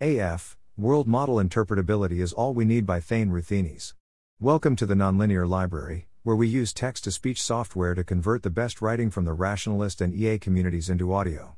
AF, 0.00 0.56
World 0.76 1.06
Model 1.06 1.36
Interpretability 1.36 2.20
is 2.20 2.32
All 2.32 2.52
We 2.52 2.64
Need 2.64 2.84
by 2.84 2.98
Thane 2.98 3.30
Ruthenis. 3.30 3.94
Welcome 4.40 4.74
to 4.74 4.86
the 4.86 4.94
Nonlinear 4.94 5.48
Library, 5.48 6.08
where 6.24 6.34
we 6.34 6.48
use 6.48 6.72
text 6.72 7.04
to 7.04 7.12
speech 7.12 7.40
software 7.40 7.94
to 7.94 8.02
convert 8.02 8.42
the 8.42 8.50
best 8.50 8.82
writing 8.82 9.08
from 9.08 9.24
the 9.24 9.32
rationalist 9.32 10.00
and 10.00 10.12
EA 10.12 10.40
communities 10.40 10.90
into 10.90 11.14
audio. 11.14 11.54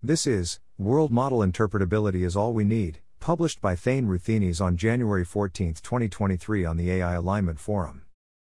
This 0.00 0.24
is 0.24 0.60
World 0.78 1.10
Model 1.10 1.40
Interpretability 1.40 2.24
is 2.24 2.36
All 2.36 2.52
We 2.52 2.62
Need, 2.62 3.00
published 3.18 3.60
by 3.60 3.74
Thane 3.74 4.06
Ruthenis 4.06 4.60
on 4.60 4.76
January 4.76 5.24
14, 5.24 5.74
2023, 5.82 6.64
on 6.64 6.76
the 6.76 6.92
AI 6.92 7.14
Alignment 7.14 7.58
Forum. 7.58 8.02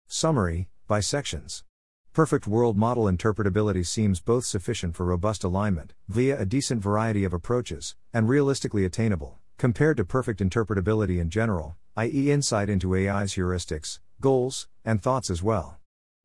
Summary 0.07 0.69
by 0.87 1.01
sections. 1.01 1.63
Perfect 2.15 2.47
world 2.47 2.77
model 2.77 3.11
interpretability 3.11 3.85
seems 3.85 4.21
both 4.21 4.45
sufficient 4.45 4.95
for 4.95 5.05
robust 5.05 5.43
alignment, 5.43 5.91
via 6.07 6.39
a 6.39 6.45
decent 6.45 6.81
variety 6.81 7.25
of 7.25 7.33
approaches, 7.33 7.97
and 8.13 8.29
realistically 8.29 8.85
attainable, 8.85 9.37
compared 9.57 9.97
to 9.97 10.05
perfect 10.05 10.39
interpretability 10.39 11.19
in 11.19 11.29
general, 11.29 11.75
i.e., 11.97 12.31
insight 12.31 12.69
into 12.69 12.95
AI's 12.95 13.33
heuristics, 13.33 13.99
goals, 14.21 14.69
and 14.85 15.03
thoughts 15.03 15.29
as 15.29 15.43
well. 15.43 15.77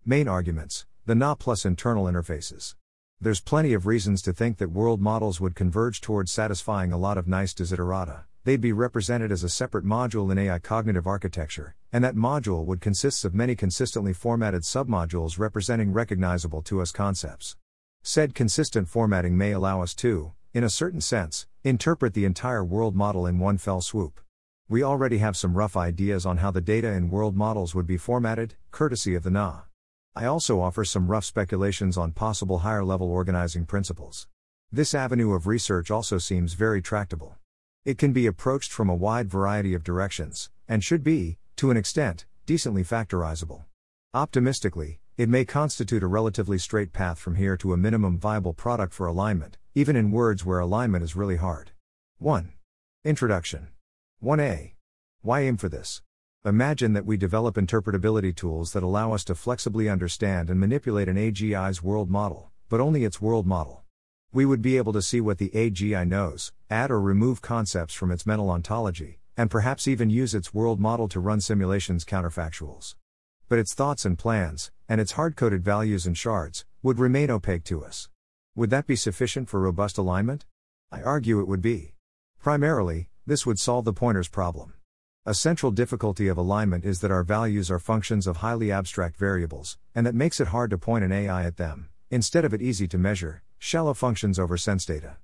Main 0.06 0.28
arguments 0.28 0.86
the 1.06 1.16
NAH 1.16 1.34
plus 1.34 1.64
internal 1.64 2.04
interfaces. 2.04 2.76
There's 3.20 3.40
plenty 3.40 3.72
of 3.72 3.84
reasons 3.84 4.22
to 4.22 4.32
think 4.32 4.58
that 4.58 4.70
world 4.70 5.00
models 5.00 5.40
would 5.40 5.56
converge 5.56 6.00
towards 6.00 6.30
satisfying 6.30 6.92
a 6.92 6.98
lot 6.98 7.18
of 7.18 7.26
nice 7.26 7.52
desiderata 7.52 8.26
they'd 8.44 8.60
be 8.60 8.72
represented 8.72 9.30
as 9.30 9.44
a 9.44 9.48
separate 9.48 9.84
module 9.84 10.32
in 10.32 10.38
AI 10.38 10.58
cognitive 10.58 11.06
architecture, 11.06 11.74
and 11.92 12.02
that 12.02 12.16
module 12.16 12.64
would 12.64 12.80
consist 12.80 13.24
of 13.24 13.34
many 13.34 13.54
consistently 13.54 14.12
formatted 14.12 14.62
submodules 14.62 15.38
representing 15.38 15.92
recognizable 15.92 16.62
to 16.62 16.80
us 16.80 16.92
concepts. 16.92 17.56
Said 18.02 18.34
consistent 18.34 18.88
formatting 18.88 19.36
may 19.36 19.52
allow 19.52 19.82
us 19.82 19.94
to, 19.96 20.32
in 20.54 20.64
a 20.64 20.70
certain 20.70 21.00
sense, 21.00 21.46
interpret 21.64 22.14
the 22.14 22.24
entire 22.24 22.64
world 22.64 22.96
model 22.96 23.26
in 23.26 23.38
one 23.38 23.58
fell 23.58 23.80
swoop. 23.80 24.20
We 24.68 24.82
already 24.82 25.18
have 25.18 25.36
some 25.36 25.54
rough 25.54 25.76
ideas 25.76 26.24
on 26.24 26.38
how 26.38 26.50
the 26.50 26.60
data 26.60 26.92
in 26.92 27.10
world 27.10 27.36
models 27.36 27.74
would 27.74 27.86
be 27.86 27.96
formatted, 27.96 28.54
courtesy 28.70 29.14
of 29.14 29.22
the 29.22 29.30
NAH. 29.30 29.64
I 30.14 30.26
also 30.26 30.60
offer 30.60 30.84
some 30.84 31.08
rough 31.08 31.24
speculations 31.24 31.96
on 31.96 32.12
possible 32.12 32.60
higher 32.60 32.84
level 32.84 33.10
organizing 33.10 33.66
principles. 33.66 34.28
This 34.72 34.94
avenue 34.94 35.32
of 35.32 35.46
research 35.48 35.90
also 35.90 36.18
seems 36.18 36.54
very 36.54 36.80
tractable. 36.80 37.36
It 37.82 37.96
can 37.96 38.12
be 38.12 38.26
approached 38.26 38.72
from 38.72 38.90
a 38.90 38.94
wide 38.94 39.30
variety 39.30 39.72
of 39.72 39.82
directions, 39.82 40.50
and 40.68 40.84
should 40.84 41.02
be, 41.02 41.38
to 41.56 41.70
an 41.70 41.78
extent, 41.78 42.26
decently 42.44 42.84
factorizable. 42.84 43.64
Optimistically, 44.12 45.00
it 45.16 45.30
may 45.30 45.46
constitute 45.46 46.02
a 46.02 46.06
relatively 46.06 46.58
straight 46.58 46.92
path 46.92 47.18
from 47.18 47.36
here 47.36 47.56
to 47.56 47.72
a 47.72 47.78
minimum 47.78 48.18
viable 48.18 48.52
product 48.52 48.92
for 48.92 49.06
alignment, 49.06 49.56
even 49.74 49.96
in 49.96 50.10
words 50.10 50.44
where 50.44 50.58
alignment 50.58 51.02
is 51.02 51.16
really 51.16 51.36
hard. 51.36 51.70
1. 52.18 52.52
Introduction 53.02 53.68
1a. 54.22 54.72
Why 55.22 55.40
aim 55.40 55.56
for 55.56 55.70
this? 55.70 56.02
Imagine 56.44 56.92
that 56.92 57.06
we 57.06 57.16
develop 57.16 57.54
interpretability 57.54 58.36
tools 58.36 58.74
that 58.74 58.82
allow 58.82 59.14
us 59.14 59.24
to 59.24 59.34
flexibly 59.34 59.88
understand 59.88 60.50
and 60.50 60.60
manipulate 60.60 61.08
an 61.08 61.16
AGI's 61.16 61.82
world 61.82 62.10
model, 62.10 62.50
but 62.68 62.80
only 62.80 63.04
its 63.04 63.22
world 63.22 63.46
model. 63.46 63.79
We 64.32 64.46
would 64.46 64.62
be 64.62 64.76
able 64.76 64.92
to 64.92 65.02
see 65.02 65.20
what 65.20 65.38
the 65.38 65.50
AGI 65.50 66.06
knows, 66.06 66.52
add 66.70 66.92
or 66.92 67.00
remove 67.00 67.42
concepts 67.42 67.94
from 67.94 68.12
its 68.12 68.24
mental 68.24 68.48
ontology, 68.48 69.18
and 69.36 69.50
perhaps 69.50 69.88
even 69.88 70.08
use 70.08 70.36
its 70.36 70.54
world 70.54 70.78
model 70.78 71.08
to 71.08 71.18
run 71.18 71.40
simulations 71.40 72.04
counterfactuals. 72.04 72.94
But 73.48 73.58
its 73.58 73.74
thoughts 73.74 74.04
and 74.04 74.16
plans, 74.16 74.70
and 74.88 75.00
its 75.00 75.12
hard 75.12 75.34
coded 75.34 75.64
values 75.64 76.06
and 76.06 76.16
shards, 76.16 76.64
would 76.80 77.00
remain 77.00 77.28
opaque 77.28 77.64
to 77.64 77.84
us. 77.84 78.08
Would 78.54 78.70
that 78.70 78.86
be 78.86 78.94
sufficient 78.94 79.48
for 79.48 79.58
robust 79.58 79.98
alignment? 79.98 80.46
I 80.92 81.02
argue 81.02 81.40
it 81.40 81.48
would 81.48 81.60
be. 81.60 81.94
Primarily, 82.38 83.08
this 83.26 83.44
would 83.44 83.58
solve 83.58 83.84
the 83.84 83.92
pointers 83.92 84.28
problem. 84.28 84.74
A 85.26 85.34
central 85.34 85.72
difficulty 85.72 86.28
of 86.28 86.38
alignment 86.38 86.84
is 86.84 87.00
that 87.00 87.10
our 87.10 87.24
values 87.24 87.68
are 87.68 87.80
functions 87.80 88.28
of 88.28 88.36
highly 88.36 88.70
abstract 88.70 89.16
variables, 89.16 89.76
and 89.92 90.06
that 90.06 90.14
makes 90.14 90.38
it 90.38 90.48
hard 90.48 90.70
to 90.70 90.78
point 90.78 91.02
an 91.02 91.10
AI 91.10 91.44
at 91.44 91.56
them, 91.56 91.88
instead 92.12 92.44
of 92.44 92.54
it 92.54 92.62
easy 92.62 92.86
to 92.86 92.96
measure, 92.96 93.42
Shallow 93.62 93.92
functions 93.92 94.38
over 94.38 94.56
sense 94.56 94.86
data. 94.86 95.18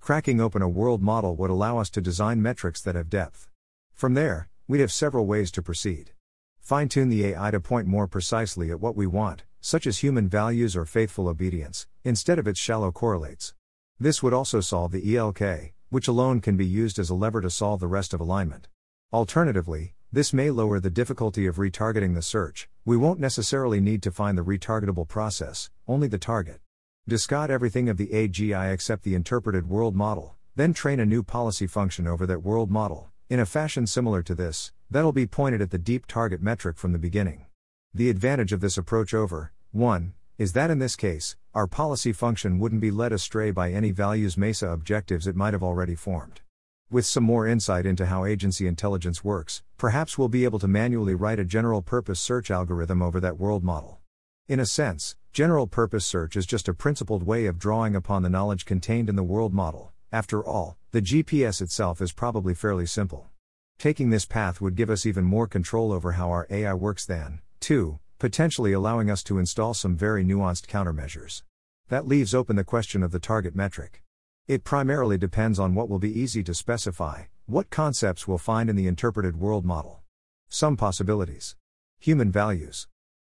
Cracking 0.00 0.40
open 0.40 0.62
a 0.62 0.68
world 0.68 1.02
model 1.02 1.36
would 1.36 1.50
allow 1.50 1.76
us 1.76 1.90
to 1.90 2.00
design 2.00 2.40
metrics 2.40 2.80
that 2.80 2.94
have 2.94 3.10
depth. 3.10 3.50
From 3.92 4.14
there, 4.14 4.48
we'd 4.66 4.80
have 4.80 4.90
several 4.90 5.26
ways 5.26 5.50
to 5.50 5.62
proceed. 5.62 6.12
Fine 6.58 6.88
tune 6.88 7.10
the 7.10 7.26
AI 7.26 7.50
to 7.50 7.60
point 7.60 7.86
more 7.86 8.08
precisely 8.08 8.70
at 8.70 8.80
what 8.80 8.96
we 8.96 9.06
want, 9.06 9.42
such 9.60 9.86
as 9.86 9.98
human 9.98 10.26
values 10.26 10.74
or 10.74 10.86
faithful 10.86 11.28
obedience, 11.28 11.86
instead 12.02 12.38
of 12.38 12.48
its 12.48 12.58
shallow 12.58 12.90
correlates. 12.90 13.52
This 14.00 14.22
would 14.22 14.32
also 14.32 14.62
solve 14.62 14.90
the 14.90 15.14
ELK, 15.14 15.74
which 15.90 16.08
alone 16.08 16.40
can 16.40 16.56
be 16.56 16.66
used 16.66 16.98
as 16.98 17.10
a 17.10 17.14
lever 17.14 17.42
to 17.42 17.50
solve 17.50 17.80
the 17.80 17.88
rest 17.88 18.14
of 18.14 18.20
alignment. 18.20 18.68
Alternatively, 19.12 19.92
this 20.10 20.32
may 20.32 20.50
lower 20.50 20.80
the 20.80 20.88
difficulty 20.88 21.44
of 21.44 21.56
retargeting 21.56 22.14
the 22.14 22.22
search, 22.22 22.70
we 22.86 22.96
won't 22.96 23.20
necessarily 23.20 23.80
need 23.80 24.02
to 24.02 24.10
find 24.10 24.38
the 24.38 24.44
retargetable 24.44 25.06
process, 25.06 25.68
only 25.86 26.08
the 26.08 26.16
target. 26.16 26.61
Discard 27.08 27.50
everything 27.50 27.88
of 27.88 27.96
the 27.96 28.06
AGI 28.06 28.72
except 28.72 29.02
the 29.02 29.16
interpreted 29.16 29.68
world 29.68 29.96
model, 29.96 30.36
then 30.54 30.72
train 30.72 31.00
a 31.00 31.04
new 31.04 31.24
policy 31.24 31.66
function 31.66 32.06
over 32.06 32.26
that 32.26 32.44
world 32.44 32.70
model, 32.70 33.10
in 33.28 33.40
a 33.40 33.44
fashion 33.44 33.88
similar 33.88 34.22
to 34.22 34.36
this, 34.36 34.70
that'll 34.88 35.10
be 35.10 35.26
pointed 35.26 35.60
at 35.60 35.72
the 35.72 35.78
deep 35.78 36.06
target 36.06 36.40
metric 36.40 36.78
from 36.78 36.92
the 36.92 37.00
beginning. 37.00 37.46
The 37.92 38.08
advantage 38.08 38.52
of 38.52 38.60
this 38.60 38.78
approach 38.78 39.14
over 39.14 39.50
1 39.72 40.14
is 40.38 40.52
that 40.52 40.70
in 40.70 40.78
this 40.78 40.94
case, 40.94 41.34
our 41.54 41.66
policy 41.66 42.12
function 42.12 42.60
wouldn't 42.60 42.80
be 42.80 42.92
led 42.92 43.12
astray 43.12 43.50
by 43.50 43.72
any 43.72 43.90
values 43.90 44.38
MESA 44.38 44.68
objectives 44.68 45.26
it 45.26 45.34
might 45.34 45.54
have 45.54 45.62
already 45.64 45.96
formed. 45.96 46.40
With 46.88 47.04
some 47.04 47.24
more 47.24 47.48
insight 47.48 47.84
into 47.84 48.06
how 48.06 48.24
agency 48.24 48.68
intelligence 48.68 49.24
works, 49.24 49.64
perhaps 49.76 50.16
we'll 50.16 50.28
be 50.28 50.44
able 50.44 50.60
to 50.60 50.68
manually 50.68 51.16
write 51.16 51.40
a 51.40 51.44
general 51.44 51.82
purpose 51.82 52.20
search 52.20 52.48
algorithm 52.48 53.02
over 53.02 53.18
that 53.18 53.40
world 53.40 53.64
model. 53.64 53.98
In 54.46 54.60
a 54.60 54.66
sense, 54.66 55.16
general 55.32 55.66
purpose 55.66 56.04
search 56.04 56.36
is 56.36 56.44
just 56.44 56.68
a 56.68 56.74
principled 56.74 57.22
way 57.22 57.46
of 57.46 57.58
drawing 57.58 57.96
upon 57.96 58.22
the 58.22 58.28
knowledge 58.28 58.66
contained 58.66 59.08
in 59.08 59.16
the 59.16 59.22
world 59.22 59.54
model. 59.54 59.90
After 60.12 60.44
all, 60.44 60.76
the 60.90 61.00
GPS 61.00 61.62
itself 61.62 62.02
is 62.02 62.12
probably 62.12 62.52
fairly 62.52 62.84
simple. 62.84 63.30
Taking 63.78 64.10
this 64.10 64.26
path 64.26 64.60
would 64.60 64.74
give 64.74 64.90
us 64.90 65.06
even 65.06 65.24
more 65.24 65.46
control 65.46 65.90
over 65.90 66.12
how 66.12 66.28
our 66.28 66.46
AI 66.50 66.74
works 66.74 67.06
than, 67.06 67.40
2, 67.60 67.98
potentially 68.18 68.74
allowing 68.74 69.10
us 69.10 69.22
to 69.22 69.38
install 69.38 69.72
some 69.72 69.96
very 69.96 70.22
nuanced 70.22 70.66
countermeasures. 70.66 71.42
That 71.88 72.06
leaves 72.06 72.34
open 72.34 72.56
the 72.56 72.62
question 72.62 73.02
of 73.02 73.10
the 73.10 73.18
target 73.18 73.56
metric. 73.56 74.02
It 74.46 74.64
primarily 74.64 75.16
depends 75.16 75.58
on 75.58 75.74
what 75.74 75.88
will 75.88 75.98
be 75.98 76.20
easy 76.20 76.42
to 76.42 76.52
specify, 76.52 77.22
what 77.46 77.70
concepts 77.70 78.28
we'll 78.28 78.36
find 78.36 78.68
in 78.68 78.76
the 78.76 78.86
interpreted 78.86 79.40
world 79.40 79.64
model. 79.64 80.02
Some 80.50 80.76
possibilities. 80.76 81.56
Human 82.00 82.30
values. 82.30 82.86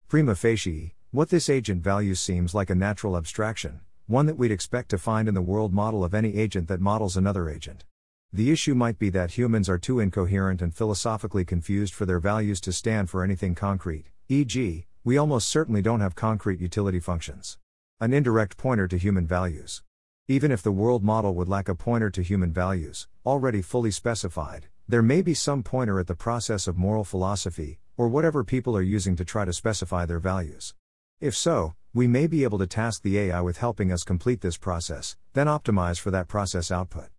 Prima 0.10 0.36
facie, 0.36 0.96
what 1.14 1.30
this 1.30 1.48
agent 1.48 1.84
values 1.84 2.20
seems 2.20 2.56
like 2.56 2.72
a 2.72 2.76
natural 2.76 3.16
abstraction, 3.16 3.82
one 4.08 4.26
that 4.26 4.36
we'd 4.36 4.50
expect 4.50 4.90
to 4.90 4.98
find 4.98 5.28
in 5.28 5.36
the 5.36 5.42
world 5.44 5.72
model 5.72 6.04
of 6.04 6.16
any 6.16 6.36
agent 6.36 6.68
that 6.68 6.82
models 6.82 7.16
another 7.16 7.52
agent. 7.52 7.86
The 8.32 8.50
issue 8.50 8.74
might 8.74 8.98
be 8.98 9.12
that 9.12 9.38
humans 9.38 9.70
are 9.70 9.78
too 9.78 10.00
incoherent 10.00 10.60
and 10.60 10.74
philosophically 10.74 11.46
confused 11.46 11.94
for 11.94 12.08
their 12.08 12.18
values 12.18 12.60
to 12.62 12.74
stand 12.74 13.12
for 13.12 13.24
anything 13.24 13.54
concrete, 13.54 14.08
e.g., 14.28 14.88
we 15.04 15.16
almost 15.16 15.50
certainly 15.50 15.84
don't 15.84 16.00
have 16.00 16.16
concrete 16.16 16.60
utility 16.60 17.00
functions. 17.00 17.60
An 18.00 18.12
indirect 18.12 18.58
pointer 18.58 18.88
to 18.88 18.98
human 18.98 19.28
values. 19.28 19.84
Even 20.28 20.52
if 20.52 20.64
the 20.64 20.72
world 20.72 21.04
model 21.04 21.36
would 21.36 21.48
lack 21.48 21.70
a 21.70 21.76
pointer 21.76 22.10
to 22.10 22.24
human 22.24 22.52
values, 22.52 23.08
already 23.24 23.62
fully 23.62 23.92
specified, 23.92 24.66
there 24.88 25.04
may 25.04 25.22
be 25.22 25.36
some 25.36 25.62
pointer 25.62 26.00
at 26.00 26.08
the 26.08 26.16
process 26.16 26.66
of 26.66 26.76
moral 26.76 27.04
philosophy, 27.04 27.78
or 27.98 28.08
whatever 28.08 28.44
people 28.44 28.76
are 28.76 28.82
using 28.82 29.16
to 29.16 29.24
try 29.24 29.46
to 29.46 29.54
specify 29.54 30.08
their 30.08 30.18
values. 30.18 30.74
If 31.22 31.36
so, 31.36 31.76
we 31.94 32.08
may 32.08 32.28
be 32.28 32.44
able 32.44 32.58
to 32.60 32.68
task 32.68 33.04
the 33.04 33.18
AI 33.20 33.42
with 33.42 33.58
helping 33.58 33.92
us 33.92 34.04
complete 34.04 34.42
this 34.42 34.58
process, 34.58 35.16
then 35.34 35.48
optimize 35.48 36.00
for 36.00 36.12
that 36.12 36.28
process 36.28 36.72
output. 36.72 37.10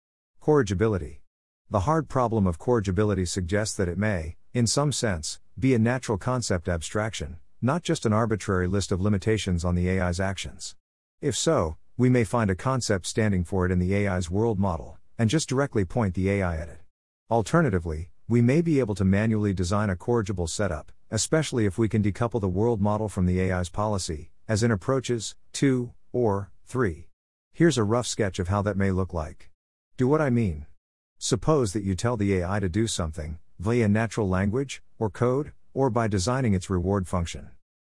Corrigibility. 0.40 1.22
The 1.70 1.80
hard 1.80 2.08
problem 2.08 2.46
of 2.46 2.58
corrigibility 2.58 3.24
suggests 3.24 3.76
that 3.76 3.88
it 3.88 3.96
may, 3.96 4.36
in 4.52 4.66
some 4.66 4.92
sense, 4.92 5.40
be 5.58 5.74
a 5.74 5.78
natural 5.78 6.18
concept 6.18 6.68
abstraction, 6.68 7.38
not 7.62 7.82
just 7.82 8.04
an 8.04 8.12
arbitrary 8.12 8.66
list 8.66 8.92
of 8.92 9.00
limitations 9.00 9.64
on 9.64 9.74
the 9.74 9.88
AI's 9.88 10.20
actions. 10.20 10.76
If 11.20 11.36
so, 11.36 11.76
we 11.96 12.10
may 12.10 12.24
find 12.24 12.50
a 12.50 12.56
concept 12.56 13.06
standing 13.06 13.44
for 13.44 13.64
it 13.64 13.72
in 13.72 13.78
the 13.78 13.94
AI's 13.94 14.30
world 14.30 14.58
model, 14.58 14.98
and 15.16 15.30
just 15.30 15.48
directly 15.48 15.84
point 15.84 16.14
the 16.14 16.28
AI 16.28 16.56
at 16.56 16.68
it. 16.68 16.80
Alternatively, 17.30 18.10
we 18.28 18.42
may 18.42 18.60
be 18.60 18.80
able 18.80 18.94
to 18.96 19.04
manually 19.04 19.54
design 19.54 19.88
a 19.88 19.96
corrigible 19.96 20.46
setup, 20.46 20.92
especially 21.14 21.64
if 21.64 21.78
we 21.78 21.88
can 21.88 22.02
decouple 22.02 22.40
the 22.40 22.48
world 22.48 22.80
model 22.80 23.08
from 23.08 23.24
the 23.24 23.40
AI's 23.40 23.68
policy, 23.68 24.32
as 24.48 24.64
in 24.64 24.72
approaches 24.72 25.36
2 25.52 25.92
or 26.12 26.50
3. 26.66 27.06
Here's 27.52 27.78
a 27.78 27.84
rough 27.84 28.08
sketch 28.08 28.40
of 28.40 28.48
how 28.48 28.62
that 28.62 28.76
may 28.76 28.90
look 28.90 29.14
like. 29.14 29.50
Do 29.96 30.08
what 30.08 30.20
I 30.20 30.28
mean. 30.28 30.66
Suppose 31.18 31.72
that 31.72 31.84
you 31.84 31.94
tell 31.94 32.16
the 32.16 32.34
AI 32.34 32.58
to 32.58 32.68
do 32.68 32.88
something, 32.88 33.38
via 33.60 33.88
natural 33.88 34.28
language, 34.28 34.82
or 34.98 35.08
code, 35.08 35.52
or 35.72 35.88
by 35.88 36.08
designing 36.08 36.52
its 36.52 36.68
reward 36.68 37.06
function. 37.06 37.50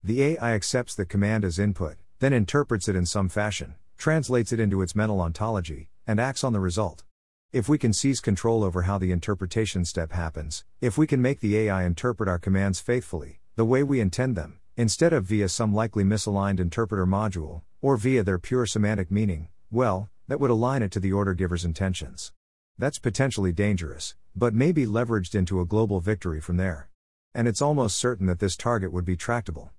The 0.03 0.21
AI 0.21 0.53
accepts 0.53 0.97
the 0.97 1.07
command 1.07 1.45
as 1.45 1.61
input, 1.61 1.99
then 2.19 2.33
interprets 2.33 2.89
it 2.89 2.97
in 2.97 3.07
some 3.07 3.29
fashion, 3.29 3.77
translates 3.97 4.53
it 4.53 4.59
into 4.59 4.83
its 4.83 4.97
mental 4.97 5.21
ontology, 5.21 5.89
and 6.05 6.19
acts 6.19 6.43
on 6.43 6.53
the 6.53 6.59
result. 6.59 7.05
If 7.55 7.69
we 7.69 7.79
can 7.79 7.93
seize 7.93 8.19
control 8.19 8.65
over 8.65 8.83
how 8.83 8.99
the 8.99 9.13
interpretation 9.13 9.85
step 9.85 10.11
happens, 10.11 10.65
if 10.81 10.99
we 10.99 11.07
can 11.07 11.23
make 11.23 11.39
the 11.39 11.57
AI 11.57 11.85
interpret 11.85 12.29
our 12.29 12.41
commands 12.41 12.81
faithfully, 12.81 13.39
the 13.55 13.65
way 13.65 13.85
we 13.85 14.01
intend 14.01 14.35
them, 14.35 14.59
instead 14.77 15.13
of 15.13 15.27
via 15.27 15.49
some 15.49 15.73
likely 15.73 16.03
misaligned 16.03 16.59
interpreter 16.59 17.07
module, 17.07 17.63
or 17.81 17.97
via 17.97 18.25
their 18.25 18.41
pure 18.41 18.67
semantic 18.67 19.09
meaning, 19.09 19.51
well, 19.71 20.11
that 20.27 20.41
would 20.41 20.51
align 20.51 20.83
it 20.83 20.91
to 20.91 20.99
the 20.99 21.13
order 21.13 21.33
giver's 21.33 21.65
intentions. 21.65 22.33
That's 22.77 22.99
potentially 22.99 23.53
dangerous, 23.53 24.17
but 24.35 24.53
may 24.53 24.73
be 24.73 24.85
leveraged 24.85 25.37
into 25.37 25.61
a 25.61 25.65
global 25.65 26.01
victory 26.01 26.41
from 26.41 26.57
there. 26.57 26.89
And 27.37 27.47
it's 27.47 27.63
almost 27.63 27.99
certain 27.99 28.27
that 28.27 28.41
this 28.41 28.57
target 28.57 28.93
would 28.93 29.05
be 29.05 29.17
tractable. 29.17 29.71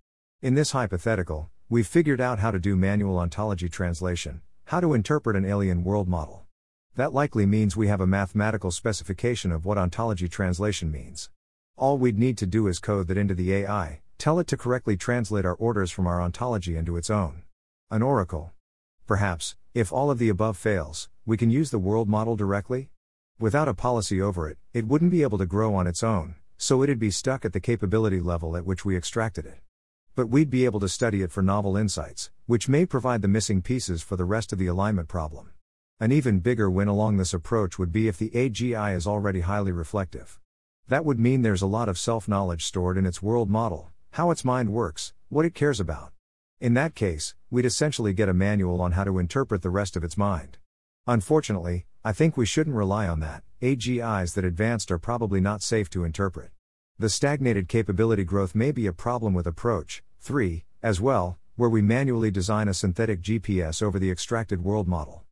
In 0.42 0.56
this 0.56 0.72
hypothetical, 0.72 1.50
we've 1.68 1.86
figured 1.86 2.22
out 2.22 2.40
how 2.40 2.52
to 2.52 2.60
do 2.60 2.78
manual 2.78 3.20
ontology 3.20 3.68
translation, 3.68 4.40
how 4.64 4.80
to 4.80 4.94
interpret 4.94 5.36
an 5.36 5.44
alien 5.44 5.84
world 5.84 6.08
model. 6.08 6.45
That 6.96 7.14
likely 7.14 7.46
means 7.46 7.76
we 7.76 7.90
have 7.90 8.00
a 8.00 8.08
mathematical 8.08 8.72
specification 8.72 9.52
of 9.52 9.66
what 9.66 9.78
ontology 9.78 10.30
translation 10.30 10.90
means. 10.90 11.30
All 11.76 11.98
we'd 11.98 12.18
need 12.18 12.38
to 12.38 12.46
do 12.46 12.68
is 12.68 12.80
code 12.80 13.08
that 13.08 13.18
into 13.18 13.36
the 13.36 13.54
AI, 13.54 14.00
tell 14.18 14.40
it 14.40 14.48
to 14.48 14.56
correctly 14.56 14.96
translate 14.96 15.44
our 15.44 15.56
orders 15.56 15.92
from 15.92 16.08
our 16.08 16.22
ontology 16.22 16.78
into 16.78 16.96
its 16.96 17.10
own. 17.10 17.44
An 17.92 18.02
oracle. 18.02 18.54
Perhaps, 19.06 19.58
if 19.74 19.92
all 19.92 20.10
of 20.10 20.20
the 20.20 20.30
above 20.30 20.56
fails, 20.56 21.10
we 21.26 21.36
can 21.36 21.50
use 21.50 21.70
the 21.70 21.80
world 21.80 22.08
model 22.08 22.38
directly? 22.38 22.92
Without 23.40 23.68
a 23.68 23.74
policy 23.74 24.22
over 24.22 24.50
it, 24.50 24.58
it 24.72 24.88
wouldn't 24.88 25.12
be 25.12 25.22
able 25.22 25.38
to 25.38 25.46
grow 25.46 25.76
on 25.76 25.88
its 25.88 26.02
own, 26.02 26.36
so 26.58 26.82
it'd 26.82 26.98
be 26.98 27.12
stuck 27.12 27.44
at 27.44 27.52
the 27.52 27.60
capability 27.60 28.22
level 28.22 28.56
at 28.56 28.66
which 28.66 28.86
we 28.86 28.96
extracted 28.96 29.46
it. 29.46 29.60
But 30.16 30.28
we'd 30.28 30.50
be 30.50 30.64
able 30.64 30.80
to 30.80 30.88
study 30.88 31.24
it 31.24 31.32
for 31.34 31.42
novel 31.42 31.76
insights, 31.76 32.32
which 32.46 32.70
may 32.70 32.86
provide 32.86 33.22
the 33.22 33.28
missing 33.28 33.62
pieces 33.62 34.02
for 34.02 34.16
the 34.16 34.24
rest 34.24 34.54
of 34.54 34.60
the 34.60 34.68
alignment 34.68 35.10
problem. 35.10 35.52
An 35.98 36.12
even 36.12 36.40
bigger 36.42 36.70
win 36.70 36.90
along 36.90 37.16
this 37.16 37.34
approach 37.34 37.80
would 37.80 37.94
be 37.94 38.10
if 38.10 38.18
the 38.18 38.30
AGI 38.32 38.94
is 38.94 39.08
already 39.08 39.40
highly 39.40 39.72
reflective. 39.72 40.42
That 40.90 41.06
would 41.06 41.18
mean 41.18 41.42
there's 41.42 41.62
a 41.62 41.68
lot 41.68 41.88
of 41.88 41.98
self 41.98 42.28
knowledge 42.28 42.66
stored 42.66 42.98
in 42.98 43.06
its 43.06 43.22
world 43.22 43.50
model, 43.50 43.92
how 44.12 44.30
its 44.30 44.44
mind 44.44 44.74
works, 44.74 45.14
what 45.30 45.46
it 45.46 45.56
cares 45.56 45.80
about. 45.80 46.12
In 46.60 46.74
that 46.74 46.96
case, 46.96 47.34
we'd 47.50 47.64
essentially 47.64 48.12
get 48.12 48.28
a 48.28 48.34
manual 48.34 48.82
on 48.82 48.92
how 48.92 49.06
to 49.06 49.20
interpret 49.20 49.62
the 49.62 49.70
rest 49.70 49.96
of 49.96 50.04
its 50.04 50.18
mind. 50.18 50.58
Unfortunately, 51.08 51.86
I 52.04 52.12
think 52.12 52.36
we 52.36 52.46
shouldn't 52.46 52.76
rely 52.76 53.08
on 53.08 53.22
that. 53.22 53.44
AGIs 53.62 54.34
that 54.34 54.44
advanced 54.44 54.92
are 54.92 55.00
probably 55.00 55.40
not 55.40 55.64
safe 55.64 55.90
to 55.92 56.04
interpret. 56.04 56.52
The 57.00 57.08
stagnated 57.08 57.70
capability 57.70 58.26
growth 58.26 58.54
may 58.54 58.74
be 58.74 58.86
a 58.86 58.92
problem 58.92 59.34
with 59.34 59.48
approach 59.48 60.04
3 60.20 60.66
as 60.84 61.00
well, 61.00 61.40
where 61.56 61.70
we 61.70 61.82
manually 61.82 62.32
design 62.32 62.68
a 62.68 62.74
synthetic 62.74 63.22
GPS 63.22 63.82
over 63.82 63.98
the 63.98 64.12
extracted 64.12 64.62
world 64.62 64.90
model 64.90 65.25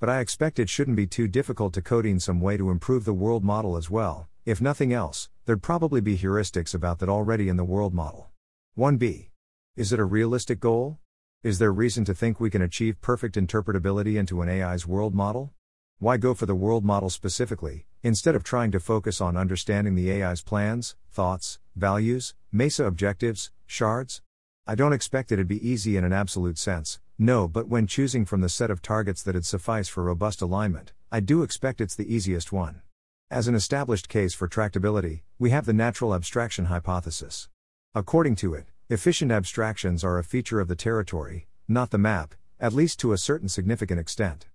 but 0.00 0.08
I 0.08 0.20
expect 0.20 0.58
it 0.58 0.68
shouldn't 0.68 0.96
be 0.96 1.06
too 1.06 1.26
difficult 1.26 1.74
to 1.74 1.82
coding 1.82 2.20
some 2.20 2.40
way 2.40 2.56
to 2.56 2.70
improve 2.70 3.04
the 3.04 3.12
world 3.12 3.42
model 3.42 3.76
as 3.76 3.90
well. 3.90 4.28
If 4.44 4.60
nothing 4.60 4.92
else, 4.92 5.28
there'd 5.44 5.62
probably 5.62 6.00
be 6.00 6.16
heuristics 6.16 6.74
about 6.74 7.00
that 7.00 7.08
already 7.08 7.48
in 7.48 7.56
the 7.56 7.64
world 7.64 7.92
model. 7.92 8.30
1b. 8.78 9.30
Is 9.76 9.92
it 9.92 9.98
a 9.98 10.04
realistic 10.04 10.60
goal? 10.60 10.98
Is 11.42 11.58
there 11.58 11.72
reason 11.72 12.04
to 12.04 12.14
think 12.14 12.40
we 12.40 12.50
can 12.50 12.62
achieve 12.62 13.00
perfect 13.00 13.34
interpretability 13.36 14.16
into 14.16 14.42
an 14.42 14.48
AI's 14.48 14.86
world 14.86 15.14
model? 15.14 15.52
Why 15.98 16.16
go 16.16 16.32
for 16.32 16.46
the 16.46 16.54
world 16.54 16.84
model 16.84 17.10
specifically, 17.10 17.86
instead 18.02 18.36
of 18.36 18.44
trying 18.44 18.70
to 18.70 18.80
focus 18.80 19.20
on 19.20 19.36
understanding 19.36 19.96
the 19.96 20.10
AI's 20.22 20.42
plans, 20.42 20.94
thoughts, 21.10 21.58
values, 21.74 22.34
MESA 22.52 22.84
objectives, 22.84 23.50
shards? 23.66 24.22
I 24.66 24.74
don't 24.74 24.92
expect 24.92 25.32
it'd 25.32 25.48
be 25.48 25.68
easy 25.68 25.96
in 25.96 26.04
an 26.04 26.12
absolute 26.12 26.58
sense, 26.58 27.00
no, 27.20 27.48
but 27.48 27.66
when 27.66 27.88
choosing 27.88 28.24
from 28.24 28.42
the 28.42 28.48
set 28.48 28.70
of 28.70 28.80
targets 28.80 29.24
that'd 29.24 29.44
suffice 29.44 29.88
for 29.88 30.04
robust 30.04 30.40
alignment, 30.40 30.92
I 31.10 31.18
do 31.18 31.42
expect 31.42 31.80
it's 31.80 31.96
the 31.96 32.14
easiest 32.14 32.52
one. 32.52 32.82
As 33.28 33.48
an 33.48 33.56
established 33.56 34.08
case 34.08 34.34
for 34.34 34.46
tractability, 34.46 35.22
we 35.36 35.50
have 35.50 35.66
the 35.66 35.72
natural 35.72 36.14
abstraction 36.14 36.66
hypothesis. 36.66 37.48
According 37.92 38.36
to 38.36 38.54
it, 38.54 38.66
efficient 38.88 39.32
abstractions 39.32 40.04
are 40.04 40.16
a 40.16 40.24
feature 40.24 40.60
of 40.60 40.68
the 40.68 40.76
territory, 40.76 41.48
not 41.66 41.90
the 41.90 41.98
map, 41.98 42.36
at 42.60 42.72
least 42.72 43.00
to 43.00 43.12
a 43.12 43.18
certain 43.18 43.48
significant 43.48 43.98
extent. 43.98 44.46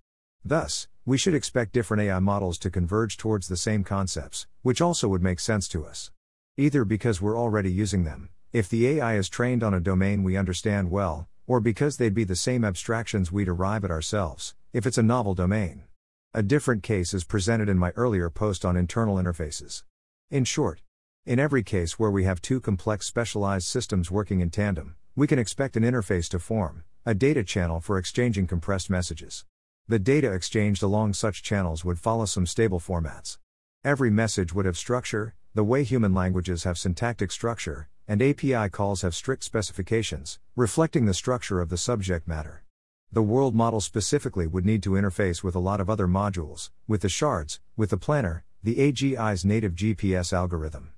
Thus, 0.42 0.88
we 1.04 1.18
should 1.18 1.34
expect 1.34 1.72
different 1.72 2.02
AI 2.02 2.18
models 2.18 2.56
to 2.58 2.70
converge 2.70 3.18
towards 3.18 3.46
the 3.46 3.58
same 3.58 3.84
concepts, 3.84 4.46
which 4.62 4.80
also 4.80 5.06
would 5.08 5.22
make 5.22 5.38
sense 5.38 5.68
to 5.68 5.84
us. 5.84 6.10
Either 6.56 6.86
because 6.86 7.20
we're 7.20 7.38
already 7.38 7.70
using 7.70 8.04
them, 8.04 8.30
if 8.54 8.70
the 8.70 8.86
AI 8.86 9.16
is 9.16 9.28
trained 9.28 9.62
on 9.62 9.74
a 9.74 9.80
domain 9.80 10.22
we 10.22 10.36
understand 10.36 10.90
well, 10.90 11.28
or 11.46 11.60
because 11.60 11.96
they'd 11.96 12.14
be 12.14 12.24
the 12.24 12.36
same 12.36 12.64
abstractions 12.64 13.30
we'd 13.30 13.48
arrive 13.48 13.84
at 13.84 13.90
ourselves, 13.90 14.54
if 14.72 14.86
it's 14.86 14.98
a 14.98 15.02
novel 15.02 15.34
domain. 15.34 15.84
A 16.32 16.42
different 16.42 16.82
case 16.82 17.14
is 17.14 17.24
presented 17.24 17.68
in 17.68 17.78
my 17.78 17.90
earlier 17.90 18.30
post 18.30 18.64
on 18.64 18.76
internal 18.76 19.16
interfaces. 19.16 19.84
In 20.30 20.44
short, 20.44 20.82
in 21.26 21.38
every 21.38 21.62
case 21.62 21.98
where 21.98 22.10
we 22.10 22.24
have 22.24 22.42
two 22.42 22.60
complex 22.60 23.06
specialized 23.06 23.66
systems 23.66 24.10
working 24.10 24.40
in 24.40 24.50
tandem, 24.50 24.96
we 25.14 25.26
can 25.26 25.38
expect 25.38 25.76
an 25.76 25.82
interface 25.82 26.28
to 26.30 26.38
form, 26.38 26.84
a 27.06 27.14
data 27.14 27.44
channel 27.44 27.80
for 27.80 27.98
exchanging 27.98 28.46
compressed 28.46 28.90
messages. 28.90 29.44
The 29.86 29.98
data 29.98 30.32
exchanged 30.32 30.82
along 30.82 31.12
such 31.12 31.42
channels 31.42 31.84
would 31.84 31.98
follow 31.98 32.24
some 32.24 32.46
stable 32.46 32.80
formats. 32.80 33.38
Every 33.84 34.10
message 34.10 34.54
would 34.54 34.64
have 34.64 34.78
structure, 34.78 35.34
the 35.54 35.62
way 35.62 35.84
human 35.84 36.14
languages 36.14 36.64
have 36.64 36.78
syntactic 36.78 37.30
structure, 37.30 37.88
and 38.06 38.22
API 38.22 38.68
calls 38.68 39.02
have 39.02 39.14
strict 39.14 39.44
specifications, 39.44 40.38
reflecting 40.56 41.06
the 41.06 41.14
structure 41.14 41.60
of 41.60 41.68
the 41.68 41.76
subject 41.76 42.28
matter. 42.28 42.64
The 43.12 43.22
world 43.22 43.54
model 43.54 43.80
specifically 43.80 44.46
would 44.46 44.66
need 44.66 44.82
to 44.82 44.90
interface 44.90 45.42
with 45.42 45.54
a 45.54 45.60
lot 45.60 45.80
of 45.80 45.88
other 45.88 46.06
modules, 46.08 46.70
with 46.88 47.02
the 47.02 47.08
shards, 47.08 47.60
with 47.76 47.90
the 47.90 47.96
planner, 47.96 48.44
the 48.62 48.76
AGI's 48.76 49.44
native 49.44 49.74
GPS 49.74 50.32
algorithm. 50.32 50.92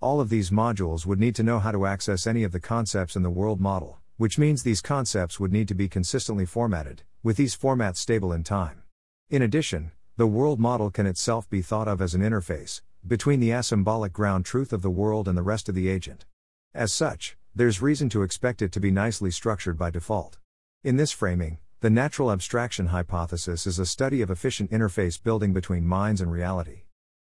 All 0.00 0.20
of 0.20 0.28
these 0.28 0.50
modules 0.50 1.06
would 1.06 1.20
need 1.20 1.34
to 1.36 1.42
know 1.42 1.60
how 1.60 1.70
to 1.70 1.86
access 1.86 2.26
any 2.26 2.42
of 2.44 2.52
the 2.52 2.60
concepts 2.60 3.16
in 3.16 3.22
the 3.22 3.30
world 3.30 3.60
model, 3.60 3.98
which 4.16 4.38
means 4.38 4.62
these 4.62 4.80
concepts 4.80 5.40
would 5.40 5.52
need 5.52 5.68
to 5.68 5.74
be 5.74 5.88
consistently 5.88 6.44
formatted, 6.44 7.02
with 7.22 7.36
these 7.36 7.56
formats 7.56 7.96
stable 7.96 8.32
in 8.32 8.44
time. 8.44 8.82
In 9.30 9.42
addition, 9.42 9.92
the 10.16 10.26
world 10.26 10.60
model 10.60 10.90
can 10.90 11.06
itself 11.06 11.48
be 11.48 11.62
thought 11.62 11.88
of 11.88 12.02
as 12.02 12.14
an 12.14 12.20
interface 12.20 12.82
between 13.06 13.40
the 13.40 13.50
asymbolic 13.50 14.12
ground 14.12 14.44
truth 14.44 14.72
of 14.72 14.82
the 14.82 14.90
world 14.90 15.26
and 15.26 15.36
the 15.36 15.42
rest 15.42 15.68
of 15.68 15.74
the 15.74 15.88
agent. 15.88 16.24
As 16.74 16.90
such, 16.90 17.36
there's 17.54 17.82
reason 17.82 18.08
to 18.08 18.22
expect 18.22 18.62
it 18.62 18.72
to 18.72 18.80
be 18.80 18.90
nicely 18.90 19.30
structured 19.30 19.76
by 19.76 19.90
default. 19.90 20.38
In 20.82 20.96
this 20.96 21.12
framing, 21.12 21.58
the 21.80 21.90
natural 21.90 22.32
abstraction 22.32 22.86
hypothesis 22.86 23.66
is 23.66 23.78
a 23.78 23.84
study 23.84 24.22
of 24.22 24.30
efficient 24.30 24.70
interface 24.70 25.22
building 25.22 25.52
between 25.52 25.86
minds 25.86 26.22
and 26.22 26.32
reality. 26.32 26.84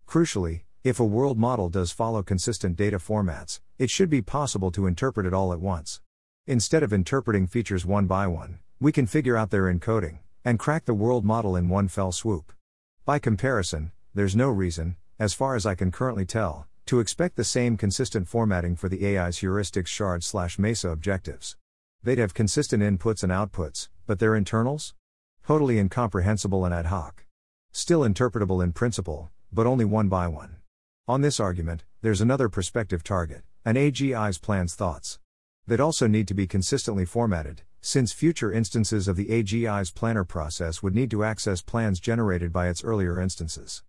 Crucially, 0.07 0.63
if 0.85 1.01
a 1.01 1.05
world 1.05 1.39
model 1.39 1.69
does 1.69 1.91
follow 1.91 2.23
consistent 2.23 2.77
data 2.77 2.99
formats, 2.99 3.59
it 3.81 3.91
should 3.91 4.09
be 4.09 4.23
possible 4.23 4.71
to 4.71 4.87
interpret 4.87 5.27
it 5.27 5.35
all 5.35 5.53
at 5.53 5.61
once. 5.61 6.01
Instead 6.47 6.85
of 6.85 6.93
interpreting 6.93 7.49
features 7.49 7.85
one 7.85 8.07
by 8.07 8.29
one, 8.29 8.61
we 8.79 8.93
can 8.93 9.07
figure 9.07 9.37
out 9.37 9.51
their 9.51 9.65
encoding 9.65 10.19
and 10.45 10.61
crack 10.61 10.85
the 10.85 10.95
world 10.95 11.25
model 11.25 11.57
in 11.57 11.69
one 11.69 11.89
fell 11.89 12.13
swoop. 12.13 12.53
By 13.05 13.19
comparison, 13.19 13.91
there's 14.15 14.37
no 14.37 14.51
reason, 14.51 14.95
as 15.19 15.35
far 15.35 15.57
as 15.57 15.67
I 15.67 15.75
can 15.75 15.91
currently 15.91 16.27
tell, 16.27 16.69
to 16.87 17.01
expect 17.01 17.37
the 17.37 17.45
same 17.45 17.77
consistent 17.77 18.29
formatting 18.29 18.77
for 18.77 18.89
the 18.89 19.05
AI's 19.07 19.39
heuristics 19.39 19.87
shard 19.87 20.25
slash 20.25 20.59
MESA 20.59 20.89
objectives. 20.91 21.57
They'd 22.03 22.19
have 22.19 22.35
consistent 22.35 22.83
inputs 22.83 23.23
and 23.23 23.31
outputs, 23.31 23.89
but 24.07 24.19
their 24.19 24.35
internals? 24.35 24.95
Totally 25.47 25.79
incomprehensible 25.79 26.65
and 26.65 26.75
ad 26.75 26.87
hoc. 26.87 27.25
Still 27.73 28.01
interpretable 28.01 28.63
in 28.63 28.73
principle, 28.73 29.31
but 29.53 29.67
only 29.67 29.85
one 29.85 30.09
by 30.09 30.29
one. 30.29 30.57
On 31.09 31.21
this 31.21 31.41
argument, 31.41 31.85
there's 32.01 32.21
another 32.21 32.49
perspective 32.49 33.05
target, 33.05 33.43
an 33.65 33.77
AGI's 33.77 34.39
plans 34.39 34.75
thoughts. 34.75 35.19
They'd 35.67 35.81
also 35.81 36.07
need 36.07 36.27
to 36.29 36.35
be 36.35 36.47
consistently 36.47 37.05
formatted, 37.05 37.63
since 37.81 38.13
future 38.13 38.53
instances 38.53 39.09
of 39.09 39.17
the 39.17 39.27
AGI's 39.27 39.91
planner 39.91 40.25
process 40.25 40.83
would 40.83 40.95
need 40.95 41.11
to 41.13 41.25
access 41.25 41.63
plans 41.63 42.01
generated 42.01 42.53
by 42.53 42.69
its 42.69 42.85
earlier 42.85 43.21
instances. 43.21 43.83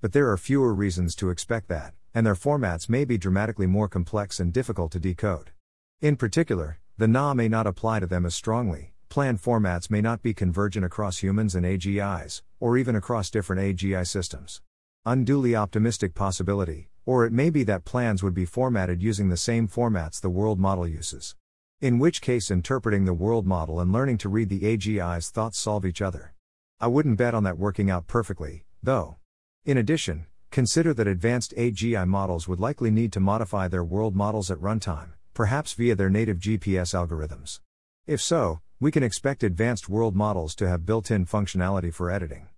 But 0.00 0.12
there 0.12 0.30
are 0.30 0.36
fewer 0.36 0.72
reasons 0.72 1.14
to 1.16 1.30
expect 1.30 1.68
that 1.68 1.94
and 2.18 2.26
their 2.26 2.34
formats 2.34 2.88
may 2.88 3.04
be 3.04 3.16
dramatically 3.16 3.68
more 3.68 3.86
complex 3.86 4.40
and 4.40 4.52
difficult 4.52 4.90
to 4.90 4.98
decode. 4.98 5.52
In 6.00 6.16
particular, 6.16 6.80
the 6.96 7.06
NAH 7.06 7.34
may 7.34 7.46
not 7.46 7.64
apply 7.64 8.00
to 8.00 8.08
them 8.08 8.26
as 8.26 8.34
strongly, 8.34 8.92
plan 9.08 9.38
formats 9.38 9.88
may 9.88 10.00
not 10.00 10.20
be 10.20 10.34
convergent 10.34 10.84
across 10.84 11.18
humans 11.18 11.54
and 11.54 11.64
AGIs, 11.64 12.42
or 12.58 12.76
even 12.76 12.96
across 12.96 13.30
different 13.30 13.62
AGI 13.62 14.04
systems. 14.04 14.62
Unduly 15.06 15.54
optimistic 15.54 16.16
possibility, 16.16 16.88
or 17.06 17.24
it 17.24 17.32
may 17.32 17.50
be 17.50 17.62
that 17.62 17.84
plans 17.84 18.20
would 18.20 18.34
be 18.34 18.44
formatted 18.44 19.00
using 19.00 19.28
the 19.28 19.36
same 19.36 19.68
formats 19.68 20.20
the 20.20 20.28
world 20.28 20.58
model 20.58 20.88
uses. 20.88 21.36
In 21.80 22.00
which 22.00 22.20
case, 22.20 22.50
interpreting 22.50 23.04
the 23.04 23.14
world 23.14 23.46
model 23.46 23.78
and 23.78 23.92
learning 23.92 24.18
to 24.18 24.28
read 24.28 24.48
the 24.48 24.62
AGI's 24.62 25.30
thoughts 25.30 25.56
solve 25.56 25.86
each 25.86 26.02
other. 26.02 26.34
I 26.80 26.88
wouldn't 26.88 27.16
bet 27.16 27.32
on 27.32 27.44
that 27.44 27.58
working 27.58 27.92
out 27.92 28.08
perfectly, 28.08 28.64
though. 28.82 29.18
In 29.64 29.78
addition, 29.78 30.26
Consider 30.50 30.94
that 30.94 31.06
advanced 31.06 31.54
AGI 31.56 32.06
models 32.06 32.48
would 32.48 32.58
likely 32.58 32.90
need 32.90 33.12
to 33.12 33.20
modify 33.20 33.68
their 33.68 33.84
world 33.84 34.16
models 34.16 34.50
at 34.50 34.58
runtime, 34.58 35.10
perhaps 35.34 35.74
via 35.74 35.94
their 35.94 36.08
native 36.08 36.38
GPS 36.38 36.94
algorithms. 36.94 37.60
If 38.06 38.22
so, 38.22 38.60
we 38.80 38.90
can 38.90 39.02
expect 39.02 39.42
advanced 39.42 39.88
world 39.88 40.16
models 40.16 40.54
to 40.56 40.68
have 40.68 40.86
built 40.86 41.10
in 41.10 41.26
functionality 41.26 41.92
for 41.92 42.10
editing. 42.10 42.48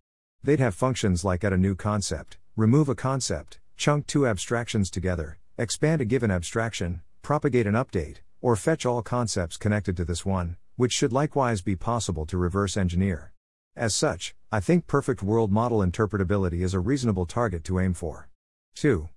They'd 0.42 0.60
have 0.60 0.74
functions 0.74 1.24
like 1.24 1.42
add 1.42 1.52
a 1.52 1.58
new 1.58 1.74
concept, 1.74 2.38
remove 2.56 2.88
a 2.88 2.94
concept, 2.94 3.58
chunk 3.76 4.06
two 4.06 4.26
abstractions 4.26 4.88
together, 4.88 5.38
expand 5.58 6.00
a 6.00 6.04
given 6.04 6.30
abstraction, 6.30 7.02
propagate 7.22 7.66
an 7.66 7.74
update, 7.74 8.18
or 8.40 8.54
fetch 8.54 8.86
all 8.86 9.02
concepts 9.02 9.56
connected 9.56 9.96
to 9.96 10.04
this 10.04 10.24
one, 10.24 10.56
which 10.76 10.92
should 10.92 11.12
likewise 11.12 11.60
be 11.60 11.76
possible 11.76 12.24
to 12.24 12.38
reverse 12.38 12.76
engineer. 12.76 13.29
As 13.76 13.94
such, 13.94 14.34
I 14.50 14.58
think 14.58 14.88
perfect 14.88 15.22
world 15.22 15.52
model 15.52 15.78
interpretability 15.78 16.62
is 16.62 16.74
a 16.74 16.80
reasonable 16.80 17.24
target 17.24 17.62
to 17.64 17.78
aim 17.78 17.94
for. 17.94 18.28
2. 18.74 19.08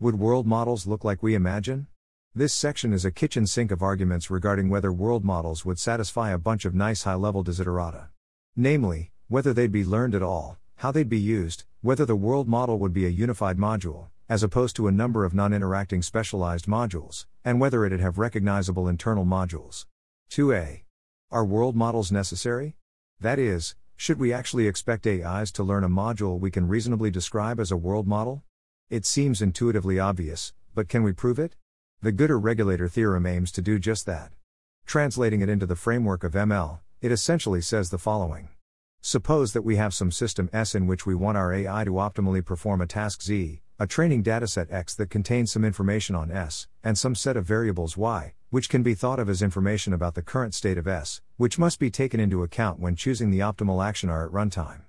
Would 0.00 0.18
world 0.18 0.48
models 0.48 0.86
look 0.86 1.04
like 1.04 1.22
we 1.22 1.34
imagine? 1.34 1.86
This 2.34 2.52
section 2.52 2.92
is 2.92 3.04
a 3.04 3.12
kitchen 3.12 3.46
sink 3.46 3.70
of 3.70 3.82
arguments 3.82 4.28
regarding 4.28 4.68
whether 4.68 4.92
world 4.92 5.24
models 5.24 5.64
would 5.64 5.78
satisfy 5.78 6.30
a 6.30 6.38
bunch 6.38 6.64
of 6.64 6.74
nice 6.74 7.04
high 7.04 7.14
level 7.14 7.44
desiderata. 7.44 8.08
Namely, 8.56 9.12
whether 9.28 9.52
they'd 9.52 9.70
be 9.70 9.84
learned 9.84 10.16
at 10.16 10.22
all, 10.22 10.58
how 10.76 10.90
they'd 10.90 11.08
be 11.08 11.18
used, 11.18 11.64
whether 11.80 12.04
the 12.04 12.16
world 12.16 12.48
model 12.48 12.78
would 12.80 12.92
be 12.92 13.06
a 13.06 13.10
unified 13.10 13.58
module, 13.58 14.08
as 14.28 14.42
opposed 14.42 14.74
to 14.76 14.88
a 14.88 14.92
number 14.92 15.24
of 15.24 15.34
non 15.34 15.52
interacting 15.52 16.02
specialized 16.02 16.66
modules, 16.66 17.26
and 17.44 17.60
whether 17.60 17.84
it'd 17.84 18.00
have 18.00 18.18
recognizable 18.18 18.88
internal 18.88 19.24
modules. 19.24 19.86
2a. 20.32 20.82
Are 21.30 21.44
world 21.44 21.76
models 21.76 22.10
necessary? 22.10 22.76
That 23.20 23.38
is, 23.38 23.76
should 24.00 24.18
we 24.18 24.32
actually 24.32 24.66
expect 24.66 25.06
AIs 25.06 25.52
to 25.52 25.62
learn 25.62 25.84
a 25.84 25.88
module 25.90 26.40
we 26.40 26.50
can 26.50 26.66
reasonably 26.66 27.10
describe 27.10 27.60
as 27.60 27.70
a 27.70 27.76
world 27.76 28.06
model? 28.06 28.42
It 28.88 29.04
seems 29.04 29.42
intuitively 29.42 29.98
obvious, 29.98 30.54
but 30.74 30.88
can 30.88 31.02
we 31.02 31.12
prove 31.12 31.38
it? 31.38 31.54
The 32.00 32.10
Good 32.10 32.30
regulator 32.30 32.88
theorem 32.88 33.26
aims 33.26 33.52
to 33.52 33.60
do 33.60 33.78
just 33.78 34.06
that. 34.06 34.32
Translating 34.86 35.42
it 35.42 35.50
into 35.50 35.66
the 35.66 35.76
framework 35.76 36.24
of 36.24 36.32
ML, 36.32 36.78
it 37.02 37.12
essentially 37.12 37.60
says 37.60 37.90
the 37.90 37.98
following. 37.98 38.48
Suppose 39.02 39.52
that 39.52 39.66
we 39.66 39.76
have 39.76 39.92
some 39.92 40.10
system 40.10 40.48
S 40.50 40.74
in 40.74 40.86
which 40.86 41.04
we 41.04 41.14
want 41.14 41.36
our 41.36 41.52
AI 41.52 41.84
to 41.84 41.92
optimally 41.92 42.42
perform 42.42 42.80
a 42.80 42.86
task 42.86 43.20
Z, 43.20 43.60
a 43.78 43.86
training 43.86 44.24
dataset 44.24 44.72
X 44.72 44.94
that 44.94 45.10
contains 45.10 45.52
some 45.52 45.62
information 45.62 46.14
on 46.14 46.30
S, 46.30 46.68
and 46.82 46.96
some 46.96 47.14
set 47.14 47.36
of 47.36 47.44
variables 47.44 47.98
Y, 47.98 48.32
which 48.50 48.68
can 48.68 48.82
be 48.82 48.94
thought 48.94 49.18
of 49.18 49.28
as 49.28 49.42
information 49.42 49.92
about 49.92 50.14
the 50.14 50.22
current 50.22 50.54
state 50.54 50.76
of 50.76 50.86
S, 50.86 51.20
which 51.36 51.58
must 51.58 51.78
be 51.78 51.90
taken 51.90 52.20
into 52.20 52.42
account 52.42 52.80
when 52.80 52.96
choosing 52.96 53.30
the 53.30 53.38
optimal 53.38 53.84
action 53.84 54.10
R 54.10 54.26
at 54.26 54.32
runtime. 54.32 54.82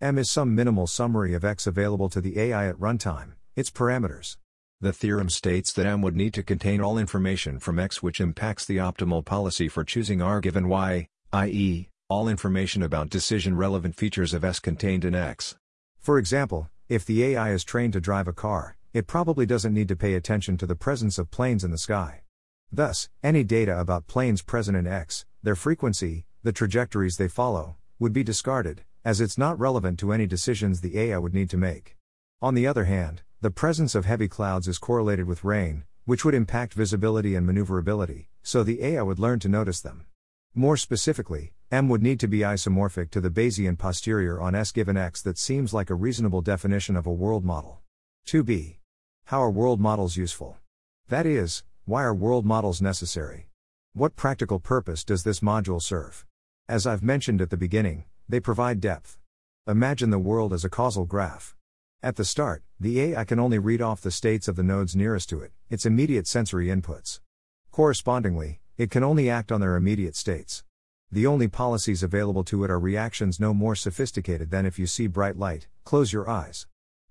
M 0.00 0.18
is 0.18 0.28
some 0.28 0.54
minimal 0.54 0.88
summary 0.88 1.32
of 1.32 1.44
X 1.44 1.66
available 1.66 2.08
to 2.10 2.20
the 2.20 2.38
AI 2.38 2.68
at 2.68 2.76
runtime, 2.76 3.34
its 3.54 3.70
parameters. 3.70 4.36
The 4.80 4.92
theorem 4.92 5.30
states 5.30 5.72
that 5.72 5.86
M 5.86 6.02
would 6.02 6.16
need 6.16 6.34
to 6.34 6.42
contain 6.42 6.80
all 6.80 6.98
information 6.98 7.60
from 7.60 7.78
X 7.78 8.02
which 8.02 8.20
impacts 8.20 8.66
the 8.66 8.78
optimal 8.78 9.24
policy 9.24 9.68
for 9.68 9.84
choosing 9.84 10.20
R 10.20 10.40
given 10.40 10.68
Y, 10.68 11.06
i.e., 11.32 11.88
all 12.10 12.28
information 12.28 12.82
about 12.82 13.08
decision 13.08 13.56
relevant 13.56 13.94
features 13.94 14.34
of 14.34 14.44
S 14.44 14.58
contained 14.58 15.04
in 15.04 15.14
X. 15.14 15.56
For 16.00 16.18
example, 16.18 16.68
if 16.88 17.06
the 17.06 17.24
AI 17.24 17.52
is 17.52 17.64
trained 17.64 17.92
to 17.94 18.00
drive 18.00 18.28
a 18.28 18.32
car, 18.32 18.76
it 18.92 19.06
probably 19.06 19.46
doesn't 19.46 19.72
need 19.72 19.88
to 19.88 19.96
pay 19.96 20.14
attention 20.14 20.58
to 20.58 20.66
the 20.66 20.76
presence 20.76 21.16
of 21.16 21.30
planes 21.30 21.64
in 21.64 21.70
the 21.70 21.78
sky. 21.78 22.23
Thus, 22.72 23.08
any 23.22 23.44
data 23.44 23.78
about 23.78 24.06
planes 24.06 24.42
present 24.42 24.76
in 24.76 24.86
X, 24.86 25.26
their 25.42 25.54
frequency, 25.54 26.26
the 26.42 26.52
trajectories 26.52 27.16
they 27.16 27.28
follow, 27.28 27.76
would 27.98 28.12
be 28.12 28.24
discarded, 28.24 28.82
as 29.04 29.20
it's 29.20 29.38
not 29.38 29.58
relevant 29.58 29.98
to 29.98 30.12
any 30.12 30.26
decisions 30.26 30.80
the 30.80 30.98
AI 30.98 31.18
would 31.18 31.34
need 31.34 31.50
to 31.50 31.56
make. 31.56 31.96
On 32.42 32.54
the 32.54 32.66
other 32.66 32.84
hand, 32.84 33.22
the 33.40 33.50
presence 33.50 33.94
of 33.94 34.04
heavy 34.04 34.28
clouds 34.28 34.66
is 34.66 34.78
correlated 34.78 35.26
with 35.26 35.44
rain, 35.44 35.84
which 36.04 36.24
would 36.24 36.34
impact 36.34 36.74
visibility 36.74 37.34
and 37.34 37.46
maneuverability, 37.46 38.28
so 38.42 38.62
the 38.62 38.82
AI 38.82 39.02
would 39.02 39.18
learn 39.18 39.38
to 39.40 39.48
notice 39.48 39.80
them. 39.80 40.06
More 40.54 40.76
specifically, 40.76 41.52
M 41.70 41.88
would 41.88 42.02
need 42.02 42.20
to 42.20 42.28
be 42.28 42.38
isomorphic 42.40 43.10
to 43.10 43.20
the 43.20 43.30
Bayesian 43.30 43.76
posterior 43.76 44.40
on 44.40 44.54
S 44.54 44.70
given 44.70 44.96
X 44.96 45.20
that 45.22 45.38
seems 45.38 45.74
like 45.74 45.90
a 45.90 45.94
reasonable 45.94 46.42
definition 46.42 46.96
of 46.96 47.06
a 47.06 47.12
world 47.12 47.44
model. 47.44 47.80
2b. 48.26 48.76
How 49.26 49.42
are 49.42 49.50
world 49.50 49.80
models 49.80 50.16
useful? 50.16 50.56
That 51.08 51.26
is, 51.26 51.64
why 51.86 52.02
are 52.02 52.14
world 52.14 52.46
models 52.46 52.80
necessary? 52.80 53.50
What 53.92 54.16
practical 54.16 54.58
purpose 54.58 55.04
does 55.04 55.22
this 55.22 55.40
module 55.40 55.82
serve? 55.82 56.24
As 56.66 56.86
I've 56.86 57.02
mentioned 57.02 57.42
at 57.42 57.50
the 57.50 57.58
beginning, 57.58 58.04
they 58.26 58.40
provide 58.40 58.80
depth. 58.80 59.18
Imagine 59.66 60.08
the 60.08 60.18
world 60.18 60.54
as 60.54 60.64
a 60.64 60.70
causal 60.70 61.04
graph. 61.04 61.54
At 62.02 62.16
the 62.16 62.24
start, 62.24 62.62
the 62.80 63.00
AI 63.02 63.24
can 63.24 63.38
only 63.38 63.58
read 63.58 63.82
off 63.82 64.00
the 64.00 64.10
states 64.10 64.48
of 64.48 64.56
the 64.56 64.62
nodes 64.62 64.96
nearest 64.96 65.28
to 65.28 65.42
it, 65.42 65.52
its 65.68 65.84
immediate 65.84 66.26
sensory 66.26 66.68
inputs. 66.68 67.20
Correspondingly, 67.70 68.60
it 68.78 68.90
can 68.90 69.04
only 69.04 69.28
act 69.28 69.52
on 69.52 69.60
their 69.60 69.76
immediate 69.76 70.16
states. 70.16 70.64
The 71.12 71.26
only 71.26 71.48
policies 71.48 72.02
available 72.02 72.44
to 72.44 72.64
it 72.64 72.70
are 72.70 72.78
reactions 72.78 73.38
no 73.38 73.52
more 73.52 73.74
sophisticated 73.74 74.50
than 74.50 74.64
if 74.64 74.78
you 74.78 74.86
see 74.86 75.06
bright 75.06 75.36
light, 75.36 75.68
close 75.84 76.14
your 76.14 76.30
eyes. 76.30 76.66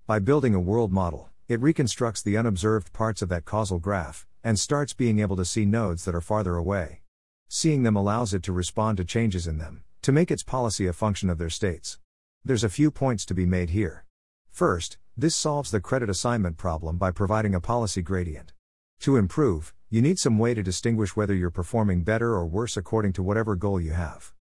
By 0.08 0.18
building 0.18 0.52
a 0.52 0.60
world 0.60 0.92
model, 0.92 1.30
it 1.46 1.60
reconstructs 1.60 2.22
the 2.22 2.36
unobserved 2.36 2.92
parts 2.92 3.22
of 3.22 3.28
that 3.28 3.44
causal 3.44 3.78
graph, 3.78 4.26
and 4.44 4.58
starts 4.58 4.92
being 4.92 5.18
able 5.18 5.36
to 5.36 5.44
see 5.44 5.64
nodes 5.64 6.04
that 6.04 6.14
are 6.14 6.20
farther 6.20 6.54
away. 6.54 7.00
Seeing 7.48 7.82
them 7.82 7.96
allows 7.96 8.34
it 8.34 8.42
to 8.42 8.52
respond 8.52 8.98
to 8.98 9.04
changes 9.04 9.46
in 9.46 9.56
them, 9.56 9.82
to 10.02 10.12
make 10.12 10.30
its 10.30 10.42
policy 10.42 10.86
a 10.86 10.92
function 10.92 11.30
of 11.30 11.38
their 11.38 11.48
states. 11.48 11.98
There's 12.44 12.62
a 12.62 12.68
few 12.68 12.90
points 12.90 13.24
to 13.24 13.34
be 13.34 13.46
made 13.46 13.70
here. 13.70 14.04
First, 14.50 14.98
this 15.16 15.34
solves 15.34 15.70
the 15.70 15.80
credit 15.80 16.10
assignment 16.10 16.58
problem 16.58 16.98
by 16.98 17.10
providing 17.10 17.54
a 17.54 17.60
policy 17.60 18.02
gradient. 18.02 18.52
To 19.00 19.16
improve, 19.16 19.72
you 19.88 20.02
need 20.02 20.18
some 20.18 20.38
way 20.38 20.52
to 20.52 20.62
distinguish 20.62 21.16
whether 21.16 21.34
you're 21.34 21.50
performing 21.50 22.02
better 22.02 22.34
or 22.34 22.46
worse 22.46 22.76
according 22.76 23.14
to 23.14 23.22
whatever 23.22 23.56
goal 23.56 23.80
you 23.80 23.92
have. 23.92 24.34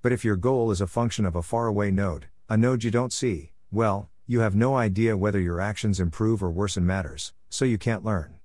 But 0.00 0.12
if 0.12 0.24
your 0.24 0.36
goal 0.36 0.70
is 0.70 0.80
a 0.80 0.86
function 0.86 1.26
of 1.26 1.36
a 1.36 1.42
faraway 1.42 1.90
node, 1.90 2.28
a 2.48 2.56
node 2.56 2.82
you 2.82 2.90
don't 2.90 3.12
see, 3.12 3.52
well, 3.70 4.08
you 4.26 4.40
have 4.40 4.56
no 4.56 4.76
idea 4.76 5.18
whether 5.18 5.40
your 5.40 5.60
actions 5.60 6.00
improve 6.00 6.42
or 6.42 6.50
worsen 6.50 6.86
matters, 6.86 7.34
so 7.50 7.66
you 7.66 7.76
can't 7.76 8.04
learn. 8.04 8.39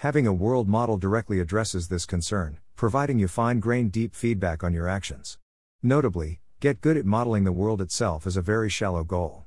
Having 0.00 0.26
a 0.26 0.32
world 0.32 0.66
model 0.66 0.96
directly 0.96 1.40
addresses 1.40 1.88
this 1.88 2.06
concern, 2.06 2.56
providing 2.74 3.18
you 3.18 3.28
fine 3.28 3.60
grained 3.60 3.92
deep 3.92 4.14
feedback 4.14 4.64
on 4.64 4.72
your 4.72 4.88
actions. 4.88 5.36
Notably, 5.82 6.40
get 6.58 6.80
good 6.80 6.96
at 6.96 7.04
modeling 7.04 7.44
the 7.44 7.52
world 7.52 7.82
itself 7.82 8.26
is 8.26 8.34
a 8.34 8.40
very 8.40 8.70
shallow 8.70 9.04
goal. 9.04 9.44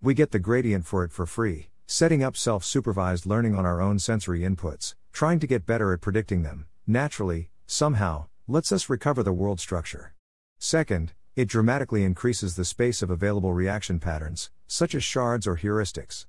We 0.00 0.14
get 0.14 0.30
the 0.30 0.38
gradient 0.38 0.86
for 0.86 1.02
it 1.02 1.10
for 1.10 1.26
free, 1.26 1.70
setting 1.88 2.22
up 2.22 2.36
self 2.36 2.62
supervised 2.62 3.26
learning 3.26 3.56
on 3.56 3.66
our 3.66 3.80
own 3.80 3.98
sensory 3.98 4.42
inputs, 4.42 4.94
trying 5.12 5.40
to 5.40 5.46
get 5.48 5.66
better 5.66 5.92
at 5.92 6.02
predicting 6.02 6.44
them, 6.44 6.66
naturally, 6.86 7.50
somehow, 7.66 8.26
lets 8.46 8.70
us 8.70 8.88
recover 8.88 9.24
the 9.24 9.32
world 9.32 9.58
structure. 9.58 10.14
Second, 10.60 11.14
it 11.34 11.48
dramatically 11.48 12.04
increases 12.04 12.54
the 12.54 12.64
space 12.64 13.02
of 13.02 13.10
available 13.10 13.52
reaction 13.52 13.98
patterns, 13.98 14.52
such 14.68 14.94
as 14.94 15.02
shards 15.02 15.48
or 15.48 15.56
heuristics. 15.56 16.26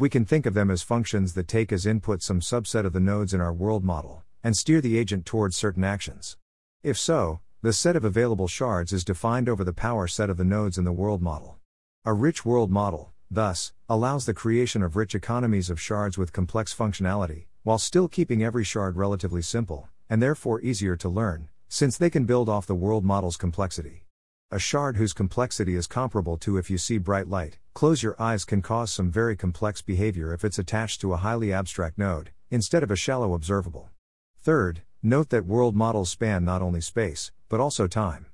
We 0.00 0.08
can 0.08 0.24
think 0.24 0.46
of 0.46 0.54
them 0.54 0.70
as 0.70 0.80
functions 0.80 1.34
that 1.34 1.46
take 1.46 1.70
as 1.70 1.84
input 1.84 2.22
some 2.22 2.40
subset 2.40 2.86
of 2.86 2.94
the 2.94 3.00
nodes 3.00 3.34
in 3.34 3.40
our 3.42 3.52
world 3.52 3.84
model, 3.84 4.24
and 4.42 4.56
steer 4.56 4.80
the 4.80 4.96
agent 4.96 5.26
towards 5.26 5.56
certain 5.56 5.84
actions. 5.84 6.38
If 6.82 6.96
so, 6.96 7.40
the 7.60 7.74
set 7.74 7.96
of 7.96 8.04
available 8.06 8.48
shards 8.48 8.94
is 8.94 9.04
defined 9.04 9.46
over 9.46 9.62
the 9.62 9.74
power 9.74 10.06
set 10.06 10.30
of 10.30 10.38
the 10.38 10.44
nodes 10.44 10.78
in 10.78 10.84
the 10.84 10.90
world 10.90 11.20
model. 11.20 11.58
A 12.06 12.14
rich 12.14 12.46
world 12.46 12.70
model, 12.70 13.12
thus, 13.30 13.74
allows 13.90 14.24
the 14.24 14.32
creation 14.32 14.82
of 14.82 14.96
rich 14.96 15.14
economies 15.14 15.68
of 15.68 15.78
shards 15.78 16.16
with 16.16 16.32
complex 16.32 16.74
functionality, 16.74 17.44
while 17.62 17.76
still 17.76 18.08
keeping 18.08 18.42
every 18.42 18.64
shard 18.64 18.96
relatively 18.96 19.42
simple, 19.42 19.90
and 20.08 20.22
therefore 20.22 20.62
easier 20.62 20.96
to 20.96 21.10
learn, 21.10 21.50
since 21.68 21.98
they 21.98 22.08
can 22.08 22.24
build 22.24 22.48
off 22.48 22.66
the 22.66 22.74
world 22.74 23.04
model's 23.04 23.36
complexity. 23.36 24.06
A 24.52 24.58
shard 24.58 24.96
whose 24.96 25.12
complexity 25.12 25.76
is 25.76 25.86
comparable 25.86 26.36
to 26.38 26.56
if 26.56 26.68
you 26.70 26.76
see 26.76 26.98
bright 26.98 27.28
light, 27.28 27.58
close 27.72 28.02
your 28.02 28.20
eyes 28.20 28.44
can 28.44 28.62
cause 28.62 28.90
some 28.90 29.08
very 29.08 29.36
complex 29.36 29.80
behavior 29.80 30.34
if 30.34 30.44
it's 30.44 30.58
attached 30.58 31.00
to 31.02 31.12
a 31.12 31.18
highly 31.18 31.52
abstract 31.52 31.96
node, 31.96 32.32
instead 32.50 32.82
of 32.82 32.90
a 32.90 32.96
shallow 32.96 33.32
observable. 33.32 33.90
Third, 34.42 34.82
note 35.04 35.28
that 35.28 35.46
world 35.46 35.76
models 35.76 36.10
span 36.10 36.44
not 36.44 36.62
only 36.62 36.80
space, 36.80 37.30
but 37.48 37.60
also 37.60 37.86
time. 37.86 38.26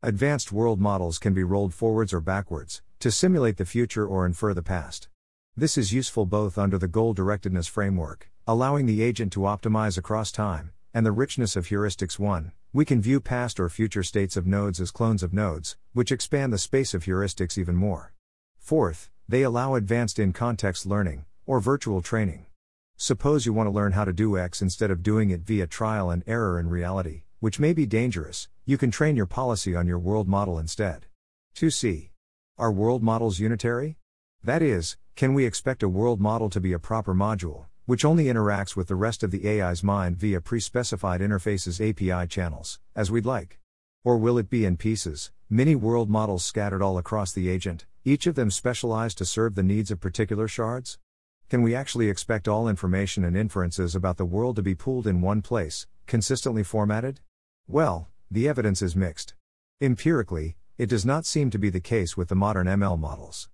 Advanced 0.00 0.52
world 0.52 0.80
models 0.80 1.18
can 1.18 1.34
be 1.34 1.42
rolled 1.42 1.74
forwards 1.74 2.12
or 2.12 2.20
backwards, 2.20 2.80
to 3.00 3.10
simulate 3.10 3.56
the 3.56 3.64
future 3.64 4.06
or 4.06 4.24
infer 4.24 4.54
the 4.54 4.62
past. 4.62 5.08
This 5.56 5.76
is 5.76 5.92
useful 5.92 6.24
both 6.24 6.56
under 6.56 6.78
the 6.78 6.86
goal 6.86 7.16
directedness 7.16 7.68
framework, 7.68 8.30
allowing 8.46 8.86
the 8.86 9.02
agent 9.02 9.32
to 9.32 9.40
optimize 9.40 9.98
across 9.98 10.30
time, 10.30 10.70
and 10.92 11.04
the 11.04 11.10
richness 11.10 11.56
of 11.56 11.66
heuristics 11.66 12.16
1, 12.16 12.52
we 12.74 12.84
can 12.84 13.00
view 13.00 13.20
past 13.20 13.60
or 13.60 13.68
future 13.68 14.02
states 14.02 14.36
of 14.36 14.48
nodes 14.48 14.80
as 14.80 14.90
clones 14.90 15.22
of 15.22 15.32
nodes, 15.32 15.76
which 15.92 16.10
expand 16.10 16.52
the 16.52 16.58
space 16.58 16.92
of 16.92 17.04
heuristics 17.04 17.56
even 17.56 17.76
more. 17.76 18.12
Fourth, 18.58 19.10
they 19.28 19.42
allow 19.42 19.76
advanced 19.76 20.18
in 20.18 20.32
context 20.32 20.84
learning, 20.84 21.24
or 21.46 21.60
virtual 21.60 22.02
training. 22.02 22.46
Suppose 22.96 23.46
you 23.46 23.52
want 23.52 23.68
to 23.68 23.70
learn 23.70 23.92
how 23.92 24.04
to 24.04 24.12
do 24.12 24.36
X 24.36 24.60
instead 24.60 24.90
of 24.90 25.04
doing 25.04 25.30
it 25.30 25.42
via 25.42 25.68
trial 25.68 26.10
and 26.10 26.24
error 26.26 26.58
in 26.58 26.68
reality, 26.68 27.22
which 27.38 27.60
may 27.60 27.72
be 27.72 27.86
dangerous, 27.86 28.48
you 28.64 28.76
can 28.76 28.90
train 28.90 29.14
your 29.14 29.26
policy 29.26 29.76
on 29.76 29.86
your 29.86 30.00
world 30.00 30.26
model 30.26 30.58
instead. 30.58 31.06
2c. 31.54 32.10
Are 32.58 32.72
world 32.72 33.04
models 33.04 33.38
unitary? 33.38 33.98
That 34.42 34.62
is, 34.62 34.96
can 35.14 35.32
we 35.32 35.46
expect 35.46 35.84
a 35.84 35.88
world 35.88 36.20
model 36.20 36.50
to 36.50 36.60
be 36.60 36.72
a 36.72 36.80
proper 36.80 37.14
module, 37.14 37.66
which 37.86 38.04
only 38.04 38.24
interacts 38.24 38.74
with 38.74 38.88
the 38.88 38.94
rest 38.94 39.22
of 39.22 39.30
the 39.30 39.46
AI's 39.46 39.82
mind 39.82 40.16
via 40.16 40.40
pre 40.40 40.60
specified 40.60 41.20
interfaces 41.20 41.80
API 41.80 42.26
channels, 42.26 42.80
as 42.96 43.10
we'd 43.10 43.26
like. 43.26 43.58
Or 44.04 44.16
will 44.16 44.38
it 44.38 44.48
be 44.48 44.64
in 44.64 44.76
pieces, 44.76 45.32
mini 45.50 45.74
world 45.74 46.08
models 46.08 46.44
scattered 46.44 46.82
all 46.82 46.98
across 46.98 47.32
the 47.32 47.48
agent, 47.48 47.86
each 48.04 48.26
of 48.26 48.34
them 48.34 48.50
specialized 48.50 49.18
to 49.18 49.24
serve 49.24 49.54
the 49.54 49.62
needs 49.62 49.90
of 49.90 50.00
particular 50.00 50.48
shards? 50.48 50.98
Can 51.50 51.62
we 51.62 51.74
actually 51.74 52.08
expect 52.08 52.48
all 52.48 52.68
information 52.68 53.24
and 53.24 53.36
inferences 53.36 53.94
about 53.94 54.16
the 54.16 54.24
world 54.24 54.56
to 54.56 54.62
be 54.62 54.74
pooled 54.74 55.06
in 55.06 55.20
one 55.20 55.42
place, 55.42 55.86
consistently 56.06 56.62
formatted? 56.62 57.20
Well, 57.68 58.08
the 58.30 58.48
evidence 58.48 58.80
is 58.82 58.96
mixed. 58.96 59.34
Empirically, 59.80 60.56
it 60.78 60.88
does 60.88 61.04
not 61.04 61.26
seem 61.26 61.50
to 61.50 61.58
be 61.58 61.70
the 61.70 61.80
case 61.80 62.16
with 62.16 62.28
the 62.28 62.34
modern 62.34 62.66
ML 62.66 62.98
models. 62.98 63.48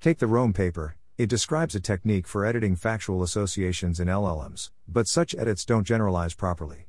Take 0.00 0.18
the 0.18 0.26
Rome 0.26 0.52
paper, 0.52 0.96
it 1.18 1.30
describes 1.30 1.74
a 1.74 1.80
technique 1.80 2.26
for 2.26 2.44
editing 2.44 2.76
factual 2.76 3.22
associations 3.22 3.98
in 3.98 4.06
LLMs, 4.06 4.70
but 4.86 5.08
such 5.08 5.34
edits 5.34 5.64
don't 5.64 5.86
generalize 5.86 6.34
properly. 6.34 6.88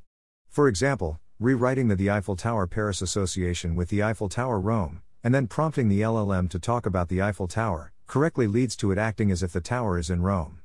For 0.50 0.68
example, 0.68 1.18
rewriting 1.40 1.88
the 1.88 1.96
the 1.96 2.10
Eiffel 2.10 2.36
Tower 2.36 2.66
Paris 2.66 3.00
association 3.00 3.74
with 3.74 3.88
the 3.88 4.02
Eiffel 4.02 4.28
Tower 4.28 4.60
Rome, 4.60 5.00
and 5.24 5.34
then 5.34 5.46
prompting 5.46 5.88
the 5.88 6.02
LLM 6.02 6.50
to 6.50 6.58
talk 6.58 6.84
about 6.84 7.08
the 7.08 7.22
Eiffel 7.22 7.48
Tower, 7.48 7.92
correctly 8.06 8.46
leads 8.46 8.76
to 8.76 8.92
it 8.92 8.98
acting 8.98 9.30
as 9.30 9.42
if 9.42 9.52
the 9.52 9.62
tower 9.62 9.98
is 9.98 10.10
in 10.10 10.20
Rome. 10.20 10.60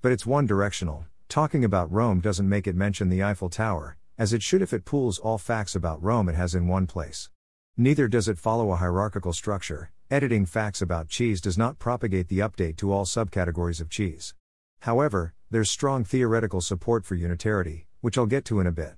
But 0.00 0.12
it's 0.12 0.24
one 0.24 0.46
directional, 0.46 1.04
talking 1.28 1.66
about 1.66 1.92
Rome 1.92 2.20
doesn't 2.20 2.48
make 2.48 2.66
it 2.66 2.74
mention 2.74 3.10
the 3.10 3.22
Eiffel 3.22 3.50
Tower, 3.50 3.98
as 4.16 4.32
it 4.32 4.42
should 4.42 4.62
if 4.62 4.72
it 4.72 4.86
pools 4.86 5.18
all 5.18 5.36
facts 5.36 5.74
about 5.74 6.02
Rome 6.02 6.30
it 6.30 6.34
has 6.34 6.54
in 6.54 6.66
one 6.66 6.86
place. 6.86 7.28
Neither 7.76 8.08
does 8.08 8.26
it 8.26 8.38
follow 8.38 8.70
a 8.72 8.76
hierarchical 8.76 9.34
structure, 9.34 9.90
editing 10.12 10.44
facts 10.44 10.82
about 10.82 11.08
cheese 11.08 11.40
does 11.40 11.56
not 11.56 11.78
propagate 11.78 12.28
the 12.28 12.40
update 12.40 12.76
to 12.76 12.92
all 12.92 13.06
subcategories 13.06 13.80
of 13.80 13.88
cheese. 13.88 14.34
However, 14.80 15.32
there's 15.50 15.70
strong 15.70 16.04
theoretical 16.04 16.60
support 16.60 17.06
for 17.06 17.14
unitarity, 17.14 17.86
which 18.02 18.18
I'll 18.18 18.26
get 18.26 18.44
to 18.44 18.60
in 18.60 18.66
a 18.66 18.72
bit. 18.72 18.96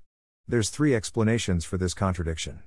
There's 0.49 0.71
three 0.71 0.93
explanations 0.93 1.65
for 1.65 1.79
this 1.79 1.95
contradiction. 1.95 2.65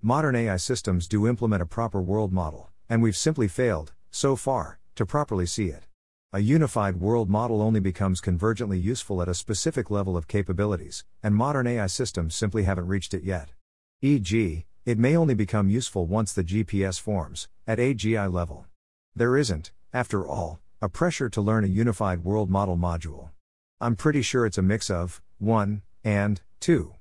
Modern 0.00 0.34
AI 0.34 0.56
systems 0.56 1.06
do 1.06 1.28
implement 1.28 1.60
a 1.60 1.66
proper 1.66 2.00
world 2.00 2.32
model, 2.32 2.70
and 2.88 3.02
we've 3.02 3.18
simply 3.18 3.48
failed, 3.48 3.92
so 4.10 4.34
far, 4.34 4.78
to 4.94 5.04
properly 5.04 5.44
see 5.44 5.66
it. 5.66 5.86
A 6.32 6.40
unified 6.40 7.00
world 7.00 7.28
model 7.28 7.60
only 7.60 7.80
becomes 7.80 8.22
convergently 8.22 8.82
useful 8.82 9.20
at 9.20 9.28
a 9.28 9.34
specific 9.34 9.90
level 9.90 10.16
of 10.16 10.26
capabilities, 10.26 11.04
and 11.22 11.34
modern 11.34 11.66
AI 11.66 11.86
systems 11.86 12.34
simply 12.34 12.62
haven't 12.62 12.86
reached 12.86 13.12
it 13.12 13.24
yet. 13.24 13.50
E.g., 14.00 14.64
it 14.84 14.98
may 14.98 15.16
only 15.16 15.34
become 15.34 15.68
useful 15.68 16.06
once 16.06 16.32
the 16.32 16.44
GPS 16.44 17.00
forms, 17.00 17.48
at 17.66 17.78
AGI 17.78 18.32
level. 18.32 18.66
There 19.14 19.36
isn't, 19.36 19.72
after 19.92 20.26
all, 20.26 20.60
a 20.80 20.88
pressure 20.88 21.28
to 21.28 21.40
learn 21.40 21.64
a 21.64 21.68
unified 21.68 22.24
world 22.24 22.50
model 22.50 22.76
module. 22.76 23.30
I'm 23.80 23.96
pretty 23.96 24.22
sure 24.22 24.46
it's 24.46 24.58
a 24.58 24.62
mix 24.62 24.88
of 24.88 25.20
1 25.38 25.82
and 26.04 26.40
2. 26.60 26.94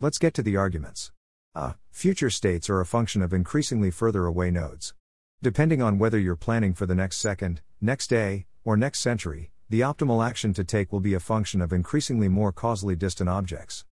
Let's 0.00 0.18
get 0.18 0.34
to 0.34 0.42
the 0.42 0.56
arguments. 0.56 1.10
Uh, 1.54 1.74
future 1.90 2.30
states 2.30 2.68
are 2.68 2.80
a 2.80 2.86
function 2.86 3.22
of 3.22 3.32
increasingly 3.32 3.90
further 3.90 4.26
away 4.26 4.50
nodes. 4.50 4.94
Depending 5.42 5.82
on 5.82 5.98
whether 5.98 6.18
you're 6.18 6.36
planning 6.36 6.74
for 6.74 6.86
the 6.86 6.94
next 6.94 7.18
second, 7.18 7.60
next 7.80 8.08
day, 8.08 8.46
or 8.64 8.76
next 8.76 9.00
century, 9.00 9.50
the 9.68 9.80
optimal 9.80 10.26
action 10.26 10.52
to 10.54 10.64
take 10.64 10.92
will 10.92 11.00
be 11.00 11.14
a 11.14 11.20
function 11.20 11.60
of 11.60 11.72
increasingly 11.72 12.28
more 12.28 12.52
causally 12.52 12.96
distant 12.96 13.28
objects. 13.28 13.84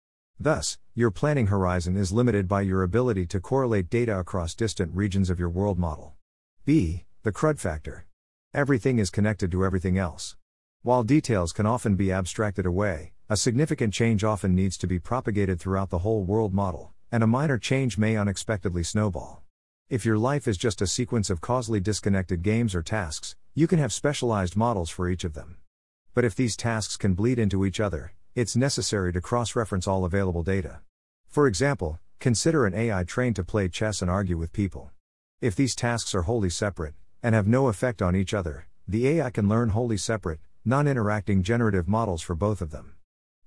Thus, 0.42 0.78
your 0.94 1.10
planning 1.10 1.48
horizon 1.48 1.98
is 1.98 2.12
limited 2.12 2.48
by 2.48 2.62
your 2.62 2.82
ability 2.82 3.26
to 3.26 3.40
correlate 3.40 3.90
data 3.90 4.18
across 4.18 4.54
distant 4.54 4.90
regions 4.94 5.28
of 5.28 5.38
your 5.38 5.50
world 5.50 5.78
model. 5.78 6.14
B. 6.64 7.04
The 7.24 7.30
crud 7.30 7.58
factor. 7.58 8.06
Everything 8.54 8.98
is 8.98 9.10
connected 9.10 9.52
to 9.52 9.66
everything 9.66 9.98
else. 9.98 10.36
While 10.82 11.02
details 11.02 11.52
can 11.52 11.66
often 11.66 11.94
be 11.94 12.10
abstracted 12.10 12.64
away, 12.64 13.12
a 13.28 13.36
significant 13.36 13.92
change 13.92 14.24
often 14.24 14.54
needs 14.54 14.78
to 14.78 14.86
be 14.86 14.98
propagated 14.98 15.60
throughout 15.60 15.90
the 15.90 15.98
whole 15.98 16.24
world 16.24 16.54
model, 16.54 16.94
and 17.12 17.22
a 17.22 17.26
minor 17.26 17.58
change 17.58 17.98
may 17.98 18.16
unexpectedly 18.16 18.82
snowball. 18.82 19.42
If 19.90 20.06
your 20.06 20.16
life 20.16 20.48
is 20.48 20.56
just 20.56 20.80
a 20.80 20.86
sequence 20.86 21.28
of 21.28 21.42
causally 21.42 21.80
disconnected 21.80 22.42
games 22.42 22.74
or 22.74 22.82
tasks, 22.82 23.36
you 23.54 23.66
can 23.66 23.78
have 23.78 23.92
specialized 23.92 24.56
models 24.56 24.88
for 24.88 25.06
each 25.06 25.24
of 25.24 25.34
them. 25.34 25.58
But 26.14 26.24
if 26.24 26.34
these 26.34 26.56
tasks 26.56 26.96
can 26.96 27.12
bleed 27.12 27.38
into 27.38 27.66
each 27.66 27.78
other, 27.78 28.14
it's 28.36 28.54
necessary 28.54 29.12
to 29.12 29.20
cross 29.20 29.56
reference 29.56 29.88
all 29.88 30.04
available 30.04 30.44
data. 30.44 30.80
For 31.26 31.48
example, 31.48 31.98
consider 32.20 32.64
an 32.64 32.74
AI 32.74 33.02
trained 33.02 33.34
to 33.36 33.44
play 33.44 33.68
chess 33.68 34.02
and 34.02 34.10
argue 34.10 34.36
with 34.36 34.52
people. 34.52 34.92
If 35.40 35.56
these 35.56 35.74
tasks 35.74 36.14
are 36.14 36.22
wholly 36.22 36.50
separate, 36.50 36.94
and 37.24 37.34
have 37.34 37.48
no 37.48 37.66
effect 37.66 38.00
on 38.00 38.14
each 38.14 38.32
other, 38.32 38.68
the 38.86 39.08
AI 39.08 39.30
can 39.30 39.48
learn 39.48 39.70
wholly 39.70 39.96
separate, 39.96 40.38
non 40.64 40.86
interacting 40.86 41.42
generative 41.42 41.88
models 41.88 42.22
for 42.22 42.36
both 42.36 42.60
of 42.60 42.70
them. 42.70 42.94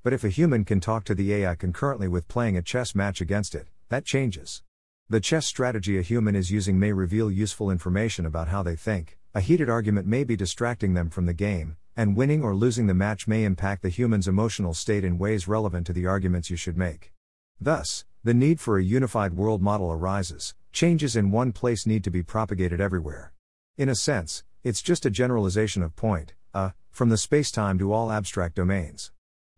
But 0.03 0.11
if 0.11 0.25
a 0.25 0.29
human 0.29 0.65
can 0.65 0.81
talk 0.81 1.05
to 1.05 1.15
the 1.15 1.33
AI 1.33 1.55
concurrently 1.55 2.09
with 2.09 2.27
playing 2.27 2.57
a 2.57 2.61
chess 2.61 2.93
match 2.93 3.21
against 3.21 3.55
it, 3.55 3.67
that 3.87 4.03
changes. 4.03 4.63
The 5.07 5.21
chess 5.21 5.45
strategy 5.45 5.97
a 5.97 6.01
human 6.01 6.35
is 6.35 6.51
using 6.51 6.77
may 6.77 6.91
reveal 6.91 7.31
useful 7.31 7.71
information 7.71 8.25
about 8.25 8.49
how 8.49 8.63
they 8.63 8.75
think, 8.75 9.17
a 9.33 9.39
heated 9.39 9.69
argument 9.69 10.07
may 10.07 10.25
be 10.25 10.35
distracting 10.35 10.93
them 10.93 11.09
from 11.09 11.25
the 11.25 11.33
game, 11.33 11.77
and 11.95 12.15
winning 12.15 12.43
or 12.43 12.55
losing 12.55 12.87
the 12.87 12.93
match 12.93 13.27
may 13.27 13.43
impact 13.43 13.81
the 13.81 13.89
human's 13.89 14.27
emotional 14.27 14.73
state 14.73 15.03
in 15.03 15.17
ways 15.17 15.47
relevant 15.47 15.85
to 15.87 15.93
the 15.93 16.07
arguments 16.07 16.49
you 16.49 16.55
should 16.55 16.77
make. 16.77 17.13
Thus, 17.59 18.05
the 18.23 18.33
need 18.33 18.59
for 18.59 18.77
a 18.77 18.83
unified 18.83 19.33
world 19.33 19.61
model 19.61 19.91
arises, 19.91 20.55
changes 20.71 21.15
in 21.15 21.31
one 21.31 21.51
place 21.51 21.85
need 21.85 22.03
to 22.03 22.11
be 22.11 22.23
propagated 22.23 22.81
everywhere. 22.81 23.33
In 23.77 23.89
a 23.89 23.95
sense, 23.95 24.43
it's 24.63 24.81
just 24.81 25.05
a 25.05 25.11
generalization 25.11 25.83
of 25.83 25.95
point, 25.95 26.33
uh, 26.53 26.71
from 26.89 27.09
the 27.09 27.17
space 27.17 27.51
time 27.51 27.77
to 27.79 27.91
all 27.91 28.11
abstract 28.11 28.55
domains. 28.55 29.11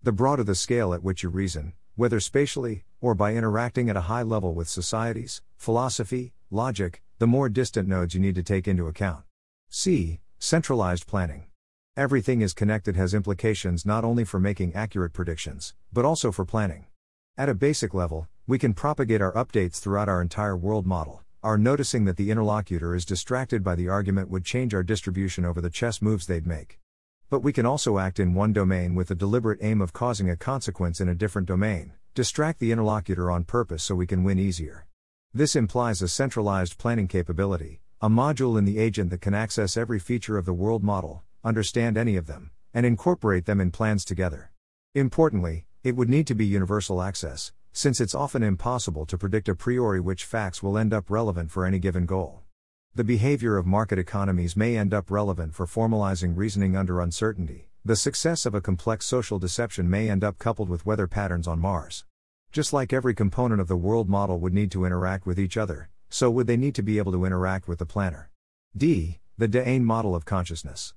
The 0.04 0.12
broader 0.12 0.43
the 0.43 0.56
scale 0.56 0.93
at 0.93 1.04
which 1.04 1.24
you 1.24 1.30
reason, 1.30 1.74
whether 1.95 2.19
spatially, 2.19 2.84
or 3.02 3.15
by 3.15 3.34
interacting 3.34 3.89
at 3.89 3.98
a 3.98 4.02
high 4.02 4.24
level 4.24 4.54
with 4.54 4.67
societies, 4.67 5.41
philosophy, 5.56 6.34
logic, 6.50 7.02
the 7.19 7.28
more 7.28 7.50
distant 7.50 7.88
nodes 7.88 8.13
you 8.13 8.19
need 8.19 8.36
to 8.36 8.43
take 8.43 8.67
into 8.67 8.88
account. 8.88 9.24
C. 9.69 10.19
Centralized 10.38 11.08
planning. 11.08 11.45
Everything 11.97 12.41
is 12.41 12.53
connected 12.53 12.97
has 12.97 13.13
implications 13.13 13.86
not 13.86 14.03
only 14.03 14.25
for 14.25 14.38
making 14.38 14.75
accurate 14.75 15.13
predictions, 15.13 15.73
but 15.93 16.03
also 16.03 16.29
for 16.29 16.43
planning. 16.43 16.88
At 17.38 17.47
a 17.47 17.53
basic 17.53 17.93
level, 17.93 18.27
we 18.45 18.60
can 18.60 18.73
propagate 18.73 19.21
our 19.21 19.31
updates 19.31 19.79
throughout 19.79 20.10
our 20.10 20.21
entire 20.21 20.58
world 20.58 20.86
model. 20.86 21.21
Our 21.41 21.58
noticing 21.58 22.03
that 22.03 22.17
the 22.17 22.31
interlocutor 22.31 22.95
is 22.95 23.05
distracted 23.05 23.63
by 23.63 23.75
the 23.75 23.88
argument 23.88 24.29
would 24.29 24.43
change 24.43 24.73
our 24.73 24.84
distribution 24.84 25.45
over 25.45 25.62
the 25.62 25.69
chess 25.69 26.01
moves 26.01 26.27
they'd 26.27 26.45
make. 26.45 26.79
But 27.29 27.43
we 27.43 27.53
can 27.53 27.65
also 27.65 27.97
act 27.97 28.19
in 28.19 28.34
one 28.34 28.51
domain 28.51 28.93
with 28.93 29.08
the 29.08 29.15
deliberate 29.15 29.60
aim 29.62 29.79
of 29.79 29.93
causing 29.93 30.29
a 30.29 30.36
consequence 30.36 30.99
in 30.99 31.08
a 31.08 31.15
different 31.15 31.47
domain, 31.47 31.93
distract 32.13 32.60
the 32.60 32.73
interlocutor 32.73 33.31
on 33.31 33.45
purpose 33.45 33.84
so 33.84 33.95
we 33.95 34.05
can 34.05 34.25
win 34.25 34.38
easier. 34.38 34.86
This 35.34 35.55
implies 35.55 36.01
a 36.01 36.10
centralized 36.10 36.77
planning 36.77 37.08
capability, 37.08 37.79
a 38.01 38.10
module 38.10 38.58
in 38.58 38.65
the 38.65 38.79
agent 38.79 39.12
that 39.12 39.21
can 39.21 39.34
access 39.34 39.77
every 39.77 39.99
feature 39.99 40.38
of 40.38 40.43
the 40.43 40.53
world 40.53 40.84
model, 40.84 41.23
understand 41.45 41.95
any 41.95 42.17
of 42.17 42.25
them, 42.25 42.51
and 42.73 42.86
incorporate 42.86 43.45
them 43.45 43.62
in 43.62 43.71
plans 43.71 44.03
together. 44.03 44.51
Importantly, 44.95 45.67
it 45.84 45.95
would 45.95 46.10
need 46.10 46.27
to 46.27 46.36
be 46.36 46.45
universal 46.45 47.01
access, 47.01 47.53
since 47.71 48.01
it's 48.01 48.15
often 48.15 48.41
impossible 48.41 49.05
to 49.05 49.17
predict 49.17 49.47
a 49.47 49.55
priori 49.55 49.99
which 49.99 50.25
facts 50.25 50.63
will 50.63 50.77
end 50.77 50.93
up 50.93 51.10
relevant 51.10 51.51
for 51.51 51.65
any 51.65 51.77
given 51.77 52.05
goal. 52.05 52.41
The 52.95 53.03
behavior 53.03 53.58
of 53.58 53.65
market 53.65 53.99
economies 53.99 54.55
may 54.55 54.77
end 54.77 54.93
up 54.93 55.12
relevant 55.12 55.53
for 55.53 55.65
formalizing 55.65 56.36
reasoning 56.36 56.75
under 56.75 56.99
uncertainty. 57.01 57.69
The 57.84 57.95
success 57.95 58.45
of 58.45 58.55
a 58.55 58.62
complex 58.62 59.05
social 59.05 59.38
deception 59.38 59.89
may 59.89 60.10
end 60.10 60.23
up 60.23 60.39
coupled 60.39 60.69
with 60.69 60.86
weather 60.86 61.05
patterns 61.05 61.47
on 61.47 61.60
Mars. 61.60 62.05
Just 62.51 62.73
like 62.73 62.93
every 62.93 63.13
component 63.13 63.62
of 63.62 63.67
the 63.67 63.75
world 63.75 64.10
model 64.10 64.39
would 64.39 64.53
need 64.53 64.71
to 64.71 64.86
interact 64.86 65.25
with 65.25 65.38
each 65.38 65.58
other, 65.58 65.89
so 66.10 66.31
would 66.31 66.47
they 66.47 66.58
need 66.58 66.73
to 66.75 66.81
be 66.81 66.97
able 66.97 67.12
to 67.12 67.25
interact 67.25 67.67
with 67.67 67.79
the 67.79 67.86
planner. 67.86 68.31
D. 68.75 69.19
The 69.38 69.49
Dehaene 69.49 69.84
model 69.84 70.15
of 70.15 70.23
consciousness. 70.23 70.93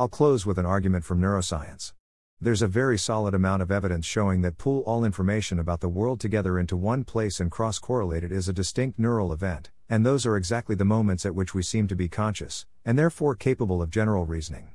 I'll 0.00 0.08
close 0.08 0.46
with 0.46 0.56
an 0.56 0.64
argument 0.64 1.04
from 1.04 1.20
neuroscience. 1.20 1.92
There's 2.40 2.62
a 2.62 2.66
very 2.66 2.96
solid 2.96 3.34
amount 3.34 3.60
of 3.60 3.70
evidence 3.70 4.06
showing 4.06 4.40
that 4.40 4.56
pool 4.56 4.80
all 4.86 5.04
information 5.04 5.58
about 5.58 5.80
the 5.80 5.90
world 5.90 6.20
together 6.20 6.58
into 6.58 6.74
one 6.74 7.04
place 7.04 7.38
and 7.38 7.50
cross 7.50 7.78
correlate 7.78 8.24
it 8.24 8.32
is 8.32 8.48
a 8.48 8.54
distinct 8.54 8.98
neural 8.98 9.30
event, 9.30 9.70
and 9.90 10.06
those 10.06 10.24
are 10.24 10.38
exactly 10.38 10.74
the 10.74 10.86
moments 10.86 11.26
at 11.26 11.34
which 11.34 11.52
we 11.52 11.62
seem 11.62 11.86
to 11.86 11.94
be 11.94 12.08
conscious, 12.08 12.64
and 12.82 12.98
therefore 12.98 13.34
capable 13.34 13.82
of 13.82 13.90
general 13.90 14.24
reasoning. 14.24 14.70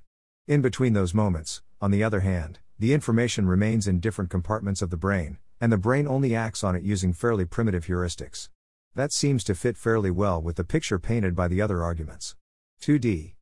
In 0.48 0.62
between 0.62 0.94
those 0.94 1.16
moments, 1.16 1.64
on 1.82 1.90
the 1.90 2.04
other 2.04 2.20
hand, 2.20 2.60
the 2.78 2.94
information 2.94 3.48
remains 3.48 3.88
in 3.88 4.00
different 4.00 4.30
compartments 4.30 4.84
of 4.84 4.92
the 4.92 4.96
brain, 4.96 5.40
and 5.60 5.72
the 5.72 5.78
brain 5.80 6.08
only 6.08 6.36
acts 6.36 6.64
on 6.64 6.76
it 6.76 6.84
using 6.84 7.14
fairly 7.14 7.46
primitive 7.46 7.88
heuristics. 7.88 8.50
That 8.94 9.12
seems 9.12 9.44
to 9.46 9.56
fit 9.56 9.76
fairly 9.76 10.12
well 10.12 10.40
with 10.40 10.58
the 10.58 10.64
picture 10.64 11.00
painted 11.00 11.36
by 11.36 11.48
the 11.48 11.64
other 11.64 11.82
arguments. 11.82 12.36
2D. 12.84 13.35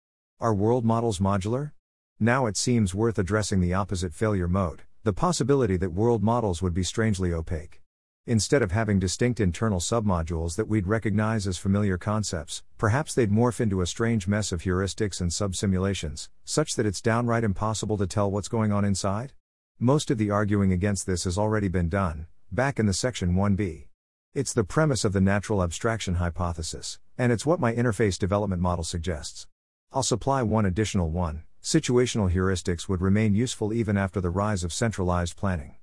Are 0.44 0.54
world 0.54 0.84
models 0.84 1.20
modular? 1.20 1.72
Now 2.20 2.48
it 2.48 2.58
seems 2.58 2.94
worth 2.94 3.18
addressing 3.18 3.62
the 3.62 3.74
opposite 3.74 4.14
failure 4.14 4.50
mode, 4.50 4.82
the 5.06 5.14
possibility 5.14 5.78
that 5.78 5.94
world 5.94 6.22
models 6.22 6.62
would 6.62 6.74
be 6.74 6.84
strangely 6.84 7.32
opaque. 7.32 7.82
Instead 8.28 8.62
of 8.62 8.74
having 8.74 9.00
distinct 9.00 9.40
internal 9.40 9.80
submodules 9.80 10.58
that 10.58 10.68
we'd 10.68 10.86
recognize 10.86 11.48
as 11.48 11.58
familiar 11.58 11.98
concepts, 11.98 12.62
perhaps 12.78 13.16
they'd 13.16 13.32
morph 13.32 13.62
into 13.62 13.80
a 13.80 13.88
strange 13.88 14.28
mess 14.28 14.52
of 14.52 14.64
heuristics 14.64 15.22
and 15.22 15.32
subsimulations, 15.32 16.28
such 16.44 16.76
that 16.76 16.86
it's 16.86 17.00
downright 17.00 17.46
impossible 17.46 17.98
to 17.98 18.06
tell 18.06 18.30
what's 18.30 18.50
going 18.50 18.74
on 18.74 18.84
inside? 18.84 19.32
Most 19.80 20.12
of 20.12 20.18
the 20.18 20.30
arguing 20.30 20.74
against 20.74 21.06
this 21.06 21.24
has 21.24 21.38
already 21.38 21.70
been 21.70 21.88
done, 21.88 22.28
back 22.52 22.80
in 22.80 22.86
the 22.86 22.94
section 22.94 23.34
1b. 23.34 23.86
It's 24.34 24.52
the 24.52 24.66
premise 24.66 25.06
of 25.06 25.14
the 25.14 25.22
natural 25.22 25.64
abstraction 25.64 26.16
hypothesis, 26.16 27.00
and 27.18 27.32
it's 27.32 27.46
what 27.46 27.62
my 27.62 27.74
interface 27.74 28.20
development 28.20 28.62
model 28.62 28.84
suggests. 28.84 29.48
I'll 29.96 30.02
supply 30.02 30.42
one 30.42 30.66
additional 30.66 31.12
one. 31.12 31.44
Situational 31.62 32.34
heuristics 32.34 32.90
would 32.90 33.00
remain 33.00 33.36
useful 33.36 33.72
even 33.72 33.96
after 33.96 34.20
the 34.20 34.32
rise 34.32 34.64
of 34.64 34.74
centralized 34.74 35.38
planning. 35.38 35.76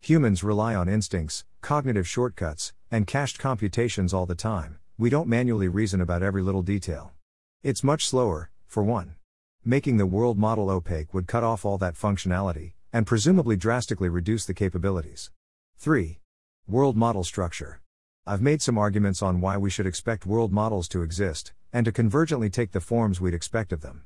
Humans 0.00 0.42
rely 0.42 0.74
on 0.74 0.88
instincts, 0.88 1.44
cognitive 1.60 2.08
shortcuts, 2.08 2.72
and 2.90 3.06
cached 3.06 3.38
computations 3.38 4.14
all 4.14 4.24
the 4.24 4.34
time, 4.34 4.78
we 4.96 5.10
don't 5.10 5.28
manually 5.28 5.68
reason 5.68 6.00
about 6.00 6.22
every 6.22 6.40
little 6.40 6.62
detail. 6.62 7.12
It's 7.62 7.84
much 7.84 8.06
slower, 8.06 8.50
for 8.66 8.82
one. 8.82 9.16
Making 9.66 9.98
the 9.98 10.06
world 10.06 10.38
model 10.38 10.70
opaque 10.70 11.12
would 11.12 11.26
cut 11.26 11.44
off 11.44 11.66
all 11.66 11.76
that 11.76 11.94
functionality, 11.94 12.72
and 12.90 13.06
presumably 13.06 13.56
drastically 13.56 14.08
reduce 14.08 14.46
the 14.46 14.54
capabilities. 14.54 15.30
3. 15.76 16.20
World 16.66 16.96
model 16.96 17.22
structure. 17.22 17.82
I've 18.26 18.40
made 18.40 18.62
some 18.62 18.78
arguments 18.78 19.20
on 19.20 19.42
why 19.42 19.58
we 19.58 19.68
should 19.68 19.86
expect 19.86 20.24
world 20.24 20.52
models 20.52 20.88
to 20.88 21.02
exist, 21.02 21.52
and 21.72 21.84
to 21.84 21.92
convergently 21.92 22.50
take 22.50 22.72
the 22.72 22.80
forms 22.80 23.20
we'd 23.20 23.34
expect 23.34 23.72
of 23.72 23.80
them. 23.80 24.04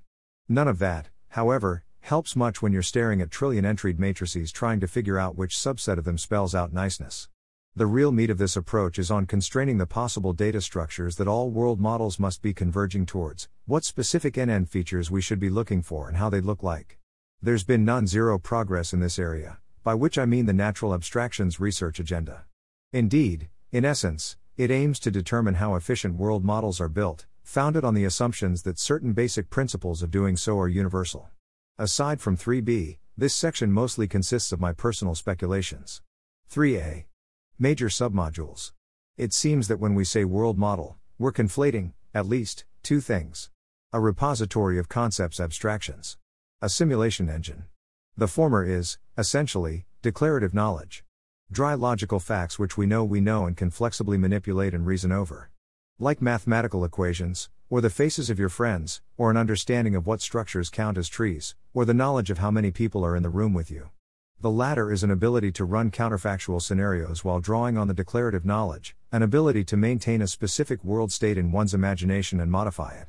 None 0.48 0.68
of 0.68 0.79
that, 0.81 1.09
however, 1.29 1.85
helps 2.01 2.35
much 2.35 2.61
when 2.61 2.72
you're 2.72 2.83
staring 2.83 3.20
at 3.20 3.31
trillion 3.31 3.64
entried 3.64 3.98
matrices 3.98 4.51
trying 4.51 4.81
to 4.81 4.88
figure 4.88 5.18
out 5.18 5.37
which 5.37 5.57
subset 5.57 5.98
of 5.98 6.05
them 6.05 6.18
spells 6.18 6.55
out 6.55 6.72
niceness. 6.72 7.29
The 7.75 7.87
real 7.87 8.12
meat 8.12 8.29
of 8.29 8.37
this 8.37 8.57
approach 8.57 8.98
is 8.98 9.11
on 9.11 9.25
constraining 9.25 9.79
the 9.79 9.87
possible 9.87 10.33
data 10.33 10.61
structures 10.61 11.16
that 11.16 11.29
all 11.29 11.51
world 11.51 11.81
models 11.81 12.18
must 12.18 12.42
be 12.42 12.53
converging 12.53 13.07
towards, 13.07 13.48
what 13.64 13.85
specific 13.85 14.35
NN 14.35 14.68
features 14.68 15.11
we 15.11 15.22
should 15.22 15.40
be 15.40 15.48
looking 15.48 15.81
for 15.81 16.09
and 16.09 16.18
how 16.18 16.29
they 16.29 16.40
look 16.40 16.62
like. 16.62 16.98
There's 17.40 17.64
been 17.64 17.85
non 17.85 18.07
zero 18.07 18.38
progress 18.38 18.92
in 18.92 19.01
this 19.01 19.18
area, 19.18 19.59
by 19.83 19.94
which 19.94 20.18
I 20.18 20.27
mean 20.27 20.46
the 20.46 20.53
natural 20.53 20.92
abstractions 20.92 21.61
research 21.61 21.98
agenda. 21.98 22.44
Indeed, 22.92 23.48
in 23.70 23.87
essence, 23.87 24.37
it 24.59 24.70
aims 24.70 24.98
to 25.01 25.11
determine 25.11 25.55
how 25.55 25.75
efficient 25.75 26.16
world 26.16 26.44
models 26.44 26.79
are 26.79 26.90
built, 26.90 27.25
founded 27.43 27.85
on 27.85 27.95
the 27.95 28.05
assumptions 28.05 28.63
that 28.63 28.79
certain 28.79 29.13
basic 29.13 29.51
principles 29.51 30.03
of 30.03 30.11
doing 30.11 30.37
so 30.37 30.59
are 30.59 30.69
universal. 30.69 31.29
Aside 31.79 32.21
from 32.21 32.37
3b, 32.37 32.99
this 33.17 33.35
section 33.35 33.73
mostly 33.73 34.09
consists 34.09 34.53
of 34.53 34.61
my 34.61 34.73
personal 34.73 35.15
speculations. 35.15 36.03
3a. 36.51 37.05
Major 37.59 37.89
submodules. 37.89 38.73
It 39.17 39.33
seems 39.33 39.69
that 39.69 39.81
when 39.81 39.95
we 39.95 40.05
say 40.05 40.25
world 40.25 40.59
model, 40.59 40.97
we're 41.19 41.33
conflating, 41.33 41.93
at 42.15 42.27
least, 42.27 42.65
two 42.83 43.01
things 43.01 43.51
a 43.95 44.01
repository 44.01 44.79
of 44.79 44.89
concepts 44.89 45.39
abstractions, 45.39 46.17
a 46.63 46.71
simulation 46.71 47.29
engine. 47.29 47.65
The 48.17 48.27
former 48.27 48.65
is, 48.65 48.97
essentially, 49.19 49.85
declarative 50.01 50.55
knowledge. 50.55 51.05
Dry 51.51 51.75
logical 51.75 52.19
facts 52.19 52.59
which 52.59 52.79
we 52.79 52.87
know 52.87 53.05
we 53.05 53.21
know 53.21 53.45
and 53.45 53.55
can 53.55 53.69
flexibly 53.69 54.17
manipulate 54.17 54.73
and 54.73 54.87
reason 54.87 55.13
over. 55.13 55.52
Like 56.03 56.21
mathematical 56.21 56.85
equations, 56.85 57.49
or 57.71 57.81
the 57.81 57.88
faces 57.88 58.29
of 58.29 58.37
your 58.37 58.49
friends, 58.49 59.01
or 59.17 59.31
an 59.31 59.37
understanding 59.37 59.95
of 59.95 60.05
what 60.05 60.21
structures 60.21 60.69
count 60.69 60.99
as 60.99 61.09
trees, 61.09 61.55
or 61.73 61.85
the 61.85 61.95
knowledge 61.95 62.29
of 62.29 62.38
how 62.38 62.51
many 62.51 62.73
people 62.73 63.07
are 63.07 63.15
in 63.15 63.23
the 63.23 63.29
room 63.29 63.55
with 63.55 63.71
you. 63.71 63.91
The 64.41 64.51
latter 64.51 64.91
is 64.91 65.05
an 65.05 65.12
ability 65.12 65.53
to 65.53 65.65
run 65.65 65.93
counterfactual 65.93 66.61
scenarios 66.61 67.25
while 67.25 67.38
drawing 67.38 67.79
on 67.79 67.87
the 67.87 67.95
declarative 67.95 68.45
knowledge, 68.45 68.97
an 69.12 69.23
ability 69.23 69.62
to 69.62 69.77
maintain 69.77 70.21
a 70.21 70.27
specific 70.27 70.83
world 70.83 71.12
state 71.12 71.38
in 71.38 71.53
one's 71.53 71.73
imagination 71.73 72.41
and 72.41 72.51
modify 72.51 72.95
it. 72.95 73.07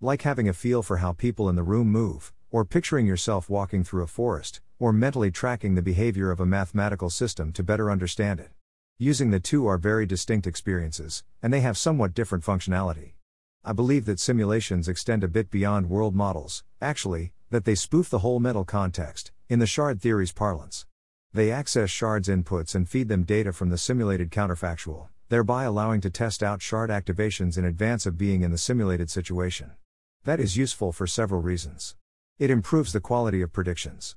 Like 0.00 0.22
having 0.22 0.48
a 0.48 0.52
feel 0.52 0.82
for 0.82 0.96
how 0.96 1.12
people 1.12 1.48
in 1.48 1.54
the 1.54 1.62
room 1.62 1.92
move, 1.92 2.32
or 2.50 2.64
picturing 2.64 3.06
yourself 3.06 3.48
walking 3.48 3.84
through 3.84 4.02
a 4.02 4.08
forest, 4.08 4.60
or 4.80 4.92
mentally 4.92 5.30
tracking 5.30 5.76
the 5.76 5.80
behavior 5.80 6.32
of 6.32 6.40
a 6.40 6.44
mathematical 6.44 7.08
system 7.08 7.52
to 7.52 7.62
better 7.62 7.88
understand 7.88 8.40
it. 8.40 8.50
Using 9.04 9.32
the 9.32 9.40
two 9.40 9.66
are 9.66 9.78
very 9.78 10.06
distinct 10.06 10.46
experiences, 10.46 11.24
and 11.42 11.52
they 11.52 11.58
have 11.58 11.76
somewhat 11.76 12.14
different 12.14 12.44
functionality. 12.44 13.14
I 13.64 13.72
believe 13.72 14.04
that 14.04 14.20
simulations 14.20 14.86
extend 14.86 15.24
a 15.24 15.28
bit 15.28 15.50
beyond 15.50 15.90
world 15.90 16.14
models, 16.14 16.62
actually, 16.80 17.32
that 17.50 17.64
they 17.64 17.74
spoof 17.74 18.08
the 18.08 18.20
whole 18.20 18.38
mental 18.38 18.64
context, 18.64 19.32
in 19.48 19.58
the 19.58 19.66
shard 19.66 20.00
theory's 20.00 20.30
parlance. 20.30 20.86
They 21.32 21.50
access 21.50 21.90
shards 21.90 22.28
inputs 22.28 22.76
and 22.76 22.88
feed 22.88 23.08
them 23.08 23.24
data 23.24 23.52
from 23.52 23.70
the 23.70 23.76
simulated 23.76 24.30
counterfactual, 24.30 25.08
thereby 25.30 25.64
allowing 25.64 26.00
to 26.02 26.08
test 26.08 26.40
out 26.40 26.62
shard 26.62 26.88
activations 26.88 27.58
in 27.58 27.64
advance 27.64 28.06
of 28.06 28.16
being 28.16 28.42
in 28.42 28.52
the 28.52 28.56
simulated 28.56 29.10
situation. 29.10 29.72
That 30.22 30.38
is 30.38 30.56
useful 30.56 30.92
for 30.92 31.08
several 31.08 31.40
reasons. 31.40 31.96
It 32.38 32.52
improves 32.52 32.92
the 32.92 33.00
quality 33.00 33.42
of 33.42 33.52
predictions. 33.52 34.14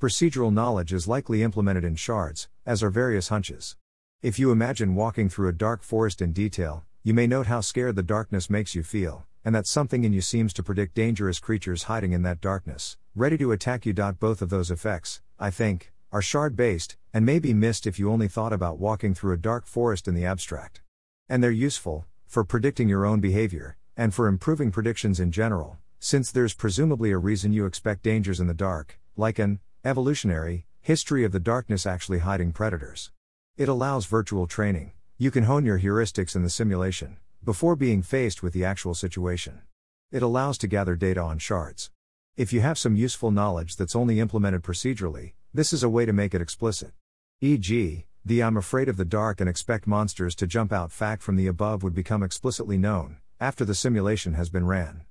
Procedural 0.00 0.52
knowledge 0.52 0.92
is 0.92 1.06
likely 1.06 1.44
implemented 1.44 1.84
in 1.84 1.94
shards, 1.94 2.48
as 2.66 2.82
are 2.82 2.90
various 2.90 3.28
hunches. 3.28 3.76
If 4.24 4.38
you 4.38 4.50
imagine 4.50 4.94
walking 4.94 5.28
through 5.28 5.48
a 5.50 5.52
dark 5.52 5.82
forest 5.82 6.22
in 6.22 6.32
detail, 6.32 6.86
you 7.02 7.12
may 7.12 7.26
note 7.26 7.46
how 7.46 7.60
scared 7.60 7.94
the 7.94 8.02
darkness 8.02 8.48
makes 8.48 8.74
you 8.74 8.82
feel, 8.82 9.26
and 9.44 9.54
that 9.54 9.66
something 9.66 10.02
in 10.02 10.14
you 10.14 10.22
seems 10.22 10.54
to 10.54 10.62
predict 10.62 10.94
dangerous 10.94 11.38
creatures 11.38 11.82
hiding 11.82 12.12
in 12.12 12.22
that 12.22 12.40
darkness, 12.40 12.96
ready 13.14 13.36
to 13.36 13.52
attack 13.52 13.84
you. 13.84 13.92
Both 13.92 14.40
of 14.40 14.48
those 14.48 14.70
effects, 14.70 15.20
I 15.38 15.50
think, 15.50 15.92
are 16.10 16.22
shard 16.22 16.56
based, 16.56 16.96
and 17.12 17.26
may 17.26 17.38
be 17.38 17.52
missed 17.52 17.86
if 17.86 17.98
you 17.98 18.10
only 18.10 18.26
thought 18.26 18.54
about 18.54 18.78
walking 18.78 19.12
through 19.12 19.34
a 19.34 19.36
dark 19.36 19.66
forest 19.66 20.08
in 20.08 20.14
the 20.14 20.24
abstract. 20.24 20.80
And 21.28 21.44
they're 21.44 21.50
useful, 21.50 22.06
for 22.26 22.44
predicting 22.44 22.88
your 22.88 23.04
own 23.04 23.20
behavior, 23.20 23.76
and 23.94 24.14
for 24.14 24.26
improving 24.26 24.70
predictions 24.70 25.20
in 25.20 25.32
general, 25.32 25.76
since 25.98 26.32
there's 26.32 26.54
presumably 26.54 27.10
a 27.10 27.18
reason 27.18 27.52
you 27.52 27.66
expect 27.66 28.02
dangers 28.02 28.40
in 28.40 28.46
the 28.46 28.54
dark, 28.54 28.98
like 29.18 29.38
an 29.38 29.60
Evolutionary 29.84 30.64
History 30.80 31.24
of 31.24 31.32
the 31.32 31.40
darkness 31.40 31.84
actually 31.84 32.20
hiding 32.20 32.52
predators. 32.52 33.10
It 33.56 33.68
allows 33.68 34.06
virtual 34.06 34.48
training. 34.48 34.90
You 35.16 35.30
can 35.30 35.44
hone 35.44 35.64
your 35.64 35.78
heuristics 35.78 36.34
in 36.34 36.42
the 36.42 36.50
simulation, 36.50 37.18
before 37.44 37.76
being 37.76 38.02
faced 38.02 38.42
with 38.42 38.52
the 38.52 38.64
actual 38.64 38.94
situation. 38.94 39.62
It 40.10 40.24
allows 40.24 40.58
to 40.58 40.66
gather 40.66 40.96
data 40.96 41.20
on 41.20 41.38
shards. 41.38 41.92
If 42.36 42.52
you 42.52 42.62
have 42.62 42.78
some 42.78 42.96
useful 42.96 43.30
knowledge 43.30 43.76
that's 43.76 43.94
only 43.94 44.18
implemented 44.18 44.64
procedurally, 44.64 45.34
this 45.52 45.72
is 45.72 45.84
a 45.84 45.88
way 45.88 46.04
to 46.04 46.12
make 46.12 46.34
it 46.34 46.40
explicit. 46.40 46.94
E.g., 47.40 48.06
the 48.24 48.42
I'm 48.42 48.56
afraid 48.56 48.88
of 48.88 48.96
the 48.96 49.04
dark 49.04 49.40
and 49.40 49.48
expect 49.48 49.86
monsters 49.86 50.34
to 50.34 50.48
jump 50.48 50.72
out 50.72 50.90
fact 50.90 51.22
from 51.22 51.36
the 51.36 51.46
above 51.46 51.84
would 51.84 51.94
become 51.94 52.24
explicitly 52.24 52.76
known, 52.76 53.18
after 53.38 53.64
the 53.64 53.76
simulation 53.76 54.34
has 54.34 54.50
been 54.50 54.66
ran. 54.66 55.02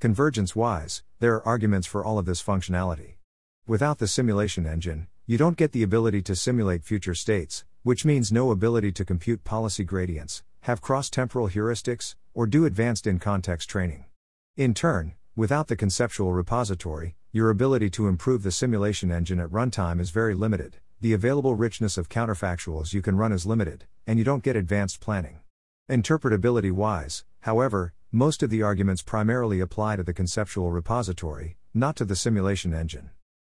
Convergence 0.00 0.54
wise, 0.54 1.02
there 1.20 1.34
are 1.36 1.46
arguments 1.46 1.86
for 1.86 2.04
all 2.04 2.18
of 2.18 2.26
this 2.26 2.42
functionality. 2.42 3.14
Without 3.66 3.96
the 3.96 4.06
simulation 4.06 4.66
engine, 4.66 5.06
you 5.24 5.38
don't 5.38 5.56
get 5.56 5.72
the 5.72 5.82
ability 5.82 6.20
to 6.22 6.36
simulate 6.36 6.84
future 6.84 7.14
states, 7.14 7.64
which 7.86 8.04
means 8.04 8.32
no 8.32 8.50
ability 8.50 8.90
to 8.90 9.04
compute 9.04 9.44
policy 9.44 9.84
gradients, 9.84 10.42
have 10.62 10.80
cross 10.80 11.08
temporal 11.08 11.48
heuristics, 11.48 12.16
or 12.34 12.44
do 12.44 12.64
advanced 12.64 13.06
in 13.06 13.16
context 13.16 13.70
training. 13.70 14.04
In 14.56 14.74
turn, 14.74 15.14
without 15.36 15.68
the 15.68 15.76
conceptual 15.76 16.32
repository, 16.32 17.14
your 17.30 17.48
ability 17.48 17.88
to 17.90 18.08
improve 18.08 18.42
the 18.42 18.50
simulation 18.50 19.12
engine 19.12 19.38
at 19.38 19.50
runtime 19.50 20.00
is 20.00 20.10
very 20.10 20.34
limited, 20.34 20.78
the 21.00 21.12
available 21.12 21.54
richness 21.54 21.96
of 21.96 22.08
counterfactuals 22.08 22.92
you 22.92 23.00
can 23.00 23.16
run 23.16 23.30
is 23.30 23.46
limited, 23.46 23.84
and 24.04 24.18
you 24.18 24.24
don't 24.24 24.42
get 24.42 24.56
advanced 24.56 24.98
planning. 24.98 25.38
Interpretability 25.88 26.72
wise, 26.72 27.24
however, 27.42 27.92
most 28.10 28.42
of 28.42 28.50
the 28.50 28.64
arguments 28.64 29.00
primarily 29.00 29.60
apply 29.60 29.94
to 29.94 30.02
the 30.02 30.12
conceptual 30.12 30.72
repository, 30.72 31.56
not 31.72 31.94
to 31.94 32.04
the 32.04 32.16
simulation 32.16 32.74
engine. 32.74 33.10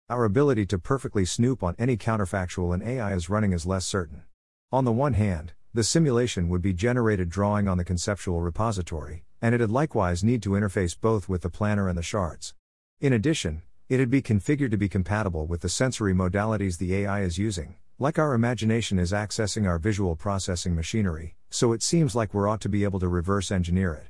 Our 0.10 0.26
ability 0.26 0.66
to 0.66 0.78
perfectly 0.78 1.24
snoop 1.24 1.64
on 1.64 1.76
any 1.80 1.96
counterfactual 1.96 2.76
an 2.76 2.82
AI 2.86 3.14
is 3.14 3.30
running 3.30 3.54
is 3.54 3.66
less 3.66 3.86
certain. 3.86 4.24
On 4.70 4.84
the 4.84 4.92
one 4.92 5.14
hand, 5.14 5.54
the 5.74 5.84
simulation 5.84 6.50
would 6.50 6.62
be 6.62 6.74
generated 6.74 7.30
drawing 7.30 7.70
on 7.70 7.78
the 7.78 7.86
conceptual 7.86 8.42
repository, 8.42 9.24
and 9.42 9.56
it'd 9.56 9.72
likewise 9.72 10.22
need 10.22 10.44
to 10.44 10.52
interface 10.52 11.00
both 11.00 11.30
with 11.30 11.42
the 11.42 11.50
planner 11.50 11.88
and 11.88 11.98
the 11.98 12.04
shards. 12.04 12.54
In 13.00 13.14
addition, 13.14 13.62
it'd 13.88 14.10
be 14.10 14.22
configured 14.22 14.72
to 14.72 14.78
be 14.78 14.90
compatible 14.90 15.48
with 15.48 15.62
the 15.62 15.70
sensory 15.70 16.14
modalities 16.14 16.80
the 16.80 16.94
AI 16.96 17.22
is 17.22 17.38
using, 17.38 17.78
like 17.98 18.20
our 18.20 18.34
imagination 18.34 19.00
is 19.00 19.14
accessing 19.14 19.66
our 19.66 19.80
visual 19.80 20.18
processing 20.18 20.76
machinery, 20.76 21.38
so 21.50 21.72
it 21.72 21.82
seems 21.82 22.14
like 22.14 22.34
we 22.34 22.42
ought 22.42 22.60
to 22.60 22.70
be 22.70 22.84
able 22.84 23.00
to 23.00 23.08
reverse 23.08 23.52
engineer 23.52 23.94
it. 23.94 24.08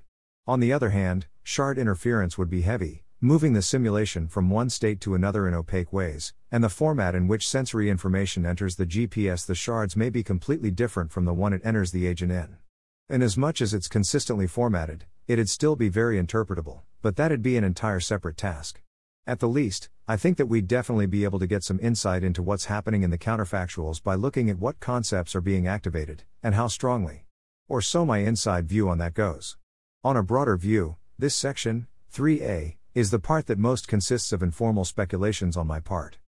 On 0.48 0.60
the 0.60 0.74
other 0.74 0.90
hand, 0.90 1.28
shard 1.44 1.78
interference 1.78 2.36
would 2.36 2.50
be 2.50 2.62
heavy, 2.62 3.03
moving 3.24 3.54
the 3.54 3.62
simulation 3.62 4.28
from 4.28 4.50
one 4.50 4.70
state 4.70 5.00
to 5.00 5.16
another 5.16 5.48
in 5.48 5.54
opaque 5.54 5.94
ways, 5.94 6.34
and 6.52 6.62
the 6.62 6.68
format 6.68 7.16
in 7.16 7.26
which 7.26 7.48
sensory 7.48 7.90
information 7.90 8.46
enters 8.46 8.76
the 8.76 8.86
GPS 8.86 9.46
the 9.46 9.56
shards 9.56 9.96
may 9.96 10.10
be 10.10 10.22
completely 10.22 10.70
different 10.70 11.10
from 11.10 11.24
the 11.24 11.34
one 11.34 11.54
it 11.54 11.62
enters 11.64 11.94
the 11.94 12.06
agent 12.06 12.34
in. 12.34 12.58
Inasmuch 13.10 13.62
as 13.62 13.74
it's 13.74 13.88
consistently 13.88 14.46
formatted, 14.46 15.06
it'd 15.26 15.48
still 15.48 15.78
be 15.78 15.88
very 15.88 16.22
interpretable, 16.22 16.82
but 17.02 17.16
that'd 17.16 17.42
be 17.42 17.56
an 17.56 17.64
entire 17.64 18.02
separate 18.02 18.36
task. 18.36 18.82
At 19.26 19.40
the 19.40 19.48
least, 19.48 19.88
I 20.06 20.18
think 20.18 20.36
that 20.36 20.48
we'd 20.48 20.68
definitely 20.68 21.06
be 21.06 21.24
able 21.24 21.40
to 21.40 21.48
get 21.48 21.64
some 21.64 21.80
insight 21.82 22.26
into 22.26 22.44
what's 22.44 22.66
happening 22.66 23.04
in 23.04 23.10
the 23.10 23.18
counterfactuals 23.18 24.04
by 24.04 24.16
looking 24.16 24.50
at 24.50 24.60
what 24.60 24.82
concepts 24.82 25.34
are 25.34 25.40
being 25.40 25.66
activated, 25.66 26.24
and 26.44 26.56
how 26.56 26.68
strongly. 26.68 27.24
Or 27.70 27.82
so 27.82 28.06
my 28.06 28.18
inside 28.18 28.68
view 28.68 28.90
on 28.90 28.98
that 28.98 29.14
goes. 29.14 29.56
On 30.04 30.18
a 30.18 30.24
broader 30.24 30.58
view, 30.58 30.98
this 31.18 31.36
section, 31.36 31.88
3a, 32.14 32.76
is 32.94 33.10
the 33.10 33.18
part 33.18 33.48
that 33.48 33.58
most 33.58 33.88
consists 33.88 34.32
of 34.32 34.44
informal 34.44 34.86
speculations 34.86 35.58
on 35.58 35.66
my 35.66 35.80
part. 35.80 36.20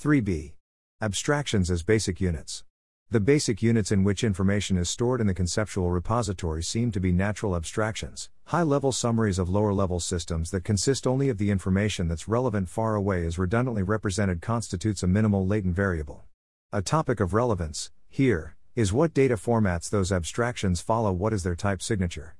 3b. 0.00 0.54
Abstractions 1.02 1.70
as 1.70 1.82
basic 1.82 2.18
units. 2.18 2.64
The 3.10 3.20
basic 3.20 3.62
units 3.62 3.92
in 3.92 4.04
which 4.04 4.24
information 4.24 4.78
is 4.78 4.88
stored 4.88 5.20
in 5.20 5.26
the 5.26 5.34
conceptual 5.34 5.90
repository 5.90 6.62
seem 6.62 6.90
to 6.92 7.00
be 7.00 7.12
natural 7.12 7.54
abstractions, 7.54 8.30
high 8.46 8.62
level 8.62 8.90
summaries 8.90 9.38
of 9.38 9.50
lower 9.50 9.74
level 9.74 10.00
systems 10.00 10.50
that 10.50 10.64
consist 10.64 11.06
only 11.06 11.28
of 11.28 11.36
the 11.36 11.50
information 11.50 12.08
that's 12.08 12.26
relevant 12.26 12.70
far 12.70 12.94
away 12.94 13.26
is 13.26 13.38
redundantly 13.38 13.82
represented 13.82 14.40
constitutes 14.40 15.02
a 15.02 15.06
minimal 15.06 15.46
latent 15.46 15.76
variable. 15.76 16.24
A 16.72 16.80
topic 16.80 17.20
of 17.20 17.34
relevance, 17.34 17.90
here, 18.08 18.56
is 18.74 18.94
what 18.94 19.12
data 19.12 19.34
formats 19.34 19.90
those 19.90 20.10
abstractions 20.10 20.80
follow, 20.80 21.12
what 21.12 21.34
is 21.34 21.42
their 21.42 21.54
type 21.54 21.82
signature. 21.82 22.34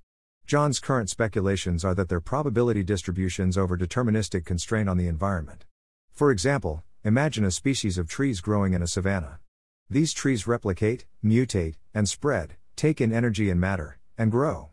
John's 0.46 0.78
current 0.78 1.09
speculations 1.09 1.87
are 1.87 1.94
that 1.94 2.11
they're 2.11 2.20
probability 2.20 2.83
distributions 2.83 3.57
over 3.57 3.78
deterministic 3.78 4.44
constraint 4.44 4.90
on 4.90 4.98
the 4.98 5.09
environment. 5.09 5.64
For 6.12 6.30
example, 6.30 6.85
imagine 7.02 7.44
a 7.44 7.50
species 7.50 7.96
of 7.96 8.11
trees 8.11 8.42
growing 8.42 8.74
in 8.74 8.83
a 8.83 8.87
savanna. 8.87 9.40
These 9.88 10.12
trees 10.12 10.46
replicate, 10.46 11.07
mutate, 11.24 11.76
and 11.94 12.07
spread, 12.07 12.57
take 12.76 13.00
in 13.00 13.11
energy 13.11 13.48
and 13.48 13.59
matter, 13.59 13.98
and 14.18 14.30
grow. 14.30 14.68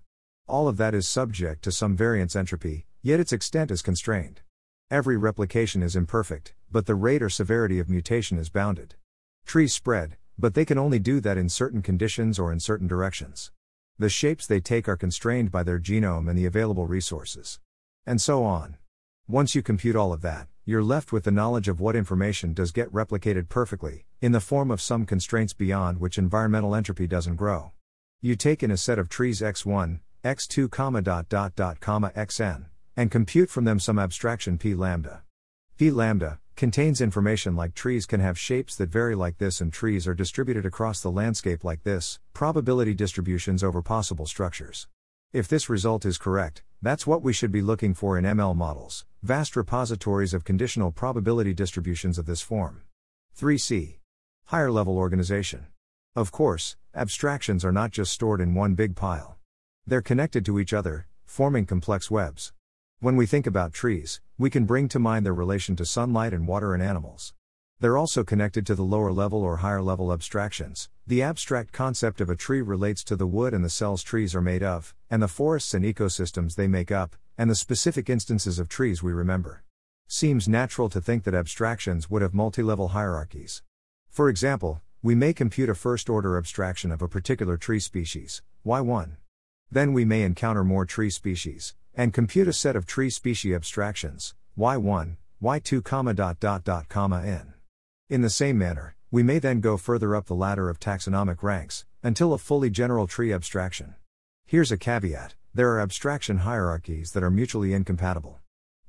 All 0.45 0.67
of 0.67 0.75
that 0.75 0.93
is 0.93 1.07
subject 1.07 1.63
to 1.63 1.71
some 1.71 1.95
variance 1.95 2.35
entropy, 2.35 2.85
yet 3.01 3.21
its 3.21 3.31
extent 3.31 3.71
is 3.71 3.81
constrained. 3.81 4.41
Every 4.89 5.15
replication 5.15 5.81
is 5.81 5.95
imperfect, 5.95 6.53
but 6.69 6.85
the 6.85 6.95
rate 6.95 7.23
or 7.23 7.29
severity 7.29 7.79
of 7.79 7.89
mutation 7.89 8.37
is 8.37 8.49
bounded. 8.49 8.95
Trees 9.45 9.73
spread, 9.73 10.17
but 10.37 10.53
they 10.53 10.65
can 10.65 10.77
only 10.77 10.99
do 10.99 11.21
that 11.21 11.37
in 11.37 11.47
certain 11.47 11.81
conditions 11.81 12.37
or 12.37 12.51
in 12.51 12.59
certain 12.59 12.87
directions. 12.87 13.53
The 13.99 14.09
shapes 14.09 14.47
they 14.47 14.59
take 14.59 14.89
are 14.89 14.97
constrained 14.97 15.51
by 15.51 15.63
their 15.63 15.79
genome 15.79 16.29
and 16.29 16.37
the 16.37 16.45
available 16.45 16.87
resources. 16.87 17.59
And 18.05 18.21
so 18.21 18.43
on. 18.43 18.77
Once 19.27 19.55
you 19.55 19.61
compute 19.61 19.95
all 19.95 20.11
of 20.11 20.21
that, 20.21 20.47
you're 20.65 20.83
left 20.83 21.11
with 21.11 21.23
the 21.23 21.31
knowledge 21.31 21.67
of 21.67 21.79
what 21.79 21.95
information 21.95 22.53
does 22.53 22.71
get 22.71 22.91
replicated 22.91 23.49
perfectly, 23.49 24.05
in 24.21 24.31
the 24.31 24.39
form 24.39 24.71
of 24.71 24.81
some 24.81 25.05
constraints 25.05 25.53
beyond 25.53 25.99
which 25.99 26.17
environmental 26.17 26.75
entropy 26.75 27.07
doesn't 27.07 27.35
grow. 27.35 27.71
You 28.21 28.35
take 28.35 28.61
in 28.61 28.71
a 28.71 28.77
set 28.77 28.99
of 28.99 29.09
trees 29.09 29.41
x1, 29.41 29.99
x2, 30.23 30.69
comma 30.69 31.01
dot 31.01 31.29
dot 31.29 31.55
dot 31.55 31.79
comma 31.79 32.11
xn, 32.15 32.65
and 32.95 33.09
compute 33.09 33.49
from 33.49 33.65
them 33.65 33.79
some 33.79 33.97
abstraction 33.97 34.57
p 34.57 34.75
lambda. 34.75 35.23
P 35.81 35.89
lambda, 35.89 36.37
contains 36.55 37.01
information 37.01 37.55
like 37.55 37.73
trees 37.73 38.05
can 38.05 38.19
have 38.19 38.37
shapes 38.37 38.75
that 38.75 38.91
vary 38.91 39.15
like 39.15 39.39
this 39.39 39.61
and 39.61 39.73
trees 39.73 40.07
are 40.07 40.13
distributed 40.13 40.63
across 40.63 41.01
the 41.01 41.09
landscape 41.09 41.63
like 41.63 41.81
this, 41.81 42.19
probability 42.33 42.93
distributions 42.93 43.63
over 43.63 43.81
possible 43.81 44.27
structures. 44.27 44.87
If 45.33 45.47
this 45.47 45.69
result 45.69 46.05
is 46.05 46.19
correct, 46.19 46.61
that's 46.83 47.07
what 47.07 47.23
we 47.23 47.33
should 47.33 47.51
be 47.51 47.63
looking 47.63 47.95
for 47.95 48.15
in 48.15 48.25
ML 48.25 48.55
models, 48.55 49.05
vast 49.23 49.55
repositories 49.55 50.35
of 50.35 50.43
conditional 50.43 50.91
probability 50.91 51.51
distributions 51.51 52.19
of 52.19 52.27
this 52.27 52.41
form. 52.41 52.83
3c. 53.35 53.97
Higher 54.45 54.69
level 54.69 54.99
organization. 54.99 55.65
Of 56.15 56.31
course, 56.31 56.77
abstractions 56.93 57.65
are 57.65 57.71
not 57.71 57.89
just 57.89 58.11
stored 58.11 58.39
in 58.39 58.53
one 58.53 58.75
big 58.75 58.95
pile. 58.95 59.39
They're 59.87 60.03
connected 60.03 60.45
to 60.45 60.59
each 60.59 60.73
other, 60.73 61.07
forming 61.25 61.65
complex 61.65 62.11
webs. 62.11 62.53
When 63.01 63.15
we 63.15 63.25
think 63.25 63.47
about 63.47 63.73
trees, 63.73 64.21
we 64.37 64.51
can 64.51 64.65
bring 64.65 64.87
to 64.89 64.99
mind 64.99 65.25
their 65.25 65.33
relation 65.33 65.75
to 65.77 65.87
sunlight 65.87 66.33
and 66.33 66.47
water 66.47 66.75
and 66.75 66.83
animals. 66.83 67.33
They're 67.79 67.97
also 67.97 68.23
connected 68.23 68.63
to 68.67 68.75
the 68.75 68.83
lower 68.83 69.11
level 69.11 69.41
or 69.41 69.57
higher 69.57 69.81
level 69.81 70.13
abstractions. 70.13 70.87
The 71.07 71.23
abstract 71.23 71.71
concept 71.71 72.21
of 72.21 72.29
a 72.29 72.35
tree 72.35 72.61
relates 72.61 73.03
to 73.05 73.15
the 73.15 73.25
wood 73.25 73.55
and 73.55 73.65
the 73.65 73.71
cells 73.71 74.03
trees 74.03 74.35
are 74.35 74.41
made 74.41 74.61
of, 74.61 74.93
and 75.09 75.19
the 75.19 75.27
forests 75.27 75.73
and 75.73 75.83
ecosystems 75.83 76.53
they 76.53 76.67
make 76.67 76.91
up, 76.91 77.15
and 77.39 77.49
the 77.49 77.55
specific 77.55 78.07
instances 78.07 78.59
of 78.59 78.69
trees 78.69 79.01
we 79.01 79.13
remember. 79.13 79.63
Seems 80.05 80.47
natural 80.47 80.87
to 80.89 81.01
think 81.01 81.23
that 81.23 81.33
abstractions 81.33 82.07
would 82.07 82.21
have 82.21 82.35
multi 82.35 82.61
level 82.61 82.89
hierarchies. 82.89 83.63
For 84.11 84.29
example, 84.29 84.79
we 85.01 85.15
may 85.15 85.33
compute 85.33 85.69
a 85.69 85.73
first 85.73 86.07
order 86.07 86.37
abstraction 86.37 86.91
of 86.91 87.01
a 87.01 87.07
particular 87.07 87.57
tree 87.57 87.79
species, 87.79 88.43
Y1. 88.63 89.13
Then 89.71 89.91
we 89.91 90.05
may 90.05 90.21
encounter 90.21 90.63
more 90.63 90.85
tree 90.85 91.09
species, 91.09 91.73
and 91.95 92.13
compute 92.13 92.47
a 92.47 92.53
set 92.53 92.75
of 92.75 92.85
tree 92.85 93.09
species 93.09 93.55
abstractions, 93.55 94.33
y1, 94.57 95.17
y2, 95.41 95.83
comma 95.83 96.13
dot 96.13 96.39
dot 96.39 96.63
dot 96.63 96.87
comma 96.87 97.23
n. 97.23 97.53
In 98.09 98.21
the 98.21 98.29
same 98.29 98.57
manner, 98.57 98.95
we 99.09 99.23
may 99.23 99.39
then 99.39 99.59
go 99.59 99.77
further 99.77 100.15
up 100.15 100.27
the 100.27 100.35
ladder 100.35 100.69
of 100.69 100.79
taxonomic 100.79 101.43
ranks, 101.43 101.85
until 102.03 102.33
a 102.33 102.37
fully 102.37 102.69
general 102.69 103.07
tree 103.07 103.33
abstraction. 103.33 103.95
Here's 104.45 104.71
a 104.71 104.77
caveat 104.77 105.35
there 105.53 105.69
are 105.71 105.81
abstraction 105.81 106.39
hierarchies 106.39 107.11
that 107.11 107.23
are 107.23 107.29
mutually 107.29 107.73
incompatible. 107.73 108.39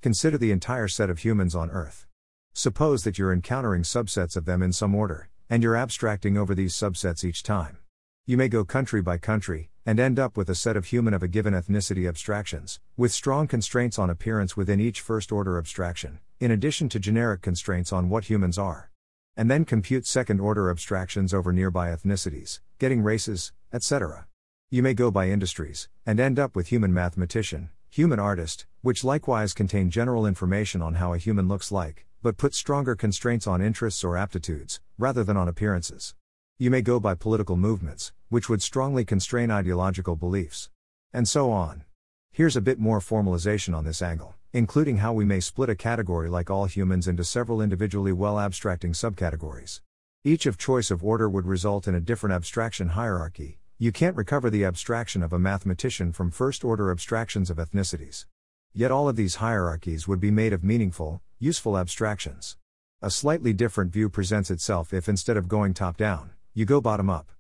Consider 0.01 0.39
the 0.39 0.53
entire 0.53 0.87
set 0.87 1.11
of 1.11 1.19
humans 1.19 1.57
on 1.57 1.71
Earth. 1.71 2.07
Suppose 2.55 3.03
that 3.03 3.19
you're 3.19 3.33
encountering 3.33 3.83
subsets 3.83 4.37
of 4.37 4.45
them 4.45 4.63
in 4.63 4.73
some 4.73 4.95
order, 4.95 5.29
and 5.51 5.63
you're 5.63 5.77
abstracting 5.77 6.37
over 6.37 6.55
these 6.55 6.75
subsets 6.75 7.25
each 7.25 7.43
time. 7.43 7.79
You 8.25 8.37
may 8.37 8.49
go 8.49 8.65
country 8.65 9.03
by 9.03 9.19
country, 9.19 9.71
and 9.85 9.99
end 9.99 10.17
up 10.17 10.37
with 10.37 10.49
a 10.49 10.55
set 10.55 10.77
of 10.77 10.85
human 10.85 11.13
of 11.13 11.25
a 11.25 11.29
given 11.29 11.55
ethnicity 11.55 12.09
abstractions, 12.09 12.79
with 12.97 13.11
strong 13.11 13.49
constraints 13.49 13.99
on 13.99 14.11
appearance 14.11 14.57
within 14.57 14.79
each 14.79 15.01
first 15.01 15.33
order 15.33 15.59
abstraction, 15.59 16.21
in 16.39 16.53
addition 16.53 16.89
to 16.91 17.01
generic 17.01 17.43
constraints 17.43 17.93
on 17.93 18.09
what 18.09 18.31
humans 18.31 18.59
are. 18.59 18.93
And 19.37 19.51
then 19.51 19.65
compute 19.65 20.07
second 20.07 20.39
order 20.39 20.71
abstractions 20.71 21.35
over 21.35 21.53
nearby 21.53 21.89
ethnicities, 21.89 22.61
getting 22.79 23.03
races, 23.03 23.53
etc. 23.73 24.29
You 24.71 24.85
may 24.85 24.95
go 24.95 25.11
by 25.11 25.29
industries, 25.29 25.89
and 26.07 26.21
end 26.21 26.39
up 26.39 26.55
with 26.55 26.69
human 26.69 26.95
mathematician, 26.95 27.71
human 27.91 28.21
artist, 28.21 28.67
which 28.83 29.03
likewise 29.03 29.53
contain 29.53 29.91
general 29.91 30.27
information 30.27 30.81
on 30.81 30.95
how 30.95 31.13
a 31.13 31.19
human 31.19 31.49
looks 31.49 31.73
like, 31.73 32.07
but 32.23 32.37
put 32.37 32.55
stronger 32.55 32.95
constraints 32.95 33.49
on 33.49 33.61
interests 33.61 34.05
or 34.05 34.17
aptitudes, 34.17 34.81
rather 34.97 35.25
than 35.25 35.37
on 35.37 35.49
appearances. 35.49 36.15
You 36.63 36.71
may 36.71 36.81
go 36.81 37.01
by 37.01 37.17
political 37.17 37.57
movements, 37.57 38.13
which 38.29 38.49
would 38.49 38.63
strongly 38.63 39.05
constrain 39.05 39.51
ideological 39.51 40.15
beliefs. 40.15 40.71
And 41.13 41.27
so 41.27 41.51
on. 41.51 41.83
Here's 42.31 42.55
a 42.55 42.61
bit 42.61 42.79
more 42.79 43.01
formalization 43.01 43.77
on 43.77 43.85
this 43.85 44.01
angle, 44.01 44.37
including 44.53 44.99
how 44.99 45.13
we 45.13 45.25
may 45.25 45.41
split 45.41 45.71
a 45.71 45.75
category 45.75 46.31
like 46.31 46.51
all 46.51 46.67
humans 46.67 47.09
into 47.09 47.25
several 47.25 47.61
individually 47.61 48.13
well 48.13 48.39
abstracting 48.39 48.93
subcategories. 48.93 49.81
Each 50.23 50.47
of 50.47 50.57
choice 50.57 50.93
of 50.93 51.03
order 51.03 51.29
would 51.29 51.47
result 51.47 51.89
in 51.89 51.97
a 51.97 52.01
different 52.01 52.33
abstraction 52.33 52.91
hierarchy. 52.91 53.59
You 53.77 53.91
can't 53.91 54.15
recover 54.15 54.49
the 54.49 54.65
abstraction 54.65 55.25
of 55.25 55.33
a 55.33 55.41
mathematician 55.41 56.13
from 56.13 56.31
first 56.31 56.63
order 56.63 56.93
abstractions 56.93 57.51
of 57.51 57.57
ethnicities. 57.57 58.27
Yet 58.73 58.93
all 58.93 59.09
of 59.09 59.17
these 59.17 59.43
hierarchies 59.43 60.07
would 60.07 60.21
be 60.21 60.31
made 60.31 60.53
of 60.53 60.63
meaningful, 60.63 61.23
useful 61.41 61.77
abstractions. 61.77 62.57
A 63.03 63.11
slightly 63.11 63.53
different 63.53 63.93
view 63.93 64.09
presents 64.09 64.49
itself 64.49 64.95
if 64.95 65.09
instead 65.09 65.37
of 65.37 65.49
going 65.49 65.75
top 65.75 65.97
down, 65.97 66.31
you 66.55 66.67
go 66.67 66.83
bottom 66.83 67.09
up. 67.09 67.31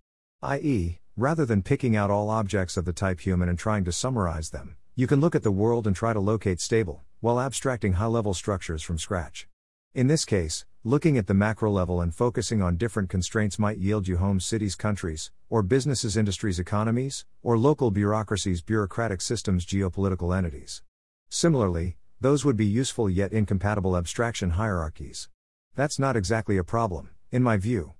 I.e., 0.40 0.98
rather 1.18 1.44
than 1.44 1.62
picking 1.62 1.94
out 1.94 2.10
all 2.10 2.30
objects 2.30 2.78
of 2.78 2.86
the 2.86 2.94
type 2.94 3.20
human 3.20 3.50
and 3.50 3.58
trying 3.58 3.84
to 3.84 3.92
summarize 3.92 4.50
them, 4.50 4.76
you 4.94 5.06
can 5.06 5.20
look 5.20 5.34
at 5.34 5.42
the 5.42 5.50
world 5.50 5.86
and 5.86 5.94
try 5.94 6.14
to 6.14 6.20
locate 6.20 6.60
stable, 6.60 7.04
while 7.20 7.38
abstracting 7.38 7.94
high 7.94 8.06
level 8.06 8.32
structures 8.32 8.82
from 8.82 8.98
scratch. 8.98 9.48
In 9.94 10.06
this 10.06 10.24
case, 10.24 10.64
looking 10.82 11.18
at 11.18 11.26
the 11.26 11.34
macro 11.34 11.70
level 11.70 12.00
and 12.00 12.14
focusing 12.14 12.62
on 12.62 12.78
different 12.78 13.10
constraints 13.10 13.58
might 13.58 13.76
yield 13.76 14.08
you 14.08 14.16
homes, 14.16 14.46
cities, 14.46 14.74
countries, 14.74 15.30
or 15.50 15.62
businesses, 15.62 16.16
industries, 16.16 16.58
economies, 16.58 17.26
or 17.42 17.58
local 17.58 17.90
bureaucracies, 17.90 18.62
bureaucratic 18.62 19.20
systems, 19.20 19.66
geopolitical 19.66 20.34
entities. 20.34 20.82
Similarly, 21.28 21.96
those 22.18 22.46
would 22.46 22.56
be 22.56 22.64
useful 22.64 23.10
yet 23.10 23.32
incompatible 23.32 23.94
abstraction 23.94 24.50
hierarchies. 24.50 25.28
That's 25.74 25.98
not 25.98 26.16
exactly 26.16 26.56
a 26.56 26.64
problem, 26.64 27.10
in 27.30 27.42
my 27.42 27.58
view. 27.58 27.92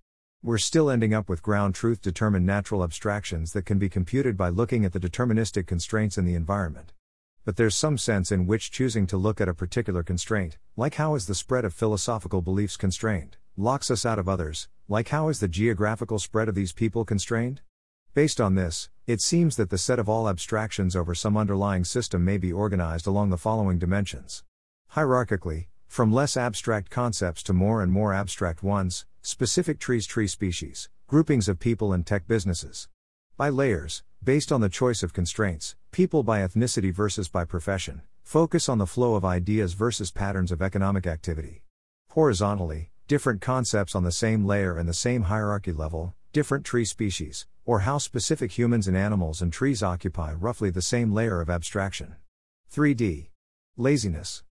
We're 0.44 0.58
still 0.58 0.90
ending 0.90 1.14
up 1.14 1.28
with 1.28 1.40
ground 1.40 1.76
truth 1.76 2.02
determined 2.02 2.44
natural 2.44 2.82
abstractions 2.82 3.52
that 3.52 3.64
can 3.64 3.78
be 3.78 3.88
computed 3.88 4.36
by 4.36 4.48
looking 4.48 4.84
at 4.84 4.92
the 4.92 4.98
deterministic 4.98 5.68
constraints 5.68 6.18
in 6.18 6.24
the 6.24 6.34
environment. 6.34 6.92
But 7.44 7.54
there's 7.54 7.76
some 7.76 7.96
sense 7.96 8.32
in 8.32 8.48
which 8.48 8.72
choosing 8.72 9.06
to 9.06 9.16
look 9.16 9.40
at 9.40 9.48
a 9.48 9.54
particular 9.54 10.02
constraint, 10.02 10.58
like 10.76 10.96
how 10.96 11.14
is 11.14 11.26
the 11.26 11.36
spread 11.36 11.64
of 11.64 11.72
philosophical 11.72 12.42
beliefs 12.42 12.76
constrained, 12.76 13.36
locks 13.56 13.88
us 13.88 14.04
out 14.04 14.18
of 14.18 14.28
others, 14.28 14.68
like 14.88 15.10
how 15.10 15.28
is 15.28 15.38
the 15.38 15.46
geographical 15.46 16.18
spread 16.18 16.48
of 16.48 16.56
these 16.56 16.72
people 16.72 17.04
constrained? 17.04 17.60
Based 18.12 18.40
on 18.40 18.56
this, 18.56 18.90
it 19.06 19.20
seems 19.20 19.54
that 19.54 19.70
the 19.70 19.78
set 19.78 20.00
of 20.00 20.08
all 20.08 20.28
abstractions 20.28 20.96
over 20.96 21.14
some 21.14 21.36
underlying 21.36 21.84
system 21.84 22.24
may 22.24 22.36
be 22.36 22.52
organized 22.52 23.06
along 23.06 23.30
the 23.30 23.38
following 23.38 23.78
dimensions. 23.78 24.42
Hierarchically, 24.94 25.66
from 25.92 26.10
less 26.10 26.38
abstract 26.38 26.88
concepts 26.88 27.42
to 27.42 27.52
more 27.52 27.82
and 27.82 27.92
more 27.92 28.14
abstract 28.14 28.62
ones, 28.62 29.04
specific 29.20 29.78
trees, 29.78 30.06
tree 30.06 30.26
species, 30.26 30.88
groupings 31.06 31.50
of 31.50 31.58
people 31.58 31.92
and 31.92 32.06
tech 32.06 32.26
businesses. 32.26 32.88
By 33.36 33.50
layers, 33.50 34.02
based 34.24 34.50
on 34.50 34.62
the 34.62 34.70
choice 34.70 35.02
of 35.02 35.12
constraints, 35.12 35.76
people 35.90 36.22
by 36.22 36.40
ethnicity 36.40 36.90
versus 36.94 37.28
by 37.28 37.44
profession, 37.44 38.00
focus 38.22 38.70
on 38.70 38.78
the 38.78 38.86
flow 38.86 39.16
of 39.16 39.24
ideas 39.26 39.74
versus 39.74 40.10
patterns 40.10 40.50
of 40.50 40.62
economic 40.62 41.06
activity. 41.06 41.62
Horizontally, 42.12 42.90
different 43.06 43.42
concepts 43.42 43.94
on 43.94 44.02
the 44.02 44.10
same 44.10 44.46
layer 44.46 44.78
and 44.78 44.88
the 44.88 44.94
same 44.94 45.24
hierarchy 45.24 45.72
level, 45.72 46.14
different 46.32 46.64
tree 46.64 46.86
species, 46.86 47.46
or 47.66 47.80
how 47.80 47.98
specific 47.98 48.52
humans 48.52 48.88
and 48.88 48.96
animals 48.96 49.42
and 49.42 49.52
trees 49.52 49.82
occupy 49.82 50.32
roughly 50.32 50.70
the 50.70 50.80
same 50.80 51.12
layer 51.12 51.42
of 51.42 51.50
abstraction. 51.50 52.16
3D. 52.74 53.28
Laziness. 53.76 54.42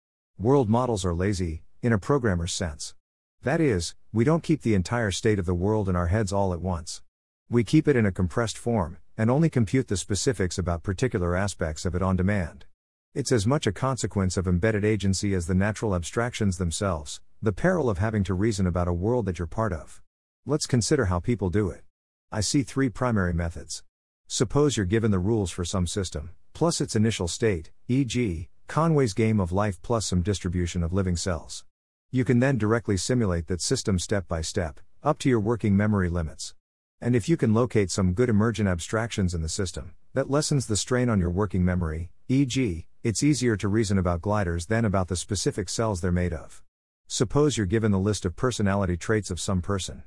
World 0.42 0.70
models 0.72 1.06
are 1.06 1.14
lazy, 1.14 1.62
in 1.84 1.94
a 1.94 2.00
programmer's 2.00 2.52
sense. 2.52 2.96
That 3.44 3.62
is, 3.62 3.94
we 4.12 4.24
don't 4.24 4.42
keep 4.42 4.64
the 4.64 4.74
entire 4.74 5.12
state 5.12 5.38
of 5.38 5.46
the 5.46 5.54
world 5.54 5.88
in 5.88 5.96
our 5.96 6.08
heads 6.08 6.34
all 6.34 6.52
at 6.52 6.62
once. 6.62 7.04
We 7.48 7.64
keep 7.64 7.88
it 7.88 7.96
in 7.96 8.08
a 8.08 8.12
compressed 8.12 8.58
form, 8.58 8.98
and 9.16 9.30
only 9.30 9.52
compute 9.52 9.88
the 9.88 9.98
specifics 9.98 10.58
about 10.58 10.82
particular 10.82 11.36
aspects 11.36 11.86
of 11.86 11.94
it 11.94 12.02
on 12.02 12.16
demand. 12.16 12.66
It's 13.14 13.32
as 13.32 13.46
much 13.46 13.68
a 13.68 13.72
consequence 13.72 14.36
of 14.36 14.48
embedded 14.48 14.84
agency 14.84 15.36
as 15.36 15.46
the 15.46 15.54
natural 15.54 15.94
abstractions 15.94 16.58
themselves, 16.58 17.22
the 17.40 17.54
peril 17.54 17.88
of 17.88 18.00
having 18.00 18.24
to 18.24 18.34
reason 18.34 18.66
about 18.66 18.88
a 18.88 18.94
world 18.94 19.28
that 19.28 19.38
you're 19.38 19.46
part 19.46 19.74
of. 19.74 20.02
Let's 20.48 20.66
consider 20.66 21.06
how 21.06 21.20
people 21.20 21.52
do 21.52 21.70
it. 21.70 21.84
I 22.32 22.42
see 22.42 22.64
three 22.64 22.90
primary 22.90 23.36
methods. 23.36 23.84
Suppose 24.26 24.76
you're 24.76 24.88
given 24.88 25.12
the 25.12 25.20
rules 25.20 25.52
for 25.52 25.64
some 25.64 25.86
system, 25.86 26.32
plus 26.54 26.82
its 26.82 26.96
initial 26.96 27.28
state, 27.28 27.70
e.g., 27.88 28.50
Conway's 28.68 29.14
game 29.14 29.40
of 29.40 29.52
life 29.52 29.82
plus 29.82 30.06
some 30.06 30.22
distribution 30.22 30.84
of 30.84 30.94
living 30.94 31.16
cells. 31.18 31.66
You 32.12 32.26
can 32.26 32.40
then 32.40 32.58
directly 32.58 32.98
simulate 32.98 33.48
that 33.48 33.62
system 33.62 34.00
step 34.00 34.28
by 34.28 34.42
step, 34.42 34.80
up 35.04 35.18
to 35.20 35.30
your 35.30 35.40
working 35.40 35.76
memory 35.76 36.10
limits. 36.10 36.54
And 37.00 37.16
if 37.16 37.28
you 37.28 37.38
can 37.38 37.54
locate 37.54 37.90
some 37.90 38.14
good 38.14 38.30
emergent 38.30 38.70
abstractions 38.70 39.34
in 39.34 39.42
the 39.42 39.50
system, 39.50 39.94
that 40.14 40.30
lessens 40.30 40.68
the 40.68 40.78
strain 40.78 41.10
on 41.10 41.20
your 41.20 41.30
working 41.30 41.66
memory, 41.66 42.12
e.g., 42.28 42.86
it's 43.04 43.24
easier 43.24 43.58
to 43.58 43.68
reason 43.68 43.98
about 43.98 44.22
gliders 44.22 44.68
than 44.68 44.86
about 44.86 45.08
the 45.08 45.16
specific 45.16 45.70
cells 45.70 46.02
they're 46.02 46.12
made 46.12 46.34
of. 46.34 46.62
Suppose 47.08 47.58
you're 47.58 47.66
given 47.66 47.92
the 47.92 47.98
list 48.00 48.26
of 48.26 48.36
personality 48.36 48.96
traits 48.96 49.32
of 49.32 49.40
some 49.40 49.62
person. 49.62 50.04